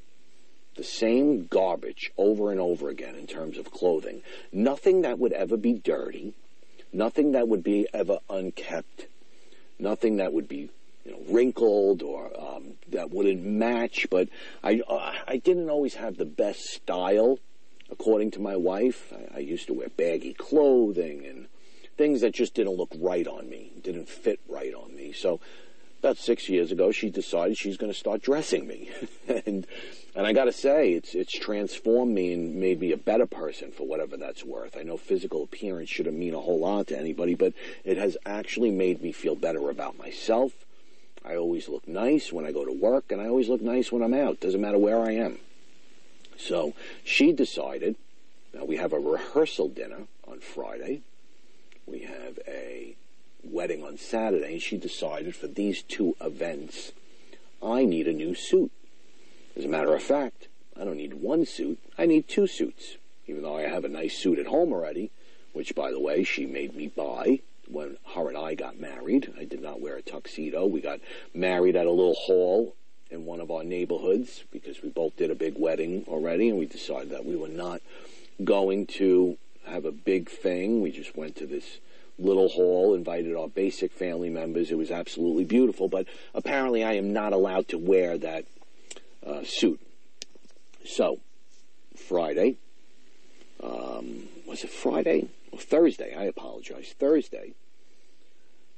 the 0.76 0.85
same 0.85 1.46
garbage 1.46 2.12
over 2.16 2.50
and 2.50 2.61
over 2.61 2.88
again 2.88 3.14
in 3.14 3.26
terms 3.26 3.59
of 3.59 3.70
clothing. 3.70 4.22
Nothing 4.53 5.03
that 5.03 5.18
would 5.18 5.33
ever 5.33 5.57
be 5.57 5.74
dirty, 5.74 6.35
nothing 6.92 7.33
that 7.33 7.48
would 7.48 7.62
be 7.62 7.87
ever 7.92 8.18
unkept, 8.29 9.07
nothing 9.79 10.16
that 10.16 10.33
would 10.33 10.48
be 10.48 10.70
you 11.05 11.12
know, 11.12 11.18
wrinkled 11.29 12.03
or 12.03 12.31
um, 12.38 12.74
that 12.88 13.11
wouldn't 13.11 13.44
match. 13.44 14.07
But 14.11 14.29
I, 14.62 14.83
uh, 14.88 15.14
I 15.26 15.38
didn't 15.38 15.70
always 15.70 15.94
have 15.94 16.16
the 16.16 16.24
best 16.24 16.64
style, 16.66 17.38
according 17.90 18.33
to 18.33 18.40
my 18.40 18.57
wife. 18.57 19.12
I, 19.12 19.37
I 19.37 19.38
used 19.40 19.66
to 19.68 19.74
wear 19.74 19.88
baggy 19.88 20.35
clothing 20.35 21.24
and 21.24 21.46
things 21.96 22.20
that 22.20 22.33
just 22.33 22.55
didn't 22.55 22.76
look 22.76 22.92
right 22.98 23.26
on 23.26 23.48
me, 23.48 23.72
didn't 23.83 24.09
fit 24.09 24.40
right 24.48 24.72
on 24.74 24.94
me. 24.94 25.12
So 25.12 25.40
about 26.00 26.16
six 26.16 26.48
years 26.48 26.72
ago, 26.72 26.90
she 26.90 27.10
decided 27.10 27.58
she's 27.58 27.76
going 27.76 27.92
to 27.92 27.98
start 27.98 28.22
dressing 28.22 28.66
me, 28.66 28.90
and 29.46 29.66
and 30.14 30.26
I 30.26 30.32
got 30.32 30.46
to 30.46 30.52
say, 30.52 30.94
it's 30.94 31.14
it's 31.14 31.32
transformed 31.32 32.14
me 32.14 32.32
and 32.32 32.56
made 32.56 32.80
me 32.80 32.92
a 32.92 32.96
better 32.96 33.26
person 33.26 33.70
for 33.70 33.86
whatever 33.86 34.16
that's 34.16 34.42
worth. 34.42 34.76
I 34.78 34.82
know 34.82 34.96
physical 34.96 35.42
appearance 35.42 35.90
shouldn't 35.90 36.16
mean 36.16 36.34
a 36.34 36.40
whole 36.40 36.58
lot 36.58 36.86
to 36.88 36.98
anybody, 36.98 37.34
but 37.34 37.52
it 37.84 37.98
has 37.98 38.16
actually 38.24 38.70
made 38.70 39.02
me 39.02 39.12
feel 39.12 39.34
better 39.34 39.68
about 39.68 39.98
myself. 39.98 40.52
I 41.22 41.36
always 41.36 41.68
look 41.68 41.86
nice 41.86 42.32
when 42.32 42.46
I 42.46 42.52
go 42.52 42.64
to 42.64 42.72
work, 42.72 43.12
and 43.12 43.20
I 43.20 43.26
always 43.28 43.50
look 43.50 43.60
nice 43.60 43.92
when 43.92 44.02
I'm 44.02 44.14
out. 44.14 44.40
Doesn't 44.40 44.60
matter 44.60 44.78
where 44.78 45.00
I 45.00 45.12
am. 45.12 45.38
So 46.38 46.72
she 47.04 47.32
decided. 47.32 47.96
Now 48.54 48.64
we 48.64 48.76
have 48.76 48.94
a 48.94 48.98
rehearsal 48.98 49.68
dinner 49.68 50.06
on 50.26 50.40
Friday. 50.40 51.02
We 51.86 52.00
have 52.00 52.38
a 52.48 52.96
wedding 53.44 53.83
on 53.83 53.98
Saturday, 53.98 54.53
and 54.53 54.62
she 54.62 54.76
decided 54.76 55.35
for 55.35 55.46
these 55.46 55.83
two 55.83 56.16
events, 56.20 56.92
I 57.62 57.85
need 57.85 58.09
a 58.09 58.12
new 58.12 58.35
suit. 58.35 58.70
As 59.57 59.64
a 59.64 59.68
matter 59.68 59.94
of 59.94 60.03
fact, 60.03 60.48
I 60.79 60.85
don't 60.85 60.96
need 60.96 61.14
one 61.14 61.44
suit, 61.46 61.79
I 61.98 62.07
need 62.07 62.29
two 62.29 62.46
suits. 62.46 62.96
Even 63.26 63.42
though 63.42 63.57
I 63.57 63.62
have 63.62 63.85
a 63.85 63.88
nice 63.88 64.16
suit 64.16 64.38
at 64.38 64.46
home 64.46 64.72
already, 64.72 65.11
which, 65.53 65.74
by 65.74 65.90
the 65.90 66.00
way, 66.00 66.24
she 66.24 66.46
made 66.46 66.74
me 66.74 66.88
buy 66.88 67.40
when 67.68 67.96
her 68.14 68.29
and 68.29 68.37
I 68.37 68.55
got 68.55 68.81
married. 68.81 69.33
I 69.38 69.44
did 69.44 69.62
not 69.62 69.81
wear 69.81 69.96
a 69.96 70.03
tuxedo. 70.03 70.66
We 70.66 70.81
got 70.81 71.00
married 71.33 71.76
at 71.76 71.87
a 71.87 71.90
little 71.90 72.14
hall 72.14 72.74
in 73.11 73.26
one 73.26 73.40
of 73.40 73.50
our 73.50 73.64
neighborhoods 73.64 74.44
because 74.50 74.83
we 74.83 74.88
both 74.88 75.16
did 75.16 75.31
a 75.31 75.35
big 75.35 75.59
wedding 75.59 76.05
already, 76.09 76.48
and 76.48 76.59
we 76.59 76.66
decided 76.66 77.11
that 77.11 77.24
we 77.24 77.37
were 77.37 77.48
not 77.48 77.81
going 78.42 78.87
to 78.87 79.37
have 79.66 79.85
a 79.85 79.92
big 79.92 80.29
thing. 80.29 80.81
We 80.81 80.90
just 80.90 81.16
went 81.16 81.37
to 81.37 81.46
this 81.46 81.79
little 82.20 82.48
hall, 82.48 82.94
invited 82.94 83.37
our 83.37 83.48
basic 83.48 83.92
family 83.92 84.30
members. 84.30 84.70
It 84.70 84.78
was 84.78 84.90
absolutely 84.90 85.44
beautiful, 85.44 85.88
but 85.88 86.06
apparently 86.35 86.85
I 86.85 86.94
am 86.94 87.12
not 87.12 87.33
allowed 87.33 87.68
to 87.68 87.78
wear 87.78 88.18
that 88.18 88.44
uh, 89.26 89.44
suit. 89.44 89.80
So, 90.85 91.20
Friday, 91.96 92.56
um, 93.62 94.28
was 94.46 94.64
it 94.64 94.70
Friday? 94.70 95.28
Or 95.52 95.59
Thursday, 95.59 96.14
I 96.14 96.24
apologize. 96.24 96.94
Thursday, 96.98 97.54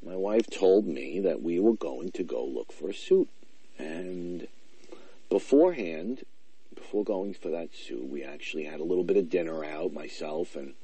my 0.05 0.17
wife 0.17 0.47
told 0.51 0.87
me 0.87 1.21
that 1.21 1.43
we 1.43 1.61
were 1.61 1.75
going 1.75 2.11
to 2.13 2.23
go 2.23 2.45
look 2.45 2.73
for 2.73 2.89
a 2.89 2.95
suit. 2.95 3.29
And 3.79 4.49
beforehand, 5.29 6.25
before 6.75 7.05
going 7.05 7.35
for 7.35 7.51
that 7.51 7.75
suit, 7.75 8.09
we 8.09 8.25
actually 8.25 8.65
had 8.65 8.81
a 8.81 8.85
little 8.85 9.05
bit 9.05 9.17
of 9.17 9.31
dinner 9.31 9.65
out, 9.65 9.93
myself 9.93 10.57
and 10.57 10.75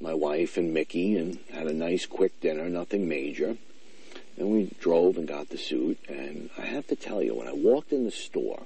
my 0.00 0.14
wife 0.14 0.56
and 0.56 0.72
Mickey 0.72 1.16
and 1.16 1.38
had 1.52 1.66
a 1.66 1.72
nice 1.72 2.06
quick 2.06 2.40
dinner, 2.40 2.68
nothing 2.68 3.08
major. 3.08 3.56
And 4.36 4.50
we 4.50 4.74
drove 4.80 5.18
and 5.18 5.28
got 5.28 5.50
the 5.50 5.58
suit. 5.58 5.98
And 6.08 6.48
I 6.56 6.62
have 6.62 6.86
to 6.88 6.96
tell 6.96 7.22
you, 7.22 7.34
when 7.34 7.48
I 7.48 7.52
walked 7.52 7.92
in 7.92 8.04
the 8.04 8.10
store, 8.10 8.62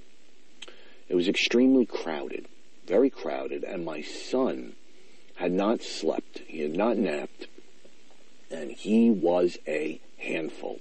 it 1.08 1.16
was 1.16 1.26
extremely 1.26 1.86
crowded, 1.86 2.46
very 2.86 3.10
crowded. 3.10 3.64
And 3.64 3.84
my 3.84 4.02
son 4.02 4.74
had 5.36 5.50
not 5.50 5.82
slept, 5.82 6.42
he 6.46 6.60
had 6.60 6.76
not 6.76 6.96
napped, 6.96 7.48
and 8.50 8.70
he 8.70 9.10
was 9.10 9.58
a 9.66 10.00
handful. 10.18 10.78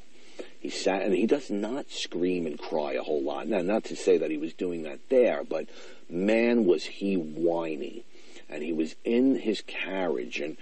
He 0.59 0.69
sat 0.69 1.01
and 1.01 1.13
he 1.13 1.25
does 1.25 1.49
not 1.49 1.91
scream 1.91 2.45
and 2.45 2.57
cry 2.57 2.93
a 2.93 3.03
whole 3.03 3.21
lot. 3.21 3.47
Now, 3.47 3.61
not 3.61 3.83
to 3.85 3.95
say 3.95 4.17
that 4.19 4.31
he 4.31 4.37
was 4.37 4.53
doing 4.53 4.83
that 4.83 4.99
there, 5.09 5.43
but 5.43 5.67
man, 6.09 6.65
was 6.65 6.85
he 6.85 7.15
whiny 7.15 8.05
and 8.53 8.61
he 8.61 8.71
was 8.71 8.95
in 9.03 9.35
his 9.35 9.63
carriage 9.65 10.39
and 10.39 10.57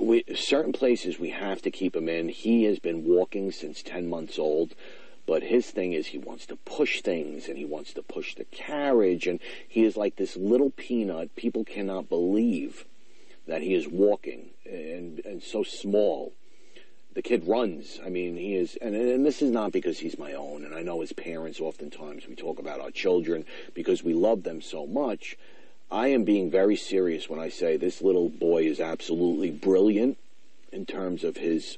we, 0.00 0.24
certain 0.34 0.72
places 0.72 1.18
we 1.18 1.30
have 1.30 1.60
to 1.62 1.70
keep 1.70 1.94
him 1.94 2.08
in. 2.08 2.30
He 2.30 2.64
has 2.64 2.78
been 2.78 3.04
walking 3.04 3.52
since 3.52 3.82
10 3.82 4.08
months 4.08 4.38
old, 4.38 4.74
but 5.26 5.42
his 5.42 5.70
thing 5.70 5.92
is 5.92 6.06
he 6.06 6.18
wants 6.18 6.46
to 6.46 6.56
push 6.56 7.02
things 7.02 7.48
and 7.48 7.58
he 7.58 7.66
wants 7.66 7.92
to 7.94 8.02
push 8.02 8.34
the 8.34 8.44
carriage 8.44 9.26
and 9.26 9.40
he 9.68 9.84
is 9.84 9.96
like 9.96 10.16
this 10.16 10.36
little 10.36 10.70
peanut. 10.70 11.36
People 11.36 11.64
cannot 11.64 12.08
believe 12.08 12.86
that 13.46 13.60
he 13.60 13.74
is 13.74 13.86
walking 13.86 14.50
and, 14.64 15.20
and 15.26 15.42
so 15.42 15.62
small. 15.62 16.32
The 17.12 17.22
kid 17.22 17.46
runs. 17.46 18.00
I 18.02 18.08
mean, 18.08 18.36
he 18.36 18.54
is, 18.54 18.78
and, 18.80 18.94
and 18.94 19.26
this 19.26 19.42
is 19.42 19.50
not 19.50 19.70
because 19.70 19.98
he's 19.98 20.18
my 20.18 20.32
own. 20.32 20.64
And 20.64 20.74
I 20.74 20.80
know 20.80 21.02
as 21.02 21.12
parents, 21.12 21.60
oftentimes 21.60 22.26
we 22.26 22.34
talk 22.34 22.58
about 22.58 22.80
our 22.80 22.90
children 22.90 23.44
because 23.74 24.02
we 24.02 24.14
love 24.14 24.44
them 24.44 24.62
so 24.62 24.86
much 24.86 25.36
I 25.92 26.08
am 26.08 26.24
being 26.24 26.50
very 26.50 26.76
serious 26.76 27.28
when 27.28 27.38
I 27.38 27.50
say 27.50 27.76
this 27.76 28.00
little 28.00 28.30
boy 28.30 28.64
is 28.64 28.80
absolutely 28.80 29.50
brilliant 29.50 30.16
in 30.72 30.86
terms 30.86 31.22
of 31.22 31.36
his 31.36 31.76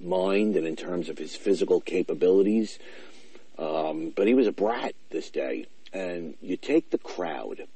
mind 0.00 0.56
and 0.56 0.66
in 0.66 0.74
terms 0.74 1.10
of 1.10 1.18
his 1.18 1.36
physical 1.36 1.82
capabilities. 1.82 2.78
Um, 3.58 4.14
but 4.16 4.26
he 4.26 4.32
was 4.32 4.46
a 4.46 4.52
brat 4.52 4.94
this 5.10 5.28
day. 5.28 5.66
And 5.92 6.34
you 6.40 6.56
take 6.56 6.90
the 6.90 6.98
crowd 6.98 7.66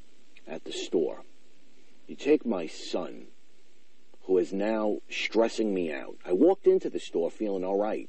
at 0.49 0.65
the 0.65 0.73
store. 0.73 1.25
You 2.07 2.17
take 2.17 2.47
my 2.47 2.67
son, 2.67 3.27
who 4.23 4.39
is 4.39 4.51
now 4.51 5.01
stressing 5.11 5.75
me 5.75 5.93
out. 5.93 6.17
I 6.25 6.33
walked 6.33 6.67
into 6.67 6.89
the 6.89 7.01
store 7.01 7.31
feeling 7.31 7.65
all 7.65 7.79
right. 7.79 8.09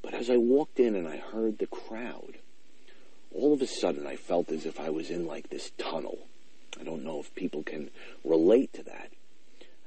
But 0.00 0.14
as 0.14 0.30
I 0.30 0.38
walked 0.38 0.80
in 0.80 0.96
and 0.96 1.06
I 1.06 1.18
heard 1.18 1.58
the 1.58 1.66
crowd, 1.66 2.38
all 3.36 3.52
of 3.52 3.62
a 3.62 3.66
sudden 3.66 4.06
I 4.06 4.16
felt 4.16 4.50
as 4.50 4.66
if 4.66 4.80
I 4.80 4.90
was 4.90 5.10
in 5.10 5.26
like 5.26 5.50
this 5.50 5.70
tunnel. 5.78 6.26
I 6.80 6.84
don't 6.84 7.04
know 7.04 7.20
if 7.20 7.34
people 7.34 7.62
can 7.62 7.90
relate 8.24 8.72
to 8.74 8.82
that. 8.84 9.10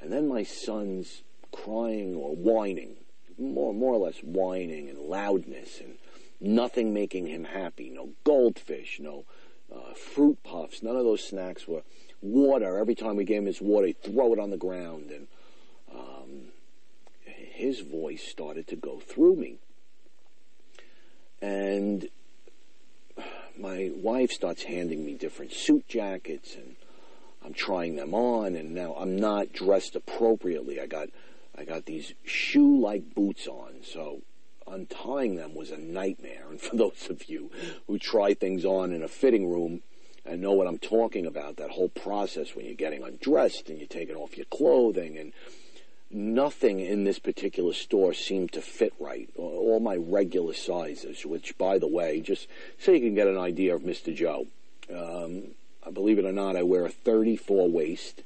And 0.02 0.12
then 0.12 0.28
my 0.28 0.44
son's 0.44 1.24
crying 1.52 2.16
or 2.16 2.36
whining, 2.36 2.96
more, 3.38 3.74
more 3.74 3.94
or 3.94 4.06
less 4.06 4.20
whining 4.20 4.90
and 4.90 5.00
loudness 5.00 5.80
and 5.80 5.96
nothing 6.40 6.94
making 6.94 7.28
him 7.28 7.44
happy. 7.44 7.90
No 7.90 8.10
goldfish, 8.24 9.00
no 9.00 9.26
uh, 9.74 9.94
fruit 9.94 10.42
puffs, 10.44 10.82
none 10.82 10.96
of 10.96 11.04
those 11.04 11.24
snacks 11.24 11.68
were 11.68 11.84
water. 12.22 12.78
Every 12.78 12.96
time 12.96 13.16
we 13.16 13.26
gave 13.26 13.40
him 13.40 13.46
his 13.46 13.62
water, 13.62 13.88
he'd 13.88 14.02
throw 14.02 14.34
it 14.34 14.40
on 14.40 14.50
the 14.50 14.58
ground. 14.58 15.12
And 15.12 15.28
um, 15.94 16.30
his 17.24 17.82
voice 17.82 18.24
started 18.24 18.68
to 18.68 18.76
go 18.76 19.00
through 19.00 19.36
me. 19.36 19.58
And 21.42 22.10
my 23.60 23.92
wife 23.96 24.32
starts 24.32 24.64
handing 24.64 25.06
me 25.06 25.14
different 25.14 25.52
suit 25.52 25.88
jackets 25.88 26.56
and 26.56 26.76
I'm 27.44 27.54
trying 27.54 27.96
them 27.96 28.14
on 28.14 28.56
and 28.56 28.74
now 28.74 28.96
I'm 28.98 29.18
not 29.18 29.54
dressed 29.54 29.96
appropriately. 29.96 30.80
I 30.80 30.88
got 30.88 31.10
I 31.58 31.66
got 31.66 31.86
these 31.86 32.14
shoe-like 32.24 33.14
boots 33.14 33.46
on, 33.46 33.82
so 33.84 34.22
untying 34.66 35.36
them 35.36 35.56
was 35.56 35.72
a 35.72 35.78
nightmare. 35.78 36.46
And 36.50 36.62
for 36.62 36.76
those 36.78 37.08
of 37.10 37.30
you 37.30 37.52
who 37.88 37.98
try 38.00 38.34
things 38.34 38.64
on 38.64 38.94
in 38.94 39.04
a 39.04 39.10
fitting 39.10 39.50
room 39.50 39.82
and 40.26 40.42
know 40.42 40.54
what 40.54 40.68
I'm 40.68 40.78
talking 40.78 41.26
about, 41.26 41.58
that 41.58 41.72
whole 41.72 41.90
process 41.90 42.56
when 42.56 42.66
you're 42.66 42.76
getting 42.76 43.04
undressed 43.04 43.70
and 43.70 43.78
you're 43.78 43.88
taking 43.88 44.16
off 44.16 44.38
your 44.38 44.46
clothing 44.46 45.18
and 45.18 45.34
nothing 46.12 46.80
in 46.80 47.04
this 47.04 47.20
particular 47.20 47.74
store 47.74 48.14
seemed 48.14 48.52
to 48.54 48.62
fit 48.62 48.94
right. 49.00 49.30
All 49.38 49.80
my 49.80 49.96
regular 49.96 50.54
sizes, 50.54 51.26
which, 51.26 51.58
by 51.58 51.78
the 51.78 51.88
way, 51.88 52.20
just 52.20 52.48
so 52.80 52.92
you 52.92 53.00
can 53.00 53.16
get 53.16 53.28
an 53.28 53.38
idea 53.38 53.76
of 53.76 53.82
Mr. 53.82 54.14
Joe, 54.16 54.48
um, 54.94 55.52
believe 55.92 56.20
it 56.20 56.26
or 56.26 56.32
not, 56.32 56.56
I 56.56 56.64
wear 56.64 56.86
a 56.86 56.90
34 56.90 57.70
waist 57.70 58.24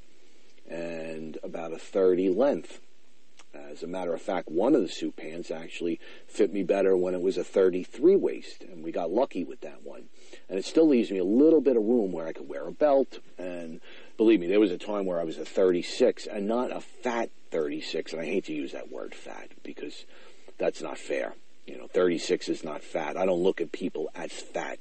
and 0.69 1.37
about 1.43 1.73
a 1.73 1.77
30 1.77 2.29
length. 2.29 2.79
As 3.53 3.83
a 3.83 3.87
matter 3.87 4.13
of 4.13 4.21
fact, 4.21 4.49
one 4.49 4.73
of 4.73 4.81
the 4.81 4.89
suit 4.89 5.15
pants 5.15 5.51
actually 5.51 5.99
fit 6.27 6.51
me 6.51 6.63
better 6.63 6.97
when 6.97 7.13
it 7.13 7.21
was 7.21 7.37
a 7.37 7.43
33 7.43 8.15
waist, 8.15 8.63
and 8.63 8.83
we 8.83 8.91
got 8.91 9.11
lucky 9.11 9.43
with 9.43 9.61
that 9.61 9.83
one. 9.83 10.05
And 10.49 10.57
it 10.57 10.65
still 10.65 10.87
leaves 10.87 11.11
me 11.11 11.19
a 11.19 11.23
little 11.23 11.61
bit 11.61 11.77
of 11.77 11.83
room 11.83 12.11
where 12.11 12.27
I 12.27 12.33
could 12.33 12.49
wear 12.49 12.67
a 12.67 12.71
belt. 12.71 13.19
And 13.37 13.79
believe 14.17 14.39
me, 14.39 14.47
there 14.47 14.59
was 14.59 14.71
a 14.71 14.77
time 14.77 15.05
where 15.05 15.19
I 15.19 15.23
was 15.23 15.37
a 15.37 15.45
36 15.45 16.27
and 16.27 16.47
not 16.47 16.71
a 16.71 16.81
fat 16.81 17.29
36, 17.51 18.13
and 18.13 18.21
I 18.21 18.25
hate 18.25 18.45
to 18.45 18.53
use 18.53 18.71
that 18.71 18.91
word 18.91 19.13
fat 19.13 19.51
because 19.63 20.05
that's 20.57 20.81
not 20.81 20.97
fair. 20.97 21.33
You 21.65 21.77
know, 21.77 21.87
36 21.87 22.49
is 22.49 22.63
not 22.63 22.81
fat. 22.81 23.15
I 23.17 23.25
don't 23.25 23.43
look 23.43 23.61
at 23.61 23.71
people 23.71 24.09
as 24.15 24.31
fat. 24.31 24.79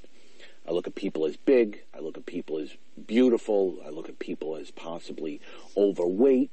I 0.66 0.72
look 0.72 0.86
at 0.86 0.94
people 0.94 1.26
as 1.26 1.36
big. 1.36 1.82
I 1.94 2.00
look 2.00 2.16
at 2.16 2.26
people 2.26 2.58
as 2.58 2.70
beautiful. 3.06 3.78
I 3.84 3.90
look 3.90 4.08
at 4.08 4.18
people 4.18 4.56
as 4.56 4.70
possibly 4.70 5.40
overweight. 5.76 6.50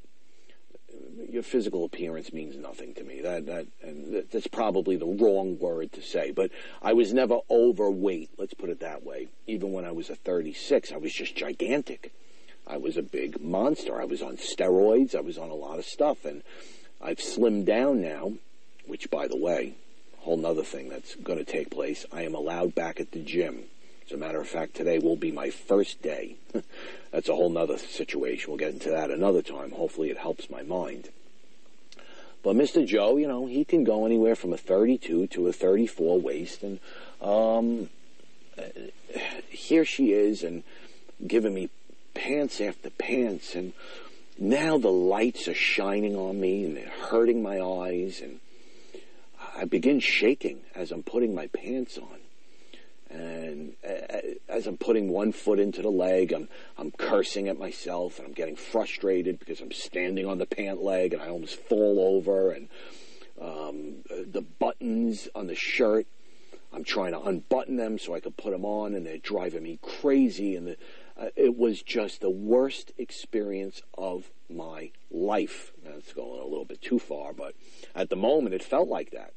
Your 1.30 1.44
physical 1.44 1.86
appearance 1.86 2.34
means 2.34 2.56
nothing 2.56 2.94
to 2.96 3.04
me. 3.04 3.22
That 3.22 3.46
that 3.46 3.68
and 3.84 4.26
that's 4.32 4.48
probably 4.48 4.96
the 4.96 5.06
wrong 5.06 5.60
word 5.60 5.92
to 5.94 6.02
say. 6.02 6.32
But 6.32 6.52
I 6.82 6.94
was 6.94 7.14
never 7.14 7.40
overweight. 7.50 8.32
Let's 8.38 8.54
put 8.54 8.70
it 8.70 8.80
that 8.80 9.04
way. 9.04 9.28
Even 9.46 9.72
when 9.72 9.86
I 9.86 9.92
was 9.92 10.10
a 10.10 10.16
36, 10.16 10.92
I 10.92 10.98
was 10.98 11.14
just 11.14 11.36
gigantic. 11.36 12.12
I 12.70 12.78
was 12.78 12.98
a 12.98 13.02
big 13.02 13.42
monster. 13.42 14.00
I 14.00 14.06
was 14.06 14.22
on 14.22 14.38
steroids. 14.38 15.16
I 15.16 15.22
was 15.22 15.38
on 15.38 15.50
a 15.50 15.56
lot 15.56 15.80
of 15.80 15.86
stuff. 15.86 16.24
And 16.24 16.44
I've 17.02 17.18
slimmed 17.18 17.66
down 17.66 18.02
now, 18.02 18.34
which, 18.86 19.10
by 19.10 19.28
the 19.28 19.38
way, 19.38 19.74
whole 20.20 20.38
nother 20.38 20.64
thing 20.64 20.90
that's 20.90 21.16
going 21.16 21.40
to 21.40 21.46
take 21.46 21.72
place. 21.72 22.06
I 22.12 22.22
am 22.22 22.36
allowed 22.36 22.76
back 22.76 23.00
at 23.00 23.12
the 23.12 23.20
gym. 23.20 23.64
As 24.06 24.12
a 24.12 24.18
matter 24.18 24.40
of 24.40 24.48
fact, 24.48 24.76
today 24.76 25.00
will 25.00 25.16
be 25.16 25.32
my 25.32 25.50
first 25.50 26.02
day. 26.02 26.36
that's 27.12 27.30
a 27.30 27.36
whole 27.36 27.50
nother 27.50 27.78
situation. 27.78 28.52
We'll 28.52 28.60
get 28.60 28.74
into 28.74 28.92
that 28.92 29.12
another 29.12 29.42
time. 29.42 29.72
Hopefully 29.72 30.12
it 30.12 30.18
helps 30.18 30.50
my 30.50 30.62
mind. 30.62 31.10
But 32.42 32.56
Mr. 32.56 32.86
Joe, 32.86 33.18
you 33.18 33.28
know, 33.28 33.48
he 33.48 33.66
can 33.66 33.84
go 33.84 34.06
anywhere 34.06 34.36
from 34.36 34.54
a 34.54 34.58
32 34.58 35.28
to 35.28 35.48
a 35.48 35.54
34 35.54 36.20
waist. 36.22 36.64
And 36.64 36.80
um, 37.22 37.90
here 39.50 39.86
she 39.86 40.14
is 40.14 40.44
and 40.44 40.64
giving 41.26 41.54
me 41.54 41.70
pants 42.20 42.60
after 42.60 42.90
pants, 42.90 43.56
and 43.56 43.72
now 44.38 44.78
the 44.78 44.92
lights 44.92 45.48
are 45.48 45.54
shining 45.54 46.16
on 46.16 46.40
me 46.40 46.66
and 46.66 46.76
they're 46.76 46.90
hurting 47.10 47.42
my 47.42 47.62
eyes, 47.62 48.20
and 48.22 48.40
I 49.56 49.64
begin 49.64 50.02
shaking 50.02 50.60
as 50.76 50.92
I'm 50.92 51.04
putting 51.04 51.34
my 51.34 51.48
pants 51.48 51.98
on. 51.98 52.20
And 53.10 53.74
as 54.48 54.68
I'm 54.68 54.78
putting 54.78 55.10
one 55.10 55.32
foot 55.32 55.60
into 55.60 55.82
the 55.82 55.90
leg, 55.90 56.32
I'm 56.32 56.48
I'm 56.78 56.92
cursing 56.92 57.48
at 57.48 57.58
myself 57.58 58.20
and 58.20 58.28
I'm 58.28 58.34
getting 58.34 58.56
frustrated 58.56 59.40
because 59.40 59.62
I'm 59.62 59.72
standing 59.72 60.28
on 60.28 60.38
the 60.38 60.46
pant 60.46 60.84
leg 60.84 61.14
and 61.14 61.22
I 61.22 61.30
almost 61.30 61.56
fall 61.56 62.00
over 62.00 62.52
and 62.52 62.70
um, 63.42 64.04
the 64.10 64.42
buttons 64.42 65.28
on 65.34 65.48
the 65.48 65.56
shirt. 65.56 66.06
I'm 66.72 66.84
trying 66.84 67.14
to 67.14 67.22
unbutton 67.22 67.78
them 67.78 67.98
so 67.98 68.14
I 68.14 68.20
can 68.20 68.34
put 68.34 68.52
them 68.52 68.64
on, 68.64 68.94
and 68.94 69.06
they're 69.06 69.18
driving 69.18 69.64
me 69.64 69.80
crazy. 69.82 70.56
And 70.56 70.68
the 70.68 70.78
uh, 71.20 71.30
it 71.36 71.58
was 71.58 71.82
just 71.82 72.22
the 72.22 72.30
worst 72.30 72.94
experience 72.98 73.82
of 73.98 74.30
my 74.50 74.92
life. 75.12 75.72
That's 75.84 76.14
going 76.14 76.40
a 76.40 76.46
little 76.46 76.66
bit 76.66 76.82
too 76.82 77.00
far, 77.00 77.34
but 77.34 77.56
at 77.94 78.10
the 78.10 78.16
moment 78.16 78.56
it 78.56 78.64
felt 78.64 78.88
like 78.88 79.12
that. 79.12 79.34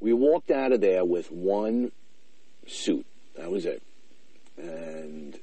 We 0.00 0.12
walked 0.12 0.50
out 0.50 0.72
of 0.72 0.80
there 0.80 1.04
with 1.04 1.32
one 1.32 1.92
suit. 2.66 3.06
That 3.36 3.50
was 3.50 3.64
it. 3.64 3.82
And 4.56 5.38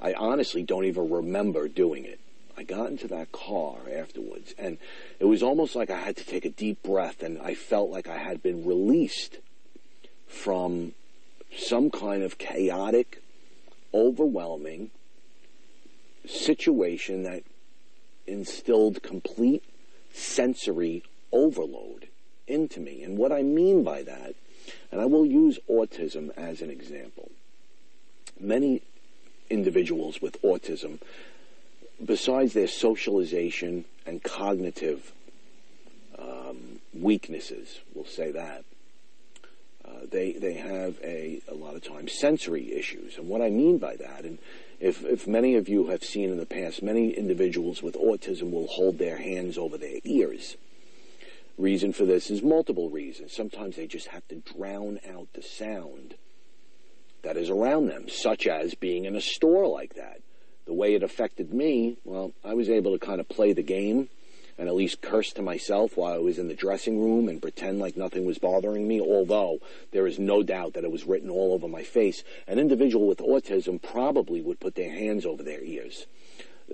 I 0.00 0.14
honestly 0.14 0.62
don't 0.62 0.84
even 0.86 1.10
remember 1.10 1.68
doing 1.68 2.04
it. 2.04 2.18
I 2.56 2.64
got 2.64 2.90
into 2.90 3.08
that 3.08 3.32
car 3.32 3.76
afterwards, 3.94 4.54
and 4.58 4.78
it 5.18 5.24
was 5.24 5.42
almost 5.42 5.74
like 5.74 5.90
I 5.90 5.98
had 5.98 6.16
to 6.18 6.24
take 6.24 6.44
a 6.44 6.50
deep 6.50 6.82
breath, 6.82 7.22
and 7.22 7.40
I 7.40 7.54
felt 7.54 7.90
like 7.90 8.08
I 8.08 8.18
had 8.18 8.42
been 8.42 8.66
released 8.66 9.38
from 10.26 10.92
some 11.56 11.90
kind 11.90 12.22
of 12.22 12.38
chaotic 12.38 13.21
overwhelming 13.94 14.90
situation 16.26 17.22
that 17.24 17.42
instilled 18.26 19.02
complete 19.02 19.64
sensory 20.12 21.02
overload 21.32 22.08
into 22.46 22.80
me. 22.80 23.02
And 23.02 23.16
what 23.16 23.32
I 23.32 23.42
mean 23.42 23.82
by 23.82 24.02
that, 24.02 24.34
and 24.90 25.00
I 25.00 25.06
will 25.06 25.26
use 25.26 25.58
autism 25.68 26.30
as 26.36 26.60
an 26.60 26.70
example. 26.70 27.30
Many 28.38 28.82
individuals 29.50 30.20
with 30.22 30.40
autism, 30.42 30.98
besides 32.04 32.52
their 32.52 32.68
socialization 32.68 33.84
and 34.06 34.22
cognitive 34.22 35.12
um, 36.18 36.80
weaknesses, 36.94 37.80
we'll 37.94 38.04
say 38.04 38.30
that, 38.32 38.64
Uh, 39.92 40.06
they 40.10 40.32
they 40.32 40.54
have 40.54 40.96
a 41.02 41.40
a 41.48 41.54
lot 41.54 41.74
of 41.74 41.82
times 41.82 42.12
sensory 42.12 42.72
issues, 42.72 43.18
and 43.18 43.28
what 43.28 43.42
I 43.42 43.50
mean 43.50 43.78
by 43.78 43.96
that, 43.96 44.24
and 44.24 44.38
if 44.80 45.04
if 45.04 45.26
many 45.26 45.54
of 45.56 45.68
you 45.68 45.88
have 45.88 46.02
seen 46.02 46.30
in 46.30 46.38
the 46.38 46.46
past, 46.46 46.82
many 46.82 47.10
individuals 47.10 47.82
with 47.82 47.94
autism 47.94 48.50
will 48.50 48.66
hold 48.66 48.98
their 48.98 49.18
hands 49.18 49.58
over 49.58 49.76
their 49.76 49.98
ears. 50.04 50.56
Reason 51.58 51.92
for 51.92 52.06
this 52.06 52.30
is 52.30 52.42
multiple 52.42 52.88
reasons. 52.88 53.34
Sometimes 53.34 53.76
they 53.76 53.86
just 53.86 54.08
have 54.08 54.26
to 54.28 54.36
drown 54.36 54.98
out 55.08 55.28
the 55.34 55.42
sound 55.42 56.14
that 57.22 57.36
is 57.36 57.50
around 57.50 57.86
them, 57.86 58.08
such 58.08 58.46
as 58.46 58.74
being 58.74 59.04
in 59.04 59.14
a 59.14 59.20
store 59.20 59.66
like 59.66 59.94
that. 59.94 60.20
The 60.64 60.72
way 60.72 60.94
it 60.94 61.02
affected 61.02 61.52
me, 61.52 61.98
well, 62.04 62.32
I 62.44 62.54
was 62.54 62.70
able 62.70 62.92
to 62.92 63.04
kind 63.04 63.20
of 63.20 63.28
play 63.28 63.52
the 63.52 63.62
game 63.62 64.08
and 64.58 64.68
at 64.68 64.74
least 64.74 65.00
curse 65.00 65.32
to 65.32 65.42
myself 65.42 65.96
while 65.96 66.12
I 66.12 66.18
was 66.18 66.38
in 66.38 66.48
the 66.48 66.54
dressing 66.54 67.00
room 67.00 67.28
and 67.28 67.40
pretend 67.40 67.78
like 67.78 67.96
nothing 67.96 68.24
was 68.24 68.38
bothering 68.38 68.86
me, 68.86 69.00
although 69.00 69.58
there 69.92 70.06
is 70.06 70.18
no 70.18 70.42
doubt 70.42 70.74
that 70.74 70.84
it 70.84 70.92
was 70.92 71.04
written 71.04 71.30
all 71.30 71.52
over 71.52 71.68
my 71.68 71.82
face. 71.82 72.22
An 72.46 72.58
individual 72.58 73.06
with 73.06 73.18
autism 73.18 73.80
probably 73.82 74.40
would 74.40 74.60
put 74.60 74.74
their 74.74 74.92
hands 74.92 75.24
over 75.24 75.42
their 75.42 75.62
ears. 75.62 76.06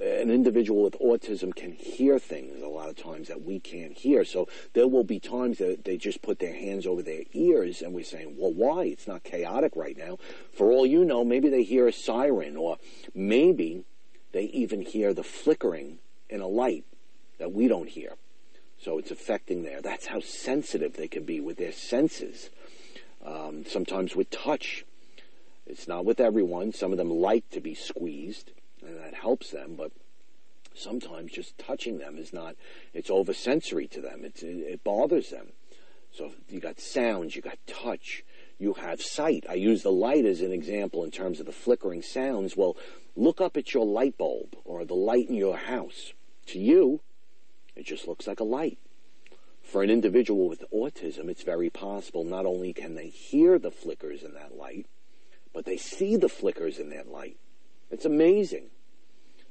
An 0.01 0.31
individual 0.31 0.83
with 0.83 1.01
autism 1.01 1.55
can 1.55 1.73
hear 1.73 2.19
things 2.19 2.62
a 2.62 2.69
lot 2.69 2.88
of 2.88 2.97
times 2.97 3.29
that 3.29 3.43
we 3.43 3.59
can't 3.59 3.95
hear. 3.95 4.25
So 4.25 4.49
there 4.75 4.87
will 4.87 5.03
be 5.03 5.19
times 5.19 5.59
that 5.59 5.85
they 5.85 5.97
just 5.97 6.23
put 6.23 6.38
their 6.38 6.55
hands 6.55 6.87
over 6.87 7.03
their 7.03 7.23
ears 7.33 7.83
and 7.83 7.95
we're 7.95 8.05
saying, 8.05 8.37
well, 8.38 8.53
why? 8.53 8.85
It's 8.85 9.09
not 9.09 9.25
chaotic 9.25 9.73
right 9.75 9.97
now. 9.97 10.19
For 10.53 10.71
all 10.71 10.87
you 10.87 11.05
know, 11.05 11.25
maybe 11.25 11.49
they 11.49 11.62
hear 11.62 11.88
a 11.88 11.93
siren 11.93 12.57
or 12.57 12.79
maybe 13.14 13.85
they 14.33 14.45
even 14.45 14.83
hear 14.83 15.14
the 15.14 15.25
flickering 15.25 15.99
in 16.29 16.41
a 16.41 16.47
light 16.47 16.85
that 17.38 17.53
we 17.53 17.68
don't 17.68 17.88
hear. 17.88 18.12
So 18.81 18.98
it's 18.98 19.11
affecting 19.11 19.62
there. 19.62 19.81
That's 19.81 20.07
how 20.07 20.20
sensitive 20.20 20.96
they 20.96 21.09
can 21.09 21.24
be 21.24 21.40
with 21.40 21.57
their 21.57 21.72
senses. 21.72 22.51
Um, 23.24 23.64
sometimes 23.66 24.14
with 24.14 24.31
touch. 24.31 24.85
It's 25.66 25.88
not 25.88 26.05
with 26.05 26.20
everyone. 26.20 26.72
Some 26.72 26.92
of 26.92 26.98
them 26.98 27.11
like 27.11 27.48
to 27.51 27.61
be 27.61 27.74
squeezed, 27.74 28.53
and 28.87 28.98
that 28.98 29.14
helps 29.14 29.51
them, 29.51 29.74
but 29.77 29.92
sometimes 30.74 31.33
just 31.33 31.59
touching 31.59 31.98
them 31.98 32.16
is 32.16 32.33
not, 32.33 32.55
it's 32.94 33.11
oversensory 33.11 33.88
to 33.88 34.01
them. 34.01 34.24
It's, 34.24 34.42
it, 34.42 34.57
it 34.59 34.85
bothers 34.85 35.31
them. 35.31 35.48
So 36.12 36.33
you 36.48 36.61
got 36.61 36.81
sounds, 36.81 37.37
you 37.37 37.42
got 37.42 37.59
touch, 37.66 38.24
you 38.59 38.74
have 38.74 39.03
sight. 39.03 39.44
I 39.48 39.55
use 39.55 39.83
the 39.83 39.92
light 39.92 40.24
as 40.24 40.40
an 40.40 40.53
example 40.53 41.05
in 41.05 41.11
terms 41.11 41.40
of 41.40 41.46
the 41.46 41.53
flickering 41.53 42.03
sounds. 42.03 42.57
Well, 42.57 42.77
look 43.14 43.40
up 43.40 43.57
at 43.57 43.74
your 43.74 43.85
light 43.85 44.16
bulb 44.16 44.57
or 44.64 44.85
the 44.85 44.94
light 44.94 45.29
in 45.29 45.35
your 45.35 45.57
house. 45.57 46.12
To 46.46 46.59
you, 46.59 47.01
it 47.79 47.87
just 47.87 48.09
looks 48.09 48.27
like 48.27 48.41
a 48.41 48.45
light. 48.45 48.79
For 49.62 49.83
an 49.83 49.91
individual 49.91 50.49
with 50.49 50.64
autism, 50.73 51.29
it's 51.29 51.43
very 51.43 51.71
possible 51.71 52.25
not 52.25 52.47
only 52.47 52.73
can 52.73 52.95
they 52.95 53.09
hear 53.09 53.59
the 53.59 53.71
flickers 53.71 54.23
in 54.23 54.35
that 54.35 54.57
light, 54.57 54.87
but 55.53 55.64
they 55.64 55.77
see 55.77 56.17
the 56.17 56.29
flickers 56.29 56.79
in 56.79 56.91
that 56.91 57.09
light. 57.09 57.37
It's 57.91 58.05
amazing. 58.05 58.67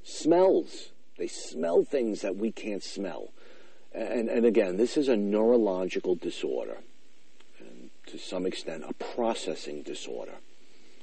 Smells. 0.03 0.89
They 1.17 1.27
smell 1.27 1.83
things 1.83 2.21
that 2.21 2.35
we 2.35 2.51
can't 2.51 2.83
smell. 2.83 3.29
And, 3.93 4.29
and 4.29 4.45
again, 4.45 4.77
this 4.77 4.97
is 4.97 5.07
a 5.07 5.17
neurological 5.17 6.15
disorder, 6.15 6.77
and 7.59 7.89
to 8.07 8.19
some 8.19 8.45
extent, 8.45 8.83
a 8.87 8.93
processing 8.93 9.81
disorder. 9.81 10.35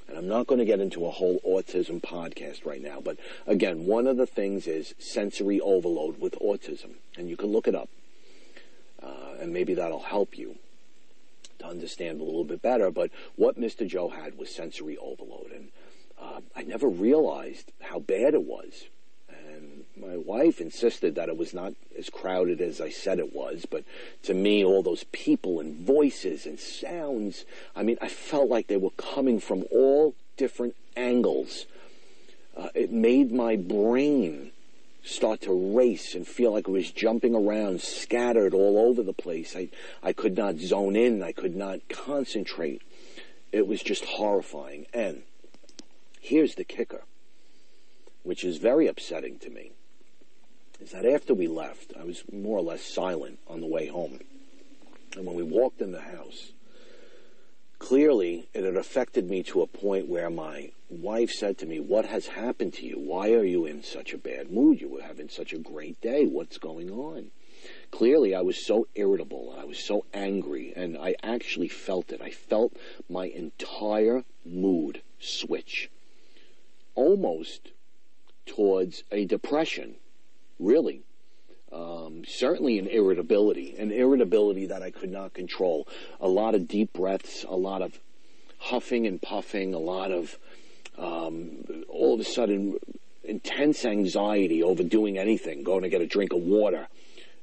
And 0.07 0.17
I'm 0.17 0.27
not 0.27 0.47
going 0.47 0.59
to 0.59 0.65
get 0.65 0.79
into 0.79 1.05
a 1.05 1.11
whole 1.11 1.39
autism 1.39 2.01
podcast 2.01 2.65
right 2.65 2.81
now, 2.81 2.99
but 3.03 3.17
again, 3.47 3.85
one 3.85 4.05
of 4.07 4.17
the 4.17 4.27
things 4.27 4.67
is 4.67 4.93
sensory 4.99 5.59
overload 5.59 6.19
with 6.19 6.37
autism, 6.39 6.95
and 7.17 7.29
you 7.29 7.35
can 7.35 7.51
look 7.51 7.67
it 7.67 7.75
up, 7.75 7.89
uh, 9.01 9.35
and 9.39 9.51
maybe 9.51 9.73
that'll 9.73 9.99
help 9.99 10.37
you 10.37 10.57
to 11.59 11.65
understand 11.65 12.21
a 12.21 12.23
little 12.23 12.43
bit 12.43 12.61
better. 12.61 12.91
But 12.91 13.09
what 13.35 13.59
Mr. 13.59 13.87
Joe 13.87 14.09
had 14.09 14.37
was 14.37 14.53
sensory 14.53 14.97
overload, 14.97 15.51
and 15.51 15.69
uh, 16.21 16.41
I 16.55 16.63
never 16.63 16.87
realized 16.87 17.71
how 17.81 17.99
bad 17.99 18.33
it 18.35 18.43
was 18.43 18.85
my 19.97 20.17
wife 20.17 20.59
insisted 20.59 21.15
that 21.15 21.29
it 21.29 21.37
was 21.37 21.53
not 21.53 21.73
as 21.97 22.09
crowded 22.09 22.61
as 22.61 22.81
I 22.81 22.89
said 22.89 23.19
it 23.19 23.33
was, 23.33 23.65
but 23.65 23.83
to 24.23 24.33
me, 24.33 24.63
all 24.63 24.83
those 24.83 25.05
people 25.11 25.59
and 25.59 25.75
voices 25.75 26.45
and 26.45 26.59
sounds, 26.59 27.45
I 27.75 27.83
mean, 27.83 27.97
I 28.01 28.09
felt 28.09 28.49
like 28.49 28.67
they 28.67 28.77
were 28.77 28.91
coming 28.91 29.39
from 29.39 29.63
all 29.71 30.15
different 30.37 30.75
angles. 30.95 31.65
Uh, 32.55 32.69
it 32.73 32.91
made 32.91 33.31
my 33.31 33.55
brain 33.55 34.51
start 35.03 35.41
to 35.41 35.75
race 35.75 36.15
and 36.15 36.27
feel 36.27 36.51
like 36.51 36.67
it 36.67 36.71
was 36.71 36.91
jumping 36.91 37.35
around, 37.35 37.81
scattered 37.81 38.53
all 38.53 38.77
over 38.77 39.03
the 39.03 39.13
place. 39.13 39.55
I, 39.55 39.69
I 40.01 40.13
could 40.13 40.35
not 40.35 40.57
zone 40.57 40.95
in, 40.95 41.23
I 41.23 41.31
could 41.31 41.55
not 41.55 41.79
concentrate. 41.89 42.81
It 43.51 43.67
was 43.67 43.81
just 43.81 44.03
horrifying. 44.03 44.87
And 44.93 45.21
here's 46.19 46.55
the 46.55 46.63
kicker, 46.63 47.03
which 48.23 48.43
is 48.43 48.57
very 48.57 48.87
upsetting 48.87 49.39
to 49.39 49.49
me 49.49 49.71
is 50.79 50.91
that 50.91 51.05
after 51.05 51.33
we 51.33 51.47
left, 51.47 51.93
I 51.99 52.03
was 52.03 52.23
more 52.31 52.57
or 52.57 52.63
less 52.63 52.83
silent 52.83 53.39
on 53.47 53.61
the 53.61 53.67
way 53.67 53.87
home. 53.87 54.19
And 55.15 55.25
when 55.25 55.35
we 55.35 55.43
walked 55.43 55.81
in 55.81 55.91
the 55.91 56.01
house, 56.01 56.51
clearly 57.79 58.49
it 58.53 58.63
had 58.63 58.75
affected 58.75 59.29
me 59.29 59.43
to 59.43 59.61
a 59.61 59.67
point 59.67 60.09
where 60.09 60.29
my 60.29 60.71
wife 60.89 61.31
said 61.31 61.57
to 61.59 61.65
me, 61.65 61.79
What 61.79 62.05
has 62.05 62.27
happened 62.27 62.73
to 62.75 62.85
you? 62.85 62.99
Why 62.99 63.31
are 63.31 63.43
you 63.43 63.65
in 63.65 63.83
such 63.83 64.13
a 64.13 64.17
bad 64.17 64.51
mood? 64.51 64.81
You 64.81 64.89
were 64.89 65.01
having 65.01 65.29
such 65.29 65.53
a 65.53 65.57
great 65.57 65.99
day. 66.01 66.25
What's 66.25 66.57
going 66.57 66.91
on? 66.91 67.31
Clearly, 67.91 68.35
I 68.35 68.41
was 68.41 68.65
so 68.65 68.87
irritable. 68.95 69.51
and 69.51 69.61
I 69.61 69.65
was 69.65 69.79
so 69.79 70.05
angry, 70.13 70.73
and 70.75 70.97
I 70.97 71.15
actually 71.23 71.69
felt 71.69 72.11
it. 72.11 72.21
I 72.21 72.31
felt 72.31 72.73
my 73.09 73.25
entire 73.27 74.23
mood 74.45 75.01
switch 75.19 75.89
almost 76.93 77.71
towards 78.45 79.03
a 79.11 79.25
depression 79.25 79.95
really. 80.59 81.01
Um, 81.71 82.23
certainly 82.25 82.79
an 82.79 82.87
irritability, 82.87 83.75
an 83.77 83.91
irritability 83.91 84.67
that 84.67 84.81
I 84.81 84.91
could 84.91 85.11
not 85.11 85.33
control. 85.33 85.87
A 86.21 86.27
lot 86.27 86.55
of 86.55 86.67
deep 86.67 86.93
breaths, 86.93 87.43
a 87.47 87.55
lot 87.55 87.81
of 87.81 87.99
huffing 88.59 89.05
and 89.05 89.21
puffing, 89.21 89.73
a 89.73 89.79
lot 89.79 90.11
of 90.11 90.37
um, 90.97 91.83
all 91.89 92.13
of 92.13 92.19
a 92.19 92.23
sudden 92.23 92.79
intense 93.23 93.85
anxiety 93.85 94.63
over 94.63 94.83
doing 94.83 95.17
anything, 95.17 95.63
going 95.63 95.81
to 95.81 95.89
get 95.89 96.01
a 96.01 96.07
drink 96.07 96.31
of 96.31 96.41
water. 96.41 96.87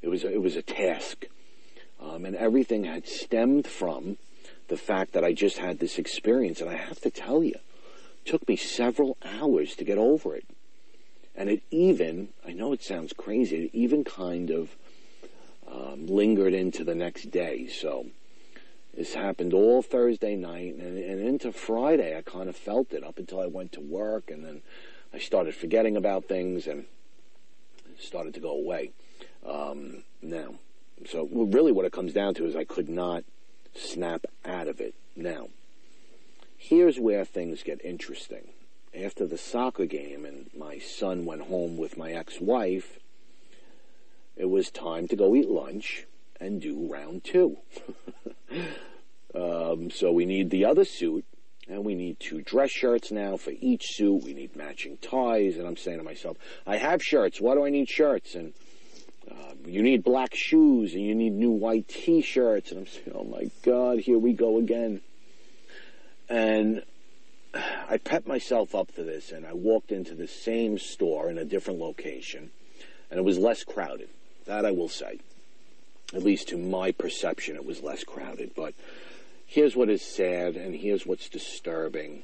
It 0.00 0.08
was 0.08 0.24
a, 0.24 0.32
it 0.32 0.40
was 0.40 0.56
a 0.56 0.62
task, 0.62 1.26
um, 2.00 2.24
and 2.24 2.34
everything 2.34 2.84
had 2.84 3.06
stemmed 3.06 3.66
from 3.66 4.16
the 4.68 4.76
fact 4.76 5.12
that 5.12 5.24
I 5.24 5.32
just 5.32 5.58
had 5.58 5.78
this 5.78 5.98
experience. 5.98 6.60
And 6.60 6.70
I 6.70 6.76
have 6.76 7.00
to 7.00 7.10
tell 7.10 7.44
you, 7.44 7.54
it 8.24 8.26
took 8.30 8.48
me 8.48 8.56
several 8.56 9.16
hours 9.22 9.76
to 9.76 9.84
get 9.84 9.98
over 9.98 10.34
it. 10.34 10.44
And 11.34 11.48
it 11.48 11.62
even, 11.70 12.28
I 12.46 12.52
know 12.52 12.72
it 12.72 12.82
sounds 12.82 13.12
crazy, 13.12 13.64
it 13.64 13.70
even 13.72 14.04
kind 14.04 14.50
of 14.50 14.76
um, 15.66 16.06
lingered 16.06 16.52
into 16.52 16.84
the 16.84 16.94
next 16.94 17.30
day. 17.30 17.66
So 17.68 18.06
this 18.94 19.14
happened 19.14 19.54
all 19.54 19.82
Thursday 19.82 20.36
night 20.36 20.74
and, 20.74 20.98
and 20.98 21.20
into 21.20 21.52
Friday. 21.52 22.16
I 22.16 22.22
kind 22.22 22.48
of 22.48 22.56
felt 22.56 22.92
it 22.92 23.02
up 23.02 23.18
until 23.18 23.40
I 23.40 23.46
went 23.46 23.72
to 23.72 23.80
work 23.80 24.30
and 24.30 24.44
then 24.44 24.62
I 25.14 25.18
started 25.18 25.54
forgetting 25.54 25.96
about 25.96 26.26
things 26.26 26.66
and 26.66 26.84
started 27.98 28.34
to 28.34 28.40
go 28.40 28.50
away. 28.50 28.90
Um, 29.46 30.04
now, 30.20 30.54
so 31.06 31.28
really 31.32 31.72
what 31.72 31.84
it 31.84 31.92
comes 31.92 32.12
down 32.12 32.34
to 32.34 32.46
is 32.46 32.54
I 32.54 32.64
could 32.64 32.88
not 32.88 33.24
snap 33.74 34.26
out 34.44 34.68
of 34.68 34.80
it. 34.80 34.94
Now, 35.16 35.48
here's 36.56 36.98
where 36.98 37.24
things 37.24 37.62
get 37.62 37.82
interesting 37.84 38.48
after 38.94 39.26
the 39.26 39.38
soccer 39.38 39.86
game 39.86 40.24
and 40.24 40.50
my 40.56 40.78
son 40.78 41.24
went 41.24 41.42
home 41.42 41.76
with 41.76 41.96
my 41.96 42.12
ex-wife, 42.12 42.98
it 44.36 44.46
was 44.46 44.70
time 44.70 45.08
to 45.08 45.16
go 45.16 45.34
eat 45.34 45.48
lunch 45.48 46.06
and 46.40 46.60
do 46.60 46.88
round 46.90 47.24
two. 47.24 47.56
um, 49.34 49.90
so 49.90 50.12
we 50.12 50.24
need 50.24 50.50
the 50.50 50.64
other 50.64 50.84
suit 50.84 51.24
and 51.68 51.84
we 51.84 51.94
need 51.94 52.18
two 52.18 52.42
dress 52.42 52.70
shirts 52.70 53.10
now 53.12 53.36
for 53.36 53.52
each 53.60 53.94
suit. 53.94 54.24
We 54.24 54.34
need 54.34 54.56
matching 54.56 54.98
ties. 54.98 55.56
And 55.56 55.66
I'm 55.66 55.76
saying 55.76 55.98
to 55.98 56.04
myself, 56.04 56.36
I 56.66 56.76
have 56.76 57.02
shirts. 57.02 57.40
Why 57.40 57.54
do 57.54 57.64
I 57.64 57.70
need 57.70 57.88
shirts? 57.88 58.34
And 58.34 58.52
uh, 59.30 59.54
you 59.64 59.82
need 59.82 60.02
black 60.02 60.34
shoes 60.34 60.94
and 60.94 61.04
you 61.04 61.14
need 61.14 61.32
new 61.32 61.50
white 61.50 61.88
t-shirts. 61.88 62.70
And 62.70 62.80
I'm 62.80 62.86
saying, 62.86 63.12
oh 63.14 63.24
my 63.24 63.50
God, 63.62 64.00
here 64.00 64.18
we 64.18 64.32
go 64.32 64.58
again. 64.58 65.00
And 66.28 66.82
I 67.54 67.98
pepped 67.98 68.26
myself 68.26 68.74
up 68.74 68.90
for 68.90 69.02
this, 69.02 69.32
and 69.32 69.46
I 69.46 69.52
walked 69.52 69.92
into 69.92 70.14
the 70.14 70.26
same 70.26 70.78
store 70.78 71.30
in 71.30 71.38
a 71.38 71.44
different 71.44 71.80
location, 71.80 72.50
and 73.10 73.18
it 73.18 73.24
was 73.24 73.38
less 73.38 73.64
crowded. 73.64 74.08
That 74.46 74.64
I 74.64 74.70
will 74.70 74.88
say. 74.88 75.20
At 76.14 76.22
least 76.22 76.48
to 76.48 76.58
my 76.58 76.92
perception, 76.92 77.56
it 77.56 77.64
was 77.64 77.82
less 77.82 78.04
crowded. 78.04 78.52
But 78.54 78.74
here's 79.46 79.76
what 79.76 79.90
is 79.90 80.02
sad, 80.02 80.56
and 80.56 80.74
here's 80.74 81.06
what's 81.06 81.28
disturbing. 81.28 82.22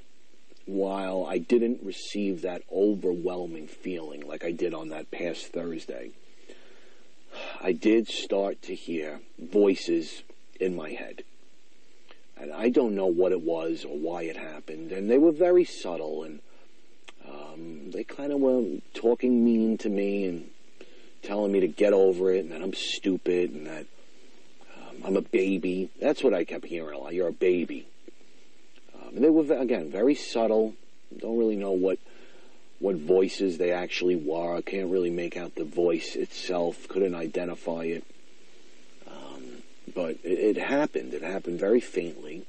While 0.66 1.26
I 1.26 1.38
didn't 1.38 1.82
receive 1.82 2.42
that 2.42 2.62
overwhelming 2.70 3.68
feeling 3.68 4.26
like 4.26 4.44
I 4.44 4.52
did 4.52 4.74
on 4.74 4.88
that 4.88 5.10
past 5.10 5.46
Thursday, 5.48 6.10
I 7.60 7.72
did 7.72 8.08
start 8.08 8.62
to 8.62 8.74
hear 8.74 9.20
voices 9.38 10.22
in 10.60 10.74
my 10.74 10.90
head 10.90 11.22
and 12.40 12.52
I 12.52 12.68
don't 12.68 12.94
know 12.94 13.06
what 13.06 13.32
it 13.32 13.40
was 13.40 13.84
or 13.84 13.96
why 13.96 14.22
it 14.22 14.36
happened. 14.36 14.92
And 14.92 15.10
they 15.10 15.18
were 15.18 15.32
very 15.32 15.64
subtle, 15.64 16.22
and 16.22 16.40
um, 17.26 17.90
they 17.90 18.04
kind 18.04 18.32
of 18.32 18.40
were 18.40 18.78
talking 18.94 19.44
mean 19.44 19.78
to 19.78 19.88
me 19.88 20.24
and 20.26 20.50
telling 21.22 21.52
me 21.52 21.60
to 21.60 21.68
get 21.68 21.92
over 21.92 22.32
it, 22.32 22.40
and 22.40 22.52
that 22.52 22.62
I'm 22.62 22.74
stupid, 22.74 23.50
and 23.52 23.66
that 23.66 23.86
um, 24.76 25.02
I'm 25.04 25.16
a 25.16 25.22
baby. 25.22 25.90
That's 26.00 26.22
what 26.22 26.34
I 26.34 26.44
kept 26.44 26.66
hearing 26.66 26.94
a 26.94 26.98
lot. 26.98 27.14
You're 27.14 27.28
a 27.28 27.32
baby. 27.32 27.86
Um, 28.94 29.16
and 29.16 29.24
they 29.24 29.30
were 29.30 29.52
again 29.54 29.90
very 29.90 30.14
subtle. 30.14 30.74
Don't 31.16 31.38
really 31.38 31.56
know 31.56 31.72
what 31.72 31.98
what 32.80 32.94
voices 32.94 33.58
they 33.58 33.72
actually 33.72 34.14
were. 34.14 34.54
I 34.54 34.60
can't 34.60 34.90
really 34.90 35.10
make 35.10 35.36
out 35.36 35.56
the 35.56 35.64
voice 35.64 36.14
itself. 36.14 36.86
Couldn't 36.86 37.14
identify 37.14 37.84
it 37.84 38.04
but 39.94 40.16
it, 40.24 40.56
it, 40.56 40.56
happened. 40.56 41.14
It 41.14 41.22
happened 41.22 41.58
very 41.58 41.80
faintly. 41.80 42.44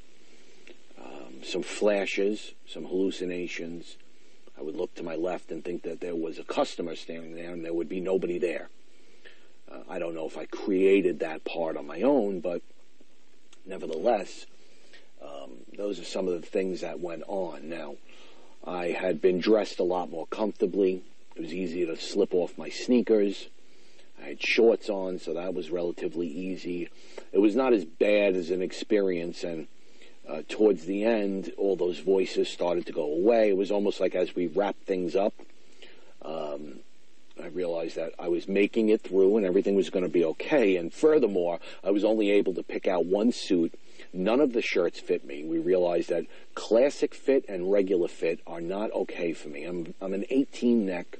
Um, 1.00 1.44
some 1.44 1.64
flashes, 1.64 2.54
some 2.68 2.86
hallucinations. 2.86 3.96
I 4.58 4.62
would 4.62 4.76
look 4.76 4.94
to 4.96 5.04
my 5.04 5.16
left 5.16 5.52
and 5.52 5.64
think 5.64 5.84
that 5.84 6.02
there 6.02 6.16
was 6.16 6.38
a 6.38 6.44
customer 6.44 6.96
standing 6.96 7.36
there, 7.36 7.52
and 7.52 7.64
there 7.64 7.74
would 7.74 7.90
be 7.90 8.02
nobody 8.02 8.38
there. 8.38 8.70
Uh, 9.72 9.80
I 9.90 10.00
don't 10.00 10.16
know 10.16 10.26
if 10.26 10.38
I 10.38 10.46
created 10.46 11.20
that 11.20 11.46
part 11.46 11.78
on 11.78 11.88
my 11.88 12.02
own, 12.02 12.40
but 12.40 12.62
nevertheless, 13.66 14.46
um, 15.22 15.52
those 15.78 16.00
are 16.00 16.06
some 16.06 16.28
of 16.28 16.42
the 16.42 16.48
things 16.48 16.82
that 16.82 17.00
went 17.00 17.24
on. 17.28 17.70
Now, 17.70 17.96
I 18.66 18.88
had 18.88 19.22
been 19.22 19.40
dressed 19.40 19.80
a 19.80 19.84
lot 19.84 20.10
more 20.10 20.28
comfortably. 20.28 21.04
It 21.36 21.42
was 21.42 21.54
easy 21.54 21.86
to 21.86 21.96
slip 21.96 22.34
off 22.34 22.58
my 22.58 22.70
sneakers. 22.70 23.48
I 24.22 24.30
had 24.30 24.44
shorts 24.44 24.90
on, 24.90 25.20
so 25.20 25.34
that 25.34 25.54
was 25.54 25.72
relatively 25.72 26.28
easy. 26.28 26.90
It 27.32 27.40
was 27.40 27.56
not 27.56 27.74
as 27.74 27.86
bad 27.86 28.36
as 28.36 28.50
an 28.50 28.62
experience, 28.62 29.44
and 29.44 29.68
uh, 30.28 30.44
towards 30.48 30.86
the 30.86 31.04
end, 31.04 31.52
all 31.58 31.76
those 31.76 32.00
voices 32.00 32.50
started 32.50 32.86
to 32.86 32.94
go 32.94 33.04
away. 33.04 33.50
It 33.50 33.58
was 33.58 33.72
almost 33.72 34.00
like 34.00 34.16
as 34.16 34.36
we 34.36 34.48
wrapped 34.48 34.86
things 34.86 35.16
up, 35.16 35.34
um, 36.22 36.82
I 37.42 37.48
realized 37.48 37.96
that 37.96 38.14
I 38.20 38.28
was 38.28 38.48
making 38.48 38.90
it 38.90 39.02
through 39.02 39.38
and 39.38 39.46
everything 39.46 39.76
was 39.76 39.90
going 39.90 40.04
to 40.04 40.12
be 40.12 40.26
okay. 40.26 40.76
And 40.76 40.94
furthermore, 40.94 41.60
I 41.84 41.92
was 41.92 42.04
only 42.04 42.32
able 42.32 42.54
to 42.56 42.64
pick 42.64 42.88
out 42.88 43.06
one 43.06 43.32
suit. 43.32 43.74
None 44.12 44.40
of 44.40 44.54
the 44.54 44.62
shirts 44.62 45.00
fit 45.00 45.26
me. 45.26 45.44
We 45.44 45.58
realized 45.58 46.10
that 46.10 46.26
classic 46.54 47.14
fit 47.14 47.46
and 47.48 47.72
regular 47.72 48.08
fit 48.08 48.42
are 48.46 48.62
not 48.62 48.92
okay 48.92 49.34
for 49.34 49.50
me. 49.50 49.64
I'm, 49.64 49.94
I'm 50.02 50.14
an 50.14 50.26
18 50.30 50.86
neck 50.86 51.20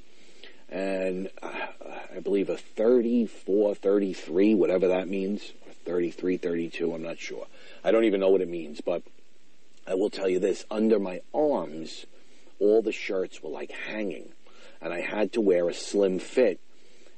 and 0.72 1.30
uh, 1.42 1.68
I 2.16 2.20
believe 2.20 2.50
a 2.50 2.58
34, 2.58 3.76
33, 3.76 4.56
whatever 4.56 4.88
that 4.90 5.08
means, 5.08 5.54
or 5.66 5.74
33, 5.86 6.38
32, 6.38 6.94
I'm 6.94 7.02
not 7.02 7.20
sure. 7.20 7.48
I 7.84 7.92
don't 7.92 8.06
even 8.06 8.20
know 8.20 8.30
what 8.30 8.42
it 8.42 8.50
means, 8.50 8.82
but 8.82 9.02
I 9.88 9.96
will 9.96 10.10
tell 10.10 10.30
you 10.30 10.40
this 10.40 10.66
under 10.70 11.00
my 11.00 11.22
arms, 11.34 12.06
all 12.60 12.82
the 12.82 12.92
shirts 12.92 13.42
were 13.42 13.50
like 13.50 13.72
hanging, 13.72 14.30
and 14.82 14.94
I 14.94 15.02
had 15.02 15.34
to 15.34 15.42
wear 15.42 15.68
a 15.68 15.74
slim 15.74 16.20
fit. 16.20 16.60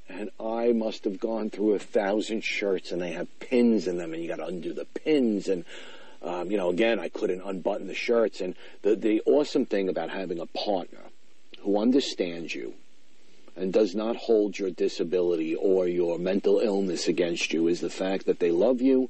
And 0.08 0.30
I 0.40 0.74
must 0.74 1.06
have 1.06 1.20
gone 1.20 1.50
through 1.50 1.76
a 1.76 1.80
thousand 1.80 2.44
shirts, 2.44 2.92
and 2.92 3.02
they 3.02 3.14
have 3.14 3.28
pins 3.40 3.88
in 3.88 3.98
them, 3.98 4.14
and 4.14 4.22
you 4.22 4.28
got 4.28 4.38
to 4.38 4.46
undo 4.46 4.74
the 4.74 4.86
pins. 4.86 5.48
And 5.48 5.64
um, 6.22 6.52
you 6.52 6.58
know, 6.58 6.70
again, 6.70 7.00
I 7.00 7.08
couldn't 7.08 7.42
unbutton 7.42 7.88
the 7.88 7.94
shirts. 7.94 8.42
And 8.42 8.56
the 8.82 8.96
the 8.96 9.22
awesome 9.26 9.66
thing 9.66 9.88
about 9.88 10.10
having 10.10 10.40
a 10.40 10.46
partner 10.48 11.00
who 11.62 11.78
understands 11.78 12.54
you 12.54 12.74
and 13.62 13.72
does 13.72 13.94
not 13.94 14.16
hold 14.16 14.58
your 14.58 14.72
disability 14.72 15.54
or 15.54 15.88
your 15.88 16.18
mental 16.18 16.58
illness 16.58 17.08
against 17.08 17.54
you 17.54 17.68
is 17.68 17.80
the 17.80 17.92
fact 17.92 18.26
that 18.26 18.40
they 18.40 18.50
love 18.50 18.82
you 18.82 19.08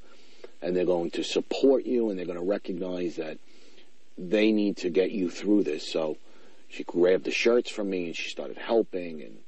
and 0.60 0.76
they're 0.76 0.84
going 0.84 1.10
to 1.10 1.24
support 1.24 1.86
you 1.86 2.10
and 2.10 2.18
they're 2.18 2.26
going 2.26 2.38
to 2.38 2.44
recognize 2.44 3.16
that 3.16 3.38
they 4.18 4.52
need 4.52 4.76
to 4.76 4.90
get 4.90 5.10
you 5.10 5.30
through 5.30 5.62
this. 5.62 5.90
So 5.90 6.18
she 6.68 6.84
grabbed 6.84 7.24
the 7.24 7.30
shirts 7.30 7.70
from 7.70 7.88
me 7.88 8.04
and 8.04 8.16
she 8.16 8.28
started 8.28 8.58
helping 8.58 9.22
and 9.22 9.38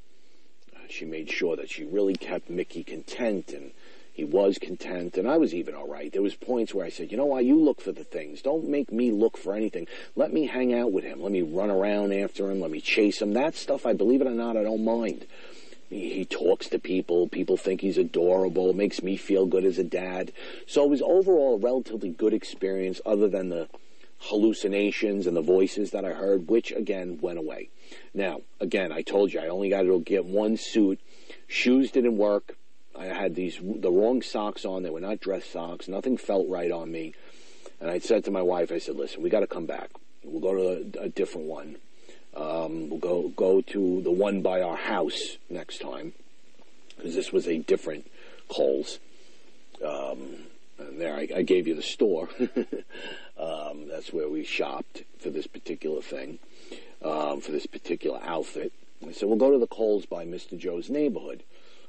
uh, 0.74 0.78
she 0.88 1.04
made 1.04 1.30
sure 1.30 1.54
that 1.54 1.68
she 1.68 1.84
really 1.84 2.14
kept 2.14 2.48
Mickey 2.48 2.82
content 2.82 3.52
and 3.52 3.72
he 4.14 4.24
was 4.24 4.58
content 4.58 5.18
and 5.18 5.28
I 5.28 5.36
was 5.38 5.52
even 5.52 5.74
all 5.74 5.88
right. 5.88 6.10
There 6.12 6.22
was 6.22 6.36
points 6.36 6.72
where 6.72 6.86
I 6.86 6.88
said, 6.88 7.10
you 7.10 7.18
know 7.18 7.26
why 7.26 7.40
you 7.40 7.60
look 7.60 7.80
for 7.80 7.90
the 7.90 8.04
things. 8.04 8.42
Don't 8.42 8.68
make 8.68 8.92
me 8.92 9.10
look 9.10 9.36
for 9.36 9.54
anything. 9.54 9.88
Let 10.14 10.32
me 10.32 10.46
hang 10.46 10.72
out 10.72 10.92
with 10.92 11.02
him. 11.02 11.20
Let 11.20 11.32
me 11.32 11.42
run 11.42 11.68
around 11.68 12.12
after 12.12 12.48
him. 12.48 12.60
Let 12.60 12.70
me 12.70 12.80
chase 12.80 13.20
him. 13.20 13.32
That 13.32 13.56
stuff, 13.56 13.84
I 13.84 13.92
believe 13.92 14.20
it 14.20 14.28
or 14.28 14.30
not, 14.30 14.56
I 14.56 14.62
don't 14.62 14.84
mind. 14.84 15.26
He 15.90 16.24
talks 16.24 16.68
to 16.68 16.78
people. 16.78 17.28
People 17.28 17.56
think 17.56 17.80
he's 17.80 17.98
adorable. 17.98 18.72
Makes 18.72 19.02
me 19.02 19.16
feel 19.16 19.46
good 19.46 19.64
as 19.64 19.78
a 19.78 19.84
dad. 19.84 20.32
So 20.68 20.84
it 20.84 20.90
was 20.90 21.02
overall 21.02 21.54
a 21.54 21.58
relatively 21.58 22.10
good 22.10 22.32
experience, 22.32 23.00
other 23.04 23.28
than 23.28 23.48
the 23.48 23.68
hallucinations 24.18 25.26
and 25.26 25.36
the 25.36 25.42
voices 25.42 25.90
that 25.90 26.04
I 26.04 26.12
heard, 26.12 26.48
which 26.48 26.70
again 26.70 27.18
went 27.20 27.38
away. 27.38 27.68
Now, 28.14 28.42
again, 28.60 28.92
I 28.92 29.02
told 29.02 29.32
you 29.32 29.40
I 29.40 29.48
only 29.48 29.70
got 29.70 29.82
to 29.82 30.00
get 30.00 30.24
one 30.24 30.56
suit. 30.56 31.00
Shoes 31.48 31.90
didn't 31.90 32.16
work. 32.16 32.56
I 32.98 33.06
had 33.06 33.34
these 33.34 33.58
the 33.62 33.90
wrong 33.90 34.22
socks 34.22 34.64
on. 34.64 34.82
They 34.82 34.90
were 34.90 35.00
not 35.00 35.20
dress 35.20 35.44
socks. 35.46 35.88
Nothing 35.88 36.16
felt 36.16 36.48
right 36.48 36.70
on 36.70 36.90
me. 36.90 37.14
And 37.80 37.90
I 37.90 37.98
said 37.98 38.24
to 38.24 38.30
my 38.30 38.42
wife, 38.42 38.70
I 38.72 38.78
said, 38.78 38.96
"Listen, 38.96 39.22
we 39.22 39.30
got 39.30 39.40
to 39.40 39.46
come 39.46 39.66
back. 39.66 39.90
We'll 40.22 40.40
go 40.40 40.54
to 40.54 41.00
a, 41.00 41.04
a 41.04 41.08
different 41.08 41.48
one." 41.48 41.76
Um, 42.36 42.90
we'll 42.90 42.98
go 42.98 43.28
go 43.28 43.60
to 43.60 44.02
the 44.02 44.10
one 44.10 44.42
by 44.42 44.60
our 44.60 44.76
house 44.76 45.36
next 45.48 45.80
time 45.80 46.12
because 46.96 47.14
this 47.14 47.32
was 47.32 47.46
a 47.46 47.58
different 47.58 48.10
Kohl's. 48.48 48.98
Um, 49.84 50.36
and 50.78 51.00
there, 51.00 51.14
I, 51.14 51.28
I, 51.36 51.42
gave 51.42 51.66
you 51.66 51.74
the 51.74 51.82
store. 51.82 52.28
um, 53.38 53.88
that's 53.88 54.12
where 54.12 54.28
we 54.28 54.44
shopped 54.44 55.02
for 55.18 55.30
this 55.30 55.46
particular 55.46 56.00
thing, 56.00 56.38
um, 57.02 57.40
for 57.40 57.52
this 57.52 57.66
particular 57.66 58.20
outfit. 58.22 58.72
I 59.06 59.12
said, 59.12 59.28
we'll 59.28 59.38
go 59.38 59.50
to 59.50 59.58
the 59.58 59.66
Kohl's 59.66 60.06
by 60.06 60.24
Mr. 60.24 60.58
Joe's 60.58 60.88
neighborhood, 60.88 61.42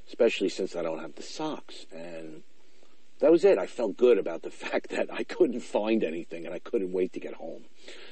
especially 0.08 0.49
since 0.49 0.76
I 0.76 0.82
don't 0.82 0.99
have 0.99 1.16
the 1.16 1.24
socks. 1.24 1.86
And 1.91 2.43
that 3.20 3.32
was 3.32 3.45
it. 3.45 3.58
I 3.58 3.66
felt 3.66 3.97
good 3.97 4.18
about 4.18 4.43
the 4.43 4.49
fact 4.66 4.89
that 4.89 5.12
I 5.12 5.24
couldn't 5.24 5.62
find 5.62 6.03
anything 6.03 6.45
and 6.45 6.53
I 6.53 6.60
couldn't 6.60 6.91
wait 6.91 7.14
to 7.14 7.20
get 7.20 7.36
home. 7.36 7.64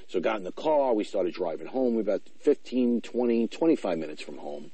So 0.07 0.19
got 0.19 0.37
in 0.37 0.43
the 0.43 0.51
car, 0.51 0.93
we 0.93 1.03
started 1.03 1.33
driving 1.33 1.67
home. 1.67 1.95
We 1.95 2.03
were 2.03 2.13
about 2.13 2.21
15, 2.41 3.01
20, 3.01 3.47
25 3.47 3.97
minutes 3.97 4.21
from 4.21 4.37
home. 4.37 4.71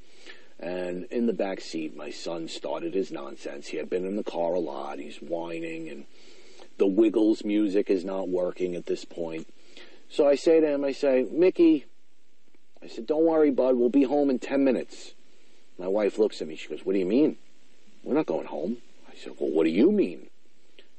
And 0.59 1.05
in 1.05 1.25
the 1.25 1.33
back 1.33 1.61
seat, 1.61 1.95
my 1.95 2.09
son 2.09 2.49
started 2.49 2.93
his 2.93 3.11
nonsense. 3.11 3.67
He 3.67 3.77
had 3.77 3.89
been 3.89 4.05
in 4.05 4.17
the 4.17 4.23
car 4.23 4.53
a 4.53 4.59
lot. 4.59 4.99
He's 4.99 5.17
whining, 5.17 5.87
and 5.87 6.05
the 6.77 6.87
Wiggles 6.87 7.45
music 7.45 7.89
is 7.89 8.03
not 8.03 8.27
working 8.27 8.75
at 8.75 8.85
this 8.85 9.05
point. 9.05 9.47
So 10.09 10.27
I 10.27 10.35
say 10.35 10.59
to 10.59 10.67
him, 10.67 10.83
I 10.83 10.91
say, 10.91 11.25
Mickey, 11.31 11.85
I 12.83 12.87
said, 12.87 13.05
don't 13.05 13.25
worry, 13.25 13.51
bud. 13.51 13.77
We'll 13.77 13.89
be 13.89 14.03
home 14.03 14.29
in 14.29 14.39
10 14.39 14.63
minutes. 14.63 15.13
My 15.79 15.87
wife 15.87 16.19
looks 16.19 16.41
at 16.41 16.47
me. 16.47 16.57
She 16.57 16.67
goes, 16.67 16.81
what 16.83 16.93
do 16.93 16.99
you 16.99 17.05
mean? 17.05 17.37
We're 18.03 18.13
not 18.13 18.25
going 18.25 18.47
home. 18.47 18.77
I 19.09 19.15
said, 19.15 19.33
well, 19.39 19.49
what 19.49 19.63
do 19.63 19.69
you 19.69 19.91
mean? 19.91 20.27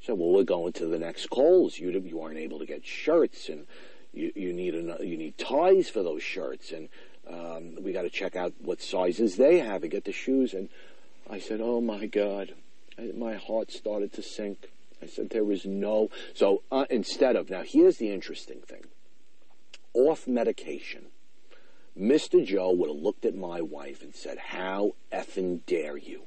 She 0.01 0.07
said, 0.07 0.19
well, 0.19 0.31
we're 0.31 0.43
going 0.43 0.73
to 0.75 0.87
the 0.87 0.99
next 0.99 1.29
Kohl's. 1.29 1.79
You, 1.79 1.91
you 1.91 2.21
aren't 2.21 2.39
able 2.39 2.59
to 2.59 2.67
get 2.67 2.87
shirts, 2.87 3.51
and 3.51 3.67
you, 4.15 4.33
you 4.35 4.53
need 4.55 4.75
a, 4.75 5.05
you 5.05 5.19
need 5.19 5.37
ties 5.37 5.91
for 5.91 6.03
those 6.03 6.23
shirts, 6.23 6.73
and 6.73 6.89
um, 7.29 7.83
we 7.85 7.93
got 7.93 8.03
to 8.03 8.11
check 8.11 8.35
out 8.37 8.55
what 8.61 8.81
sizes 8.81 9.37
they 9.37 9.59
have 9.59 9.83
and 9.83 9.93
get 9.93 10.05
the 10.05 10.13
shoes. 10.13 10.55
And 10.55 10.71
I 11.29 11.39
said, 11.39 11.61
oh 11.63 11.83
my 11.83 12.07
God, 12.07 12.55
I, 12.99 13.13
my 13.15 13.35
heart 13.35 13.71
started 13.71 14.15
to 14.15 14.23
sink. 14.23 14.71
I 15.03 15.07
said, 15.07 15.31
there 15.31 15.51
is 15.53 15.67
no. 15.67 16.11
So 16.35 16.63
uh, 16.73 16.87
instead 16.89 17.37
of, 17.37 17.51
now 17.51 17.63
here's 17.65 17.99
the 17.99 18.11
interesting 18.11 18.61
thing 18.61 18.85
off 19.93 20.27
medication, 20.27 21.07
Mr. 22.01 22.45
Joe 22.45 22.73
would 22.73 22.89
have 22.89 22.97
looked 22.97 23.27
at 23.27 23.35
my 23.35 23.61
wife 23.61 24.03
and 24.03 24.15
said, 24.15 24.39
how 24.39 24.93
effing 25.13 25.61
dare 25.67 25.99
you? 25.99 26.23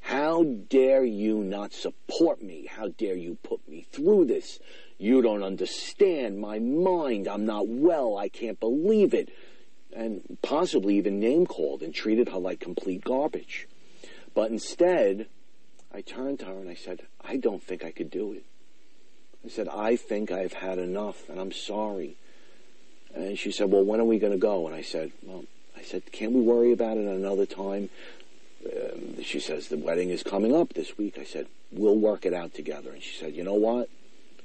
How 0.00 0.42
dare 0.42 1.04
you 1.04 1.44
not 1.44 1.74
support 1.74 2.42
me? 2.42 2.66
How 2.66 2.88
dare 2.88 3.16
you 3.16 3.36
put 3.42 3.68
me 3.68 3.86
through 3.92 4.24
this? 4.24 4.58
You 4.96 5.20
don't 5.20 5.42
understand 5.42 6.40
my 6.40 6.58
mind. 6.58 7.28
I'm 7.28 7.44
not 7.44 7.68
well. 7.68 8.16
I 8.16 8.28
can't 8.28 8.58
believe 8.58 9.12
it. 9.12 9.28
And 9.92 10.38
possibly 10.42 10.96
even 10.96 11.20
name 11.20 11.46
called 11.46 11.82
and 11.82 11.94
treated 11.94 12.30
her 12.30 12.38
like 12.38 12.60
complete 12.60 13.04
garbage. 13.04 13.68
But 14.34 14.50
instead, 14.50 15.26
I 15.92 16.00
turned 16.00 16.38
to 16.40 16.46
her 16.46 16.58
and 16.60 16.70
I 16.70 16.74
said, 16.74 17.02
I 17.20 17.36
don't 17.36 17.62
think 17.62 17.84
I 17.84 17.90
could 17.90 18.10
do 18.10 18.32
it. 18.32 18.44
I 19.44 19.48
said, 19.48 19.68
I 19.68 19.96
think 19.96 20.30
I've 20.30 20.54
had 20.54 20.78
enough 20.78 21.28
and 21.28 21.38
I'm 21.38 21.52
sorry. 21.52 22.16
And 23.14 23.38
she 23.38 23.50
said, 23.50 23.70
well, 23.70 23.84
when 23.84 24.00
are 24.00 24.04
we 24.04 24.18
going 24.18 24.32
to 24.32 24.38
go? 24.38 24.66
And 24.66 24.74
I 24.74 24.82
said, 24.82 25.12
well, 25.22 25.44
I 25.76 25.82
said, 25.82 26.10
can't 26.12 26.32
we 26.32 26.40
worry 26.40 26.72
about 26.72 26.96
it 26.96 27.06
another 27.06 27.46
time? 27.46 27.90
Um, 28.64 29.22
she 29.22 29.40
says, 29.40 29.68
the 29.68 29.78
wedding 29.78 30.10
is 30.10 30.22
coming 30.22 30.54
up 30.54 30.74
this 30.74 30.96
week. 30.96 31.18
I 31.18 31.24
said, 31.24 31.46
we'll 31.72 31.96
work 31.96 32.26
it 32.26 32.34
out 32.34 32.54
together. 32.54 32.90
And 32.90 33.02
she 33.02 33.16
said, 33.16 33.34
you 33.34 33.42
know 33.42 33.54
what? 33.54 33.88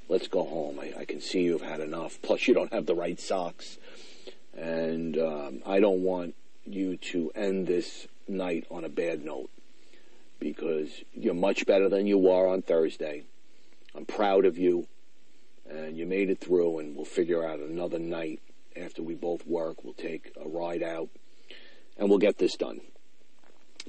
let's 0.08 0.28
go 0.28 0.44
home. 0.44 0.78
I, 0.78 1.00
I, 1.00 1.04
can 1.04 1.20
see 1.20 1.42
you've 1.42 1.62
had 1.62 1.80
enough. 1.80 2.18
Plus, 2.22 2.46
you 2.46 2.54
don't 2.54 2.72
have 2.72 2.86
the 2.86 2.94
right 2.94 3.18
socks. 3.18 3.78
And 4.56 5.18
um, 5.18 5.62
I 5.66 5.80
don't 5.80 6.02
want 6.02 6.34
you 6.64 6.96
to 6.96 7.30
end 7.34 7.66
this 7.66 8.08
night 8.26 8.66
on 8.70 8.84
a 8.84 8.88
bad 8.88 9.24
note 9.24 9.50
because 10.40 11.02
you're 11.14 11.34
much 11.34 11.66
better 11.66 11.88
than 11.88 12.06
you 12.06 12.18
were 12.18 12.48
on 12.48 12.62
Thursday. 12.62 13.24
I'm 13.94 14.04
proud 14.04 14.44
of 14.44 14.58
you. 14.58 14.86
And 15.68 15.96
you 15.96 16.06
made 16.06 16.30
it 16.30 16.38
through, 16.38 16.78
and 16.78 16.94
we'll 16.94 17.04
figure 17.04 17.44
out 17.44 17.58
another 17.58 17.98
night 17.98 18.40
after 18.76 19.02
we 19.02 19.14
both 19.14 19.46
work. 19.46 19.84
We'll 19.84 19.94
take 19.94 20.32
a 20.42 20.48
ride 20.48 20.82
out, 20.82 21.08
and 21.96 22.08
we'll 22.08 22.18
get 22.18 22.38
this 22.38 22.56
done. 22.56 22.80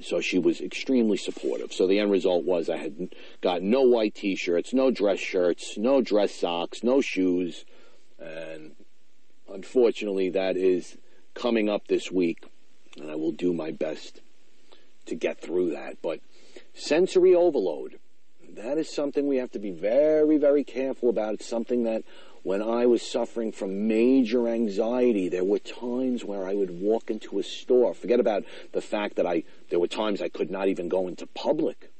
So 0.00 0.20
she 0.20 0.38
was 0.38 0.60
extremely 0.60 1.16
supportive. 1.16 1.72
So 1.72 1.86
the 1.86 1.98
end 1.98 2.12
result 2.12 2.44
was 2.44 2.70
I 2.70 2.76
had 2.76 3.14
got 3.40 3.62
no 3.62 3.82
white 3.82 4.14
t-shirts, 4.14 4.72
no 4.72 4.90
dress 4.92 5.18
shirts, 5.18 5.76
no 5.76 6.00
dress 6.00 6.32
socks, 6.32 6.84
no 6.84 7.00
shoes. 7.00 7.64
And 8.20 8.76
unfortunately, 9.52 10.30
that 10.30 10.56
is 10.56 10.96
coming 11.34 11.68
up 11.68 11.88
this 11.88 12.12
week. 12.12 12.44
And 12.96 13.10
I 13.10 13.16
will 13.16 13.32
do 13.32 13.52
my 13.52 13.72
best 13.72 14.20
to 15.06 15.16
get 15.16 15.40
through 15.40 15.70
that. 15.70 16.00
But 16.00 16.20
sensory 16.74 17.34
overload, 17.34 17.98
that 18.48 18.78
is 18.78 18.88
something 18.88 19.26
we 19.26 19.38
have 19.38 19.50
to 19.52 19.58
be 19.58 19.72
very, 19.72 20.36
very 20.36 20.62
careful 20.62 21.08
about. 21.08 21.34
It's 21.34 21.46
something 21.46 21.82
that 21.84 22.04
when 22.48 22.62
I 22.62 22.86
was 22.86 23.02
suffering 23.02 23.52
from 23.52 23.88
major 23.88 24.48
anxiety, 24.48 25.28
there 25.28 25.44
were 25.44 25.58
times 25.58 26.24
where 26.24 26.48
I 26.48 26.54
would 26.54 26.80
walk 26.80 27.10
into 27.10 27.38
a 27.38 27.42
store. 27.42 27.92
Forget 27.92 28.20
about 28.20 28.44
the 28.72 28.80
fact 28.80 29.16
that 29.16 29.26
I, 29.26 29.44
there 29.68 29.78
were 29.78 29.86
times 29.86 30.22
I 30.22 30.30
could 30.30 30.50
not 30.50 30.66
even 30.68 30.88
go 30.88 31.08
into 31.08 31.26
public 31.26 31.92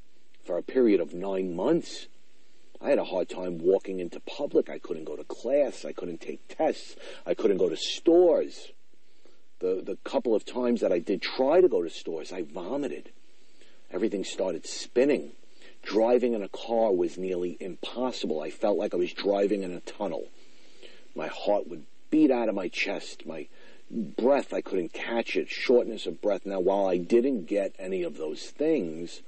for 0.46 0.56
a 0.56 0.62
period 0.62 1.02
of 1.02 1.12
nine 1.12 1.54
months. 1.54 2.06
I 2.80 2.88
had 2.88 2.98
a 2.98 3.04
hard 3.04 3.28
time 3.28 3.58
walking 3.58 4.00
into 4.00 4.20
public. 4.20 4.70
I 4.70 4.78
couldn't 4.78 5.04
go 5.04 5.16
to 5.16 5.24
class. 5.24 5.84
I 5.84 5.92
couldn't 5.92 6.22
take 6.22 6.48
tests. 6.48 6.96
I 7.26 7.34
couldn't 7.34 7.58
go 7.58 7.68
to 7.68 7.76
stores. 7.76 8.68
The, 9.58 9.82
the 9.84 9.98
couple 10.02 10.34
of 10.34 10.46
times 10.46 10.80
that 10.80 10.92
I 10.92 10.98
did 10.98 11.20
try 11.20 11.60
to 11.60 11.68
go 11.68 11.82
to 11.82 11.90
stores, 11.90 12.32
I 12.32 12.40
vomited. 12.40 13.10
Everything 13.90 14.24
started 14.24 14.64
spinning. 14.64 15.32
Driving 15.82 16.32
in 16.32 16.42
a 16.42 16.48
car 16.48 16.90
was 16.90 17.18
nearly 17.18 17.58
impossible. 17.60 18.40
I 18.40 18.48
felt 18.48 18.78
like 18.78 18.94
I 18.94 18.96
was 18.96 19.12
driving 19.12 19.62
in 19.62 19.74
a 19.74 19.80
tunnel. 19.80 20.28
My 21.14 21.28
heart 21.28 21.68
would 21.68 21.84
beat 22.10 22.30
out 22.30 22.48
of 22.48 22.54
my 22.54 22.68
chest. 22.68 23.26
My 23.26 23.48
breath, 23.90 24.52
I 24.52 24.60
couldn't 24.60 24.92
catch 24.92 25.36
it, 25.36 25.48
shortness 25.48 26.06
of 26.06 26.20
breath. 26.20 26.46
Now, 26.46 26.60
while 26.60 26.86
I 26.86 26.96
didn't 26.96 27.46
get 27.46 27.74
any 27.78 28.02
of 28.02 28.16
those 28.16 28.50
things, 28.50 29.22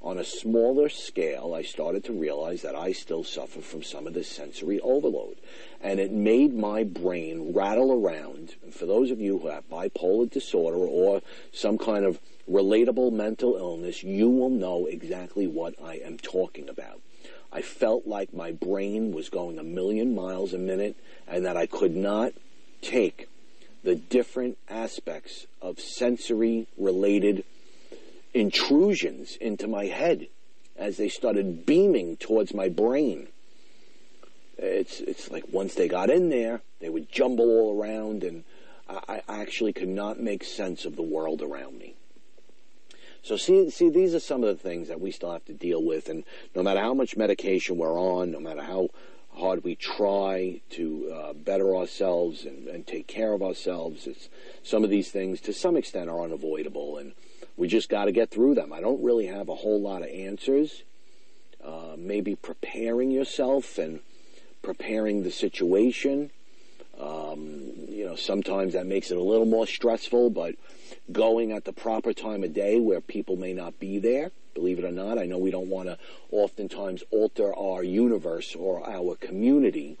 on 0.00 0.18
a 0.18 0.24
smaller 0.24 0.88
scale, 0.88 1.54
I 1.54 1.62
started 1.62 2.04
to 2.04 2.12
realize 2.12 2.62
that 2.62 2.76
I 2.76 2.92
still 2.92 3.24
suffer 3.24 3.60
from 3.60 3.82
some 3.82 4.06
of 4.06 4.14
this 4.14 4.28
sensory 4.28 4.78
overload. 4.80 5.36
And 5.80 5.98
it 5.98 6.12
made 6.12 6.54
my 6.54 6.84
brain 6.84 7.52
rattle 7.52 7.92
around. 7.92 8.54
And 8.62 8.72
for 8.72 8.86
those 8.86 9.10
of 9.10 9.20
you 9.20 9.38
who 9.38 9.48
have 9.48 9.68
bipolar 9.68 10.30
disorder 10.30 10.78
or 10.78 11.20
some 11.52 11.78
kind 11.78 12.04
of 12.04 12.20
relatable 12.48 13.12
mental 13.12 13.56
illness, 13.56 14.02
you 14.02 14.30
will 14.30 14.50
know 14.50 14.86
exactly 14.86 15.46
what 15.46 15.74
I 15.82 15.96
am 15.96 16.16
talking 16.16 16.68
about. 16.68 17.00
I 17.52 17.62
felt 17.62 18.06
like 18.06 18.34
my 18.34 18.52
brain 18.52 19.12
was 19.12 19.28
going 19.28 19.58
a 19.58 19.62
million 19.62 20.14
miles 20.14 20.52
a 20.52 20.58
minute 20.58 20.96
and 21.26 21.44
that 21.44 21.56
I 21.56 21.66
could 21.66 21.96
not 21.96 22.32
take 22.82 23.28
the 23.82 23.94
different 23.94 24.58
aspects 24.68 25.46
of 25.62 25.80
sensory 25.80 26.66
related 26.76 27.44
intrusions 28.34 29.36
into 29.36 29.66
my 29.66 29.86
head 29.86 30.28
as 30.76 30.96
they 30.96 31.08
started 31.08 31.66
beaming 31.66 32.16
towards 32.16 32.54
my 32.54 32.68
brain. 32.68 33.28
It's 34.58 35.00
it's 35.00 35.30
like 35.30 35.44
once 35.52 35.74
they 35.74 35.88
got 35.88 36.10
in 36.10 36.30
there, 36.30 36.60
they 36.80 36.88
would 36.88 37.10
jumble 37.10 37.48
all 37.48 37.80
around, 37.80 38.24
and 38.24 38.44
I, 38.88 39.22
I 39.28 39.40
actually 39.40 39.72
could 39.72 39.88
not 39.88 40.20
make 40.20 40.44
sense 40.44 40.84
of 40.84 40.96
the 40.96 41.02
world 41.02 41.42
around 41.42 41.78
me. 41.78 41.94
So 43.22 43.36
see, 43.36 43.70
see, 43.70 43.90
these 43.90 44.14
are 44.14 44.20
some 44.20 44.42
of 44.42 44.48
the 44.48 44.62
things 44.62 44.88
that 44.88 45.00
we 45.00 45.10
still 45.10 45.32
have 45.32 45.44
to 45.46 45.52
deal 45.52 45.82
with, 45.82 46.08
and 46.08 46.24
no 46.54 46.62
matter 46.62 46.80
how 46.80 46.94
much 46.94 47.16
medication 47.16 47.76
we're 47.76 47.98
on, 47.98 48.30
no 48.30 48.40
matter 48.40 48.62
how 48.62 48.88
hard 49.34 49.62
we 49.64 49.74
try 49.74 50.60
to 50.70 51.12
uh, 51.12 51.32
better 51.32 51.76
ourselves 51.76 52.44
and, 52.44 52.66
and, 52.66 52.86
take 52.86 53.06
care 53.06 53.32
of 53.32 53.42
ourselves, 53.42 54.08
some 54.64 54.82
of 54.82 54.90
these 54.90 55.10
things, 55.10 55.40
to 55.40 55.52
some 55.52 55.76
extent, 55.76 56.10
are 56.10 56.22
unavoidable, 56.22 56.96
and 56.98 57.12
we 57.56 57.68
just 57.68 57.88
got 57.88 58.06
to 58.06 58.12
get 58.12 58.30
through 58.30 58.54
them. 58.54 58.72
I 58.72 58.80
don't 58.80 59.02
really 59.02 59.26
have 59.26 59.48
a 59.48 59.54
whole 59.54 59.80
lot 59.80 60.02
of 60.02 60.08
answers. 60.08 60.82
Uh, 61.62 61.96
maybe 61.98 62.34
preparing 62.36 63.10
yourself 63.10 63.78
and 63.78 64.00
preparing 64.62 65.22
the 65.22 65.30
situation. 65.30 66.30
Um, 66.98 67.67
know, 68.08 68.16
sometimes 68.16 68.72
that 68.72 68.86
makes 68.86 69.10
it 69.10 69.16
a 69.16 69.22
little 69.22 69.46
more 69.46 69.66
stressful, 69.66 70.30
but 70.30 70.54
going 71.12 71.52
at 71.52 71.64
the 71.64 71.72
proper 71.72 72.12
time 72.12 72.42
of 72.44 72.52
day 72.52 72.80
where 72.80 73.00
people 73.00 73.36
may 73.36 73.52
not 73.52 73.78
be 73.78 73.98
there, 73.98 74.30
believe 74.54 74.78
it 74.78 74.84
or 74.84 74.92
not. 74.92 75.18
I 75.18 75.26
know 75.26 75.38
we 75.38 75.50
don't 75.50 75.68
want 75.68 75.88
to 75.88 75.98
oftentimes 76.30 77.02
alter 77.10 77.54
our 77.54 77.82
universe 77.82 78.54
or 78.54 78.88
our 78.88 79.16
community 79.16 79.98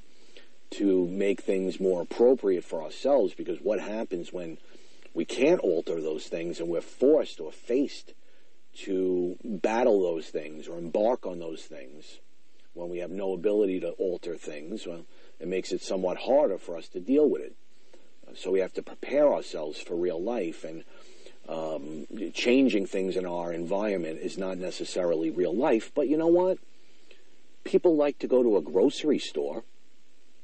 to 0.70 1.06
make 1.06 1.42
things 1.42 1.80
more 1.80 2.02
appropriate 2.02 2.64
for 2.64 2.82
ourselves 2.82 3.34
because 3.34 3.58
what 3.60 3.80
happens 3.80 4.32
when 4.32 4.58
we 5.14 5.24
can't 5.24 5.60
alter 5.60 6.00
those 6.00 6.26
things 6.26 6.60
and 6.60 6.68
we're 6.68 6.80
forced 6.80 7.40
or 7.40 7.50
faced 7.50 8.12
to 8.74 9.36
battle 9.42 10.02
those 10.02 10.28
things 10.28 10.68
or 10.68 10.78
embark 10.78 11.26
on 11.26 11.38
those 11.38 11.62
things 11.62 12.18
when 12.74 12.90
we 12.90 12.98
have 12.98 13.10
no 13.10 13.32
ability 13.32 13.80
to 13.80 13.90
alter 13.92 14.36
things, 14.36 14.86
well, 14.86 15.04
it 15.40 15.48
makes 15.48 15.72
it 15.72 15.82
somewhat 15.82 16.18
harder 16.18 16.58
for 16.58 16.76
us 16.76 16.88
to 16.88 17.00
deal 17.00 17.28
with 17.28 17.42
it. 17.42 17.54
So 18.34 18.50
we 18.50 18.60
have 18.60 18.74
to 18.74 18.82
prepare 18.82 19.32
ourselves 19.32 19.80
for 19.80 19.94
real 19.94 20.22
life, 20.22 20.64
and 20.64 20.84
um, 21.48 22.06
changing 22.34 22.86
things 22.86 23.16
in 23.16 23.26
our 23.26 23.52
environment 23.52 24.20
is 24.20 24.36
not 24.36 24.58
necessarily 24.58 25.30
real 25.30 25.56
life. 25.56 25.90
But 25.94 26.08
you 26.08 26.16
know 26.16 26.26
what? 26.26 26.58
People 27.64 27.96
like 27.96 28.18
to 28.20 28.26
go 28.26 28.42
to 28.42 28.56
a 28.56 28.62
grocery 28.62 29.18
store 29.18 29.64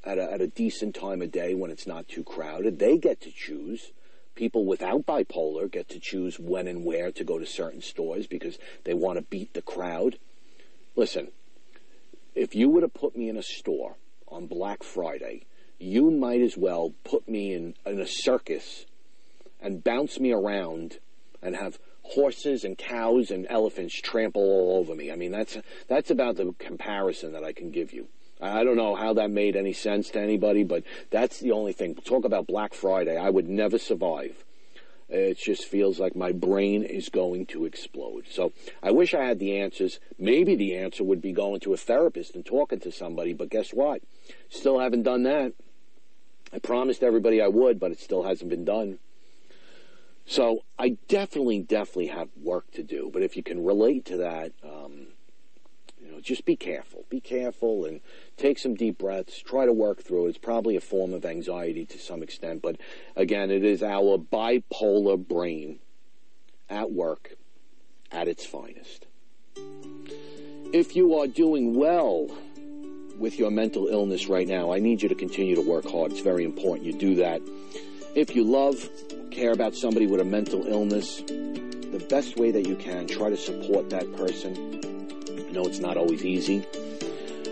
at 0.03 0.17
a, 0.17 0.31
at 0.31 0.41
a 0.41 0.47
decent 0.47 0.95
time 0.95 1.21
of 1.21 1.31
day 1.31 1.53
when 1.53 1.71
it's 1.71 1.87
not 1.87 2.07
too 2.07 2.23
crowded. 2.23 2.79
They 2.79 2.97
get 2.97 3.21
to 3.21 3.31
choose. 3.31 3.91
People 4.35 4.65
without 4.65 5.05
bipolar 5.05 5.71
get 5.71 5.89
to 5.89 5.99
choose 5.99 6.39
when 6.39 6.67
and 6.67 6.83
where 6.83 7.11
to 7.11 7.23
go 7.23 7.39
to 7.39 7.45
certain 7.45 7.81
stores 7.81 8.27
because 8.27 8.57
they 8.83 8.93
want 8.93 9.17
to 9.17 9.23
beat 9.23 9.53
the 9.53 9.61
crowd. 9.61 10.17
Listen, 10.95 11.29
if 12.35 12.53
you 12.53 12.69
were 12.69 12.81
to 12.81 12.89
put 12.89 13.15
me 13.15 13.29
in 13.29 13.37
a 13.37 13.43
store 13.43 13.95
on 14.27 14.47
Black 14.47 14.83
Friday, 14.83 15.45
you 15.79 16.11
might 16.11 16.41
as 16.41 16.57
well 16.57 16.93
put 17.03 17.27
me 17.27 17.53
in, 17.53 17.75
in 17.85 17.99
a 17.99 18.07
circus 18.07 18.85
and 19.61 19.83
bounce 19.83 20.19
me 20.19 20.31
around 20.31 20.99
and 21.41 21.55
have 21.55 21.79
horses 22.03 22.63
and 22.63 22.77
cows 22.77 23.31
and 23.31 23.47
elephants 23.49 23.99
trample 23.99 24.41
all 24.41 24.77
over 24.77 24.95
me. 24.95 25.11
I 25.11 25.15
mean, 25.15 25.31
that's 25.31 25.57
that's 25.87 26.11
about 26.11 26.35
the 26.35 26.53
comparison 26.59 27.33
that 27.33 27.43
I 27.43 27.51
can 27.51 27.71
give 27.71 27.93
you. 27.93 28.07
I 28.41 28.63
don't 28.63 28.75
know 28.75 28.95
how 28.95 29.13
that 29.13 29.31
made 29.31 29.55
any 29.55 29.73
sense 29.73 30.09
to 30.09 30.19
anybody, 30.19 30.63
but 30.63 30.83
that's 31.09 31.39
the 31.39 31.51
only 31.51 31.73
thing. 31.73 31.95
Talk 31.95 32.25
about 32.25 32.47
Black 32.47 32.73
Friday. 32.73 33.17
I 33.17 33.29
would 33.29 33.47
never 33.47 33.77
survive. 33.77 34.43
It 35.07 35.37
just 35.37 35.65
feels 35.65 35.99
like 35.99 36.15
my 36.15 36.31
brain 36.31 36.83
is 36.83 37.09
going 37.09 37.45
to 37.47 37.65
explode. 37.65 38.25
So 38.29 38.53
I 38.81 38.91
wish 38.91 39.13
I 39.13 39.23
had 39.23 39.39
the 39.39 39.59
answers. 39.59 39.99
Maybe 40.17 40.55
the 40.55 40.75
answer 40.75 41.03
would 41.03 41.21
be 41.21 41.31
going 41.31 41.59
to 41.61 41.73
a 41.73 41.77
therapist 41.77 42.35
and 42.35 42.45
talking 42.45 42.79
to 42.81 42.91
somebody, 42.91 43.33
but 43.33 43.49
guess 43.49 43.69
what? 43.69 44.01
Still 44.49 44.79
haven't 44.79 45.03
done 45.03 45.23
that. 45.23 45.53
I 46.53 46.59
promised 46.59 47.03
everybody 47.03 47.41
I 47.41 47.47
would, 47.47 47.79
but 47.79 47.91
it 47.91 47.99
still 47.99 48.23
hasn't 48.23 48.49
been 48.49 48.65
done. 48.65 48.99
So 50.25 50.63
I 50.79 50.97
definitely, 51.07 51.59
definitely 51.59 52.07
have 52.07 52.29
work 52.41 52.71
to 52.71 52.83
do. 52.83 53.09
But 53.13 53.21
if 53.21 53.37
you 53.37 53.43
can 53.43 53.63
relate 53.63 54.05
to 54.05 54.17
that, 54.17 54.53
um, 54.63 55.07
you 56.01 56.11
know, 56.11 56.19
just 56.19 56.45
be 56.45 56.55
careful. 56.55 57.05
Be 57.09 57.19
careful 57.19 57.85
and 57.85 58.01
take 58.37 58.57
some 58.57 58.75
deep 58.75 58.97
breaths. 58.97 59.39
Try 59.39 59.65
to 59.65 59.73
work 59.73 60.01
through 60.01 60.25
it. 60.25 60.29
It's 60.29 60.37
probably 60.37 60.75
a 60.75 60.81
form 60.81 61.13
of 61.13 61.25
anxiety 61.25 61.85
to 61.85 61.99
some 61.99 62.23
extent, 62.23 62.61
but 62.61 62.77
again, 63.15 63.51
it 63.51 63.63
is 63.63 63.83
our 63.83 64.17
bipolar 64.17 65.17
brain 65.17 65.79
at 66.69 66.91
work 66.91 67.35
at 68.11 68.27
its 68.27 68.45
finest. 68.45 69.05
If 70.73 70.95
you 70.95 71.15
are 71.15 71.27
doing 71.27 71.75
well 71.75 72.29
with 73.17 73.39
your 73.39 73.51
mental 73.51 73.87
illness 73.87 74.27
right 74.27 74.47
now, 74.47 74.71
I 74.71 74.79
need 74.79 75.01
you 75.01 75.09
to 75.09 75.15
continue 75.15 75.55
to 75.55 75.61
work 75.61 75.85
hard. 75.89 76.11
It's 76.11 76.21
very 76.21 76.43
important 76.43 76.85
you 76.85 76.93
do 76.93 77.15
that. 77.15 77.41
If 78.13 78.35
you 78.35 78.43
love, 78.43 78.89
care 79.31 79.51
about 79.51 79.75
somebody 79.75 80.07
with 80.07 80.21
a 80.21 80.25
mental 80.25 80.65
illness, 80.65 81.21
the 81.27 82.05
best 82.09 82.37
way 82.37 82.51
that 82.51 82.67
you 82.67 82.75
can, 82.75 83.07
try 83.07 83.29
to 83.29 83.37
support 83.37 83.89
that 83.89 84.11
person. 84.15 84.79
I 85.47 85.51
know 85.51 85.65
it's 85.65 85.79
not 85.79 85.97
always 85.97 86.23
easy. 86.25 86.65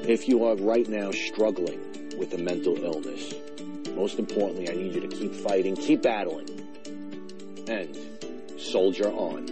If 0.07 0.27
you 0.27 0.45
are 0.45 0.55
right 0.55 0.87
now 0.87 1.11
struggling 1.11 1.79
with 2.17 2.33
a 2.33 2.37
mental 2.37 2.77
illness, 2.83 3.33
most 3.95 4.19
importantly, 4.19 4.69
I 4.69 4.73
need 4.73 4.93
you 4.93 5.01
to 5.01 5.07
keep 5.07 5.33
fighting, 5.33 5.75
keep 5.75 6.01
battling, 6.01 6.49
and 7.67 7.97
soldier 8.57 9.09
on. 9.11 9.47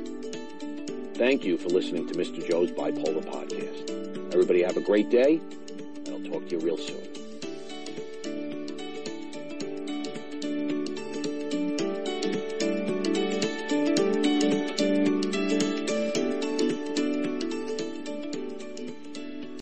Thank 1.15 1.45
you 1.45 1.57
for 1.57 1.69
listening 1.69 2.07
to 2.07 2.13
Mr. 2.15 2.45
Joe's 2.47 2.71
Bipolar 2.71 3.23
Podcast. 3.23 4.33
Everybody 4.33 4.63
have 4.63 4.77
a 4.77 4.81
great 4.81 5.09
day 5.09 5.39
talk 6.31 6.47
to 6.47 6.51
you 6.55 6.59
real 6.59 6.77
soon. 6.77 7.10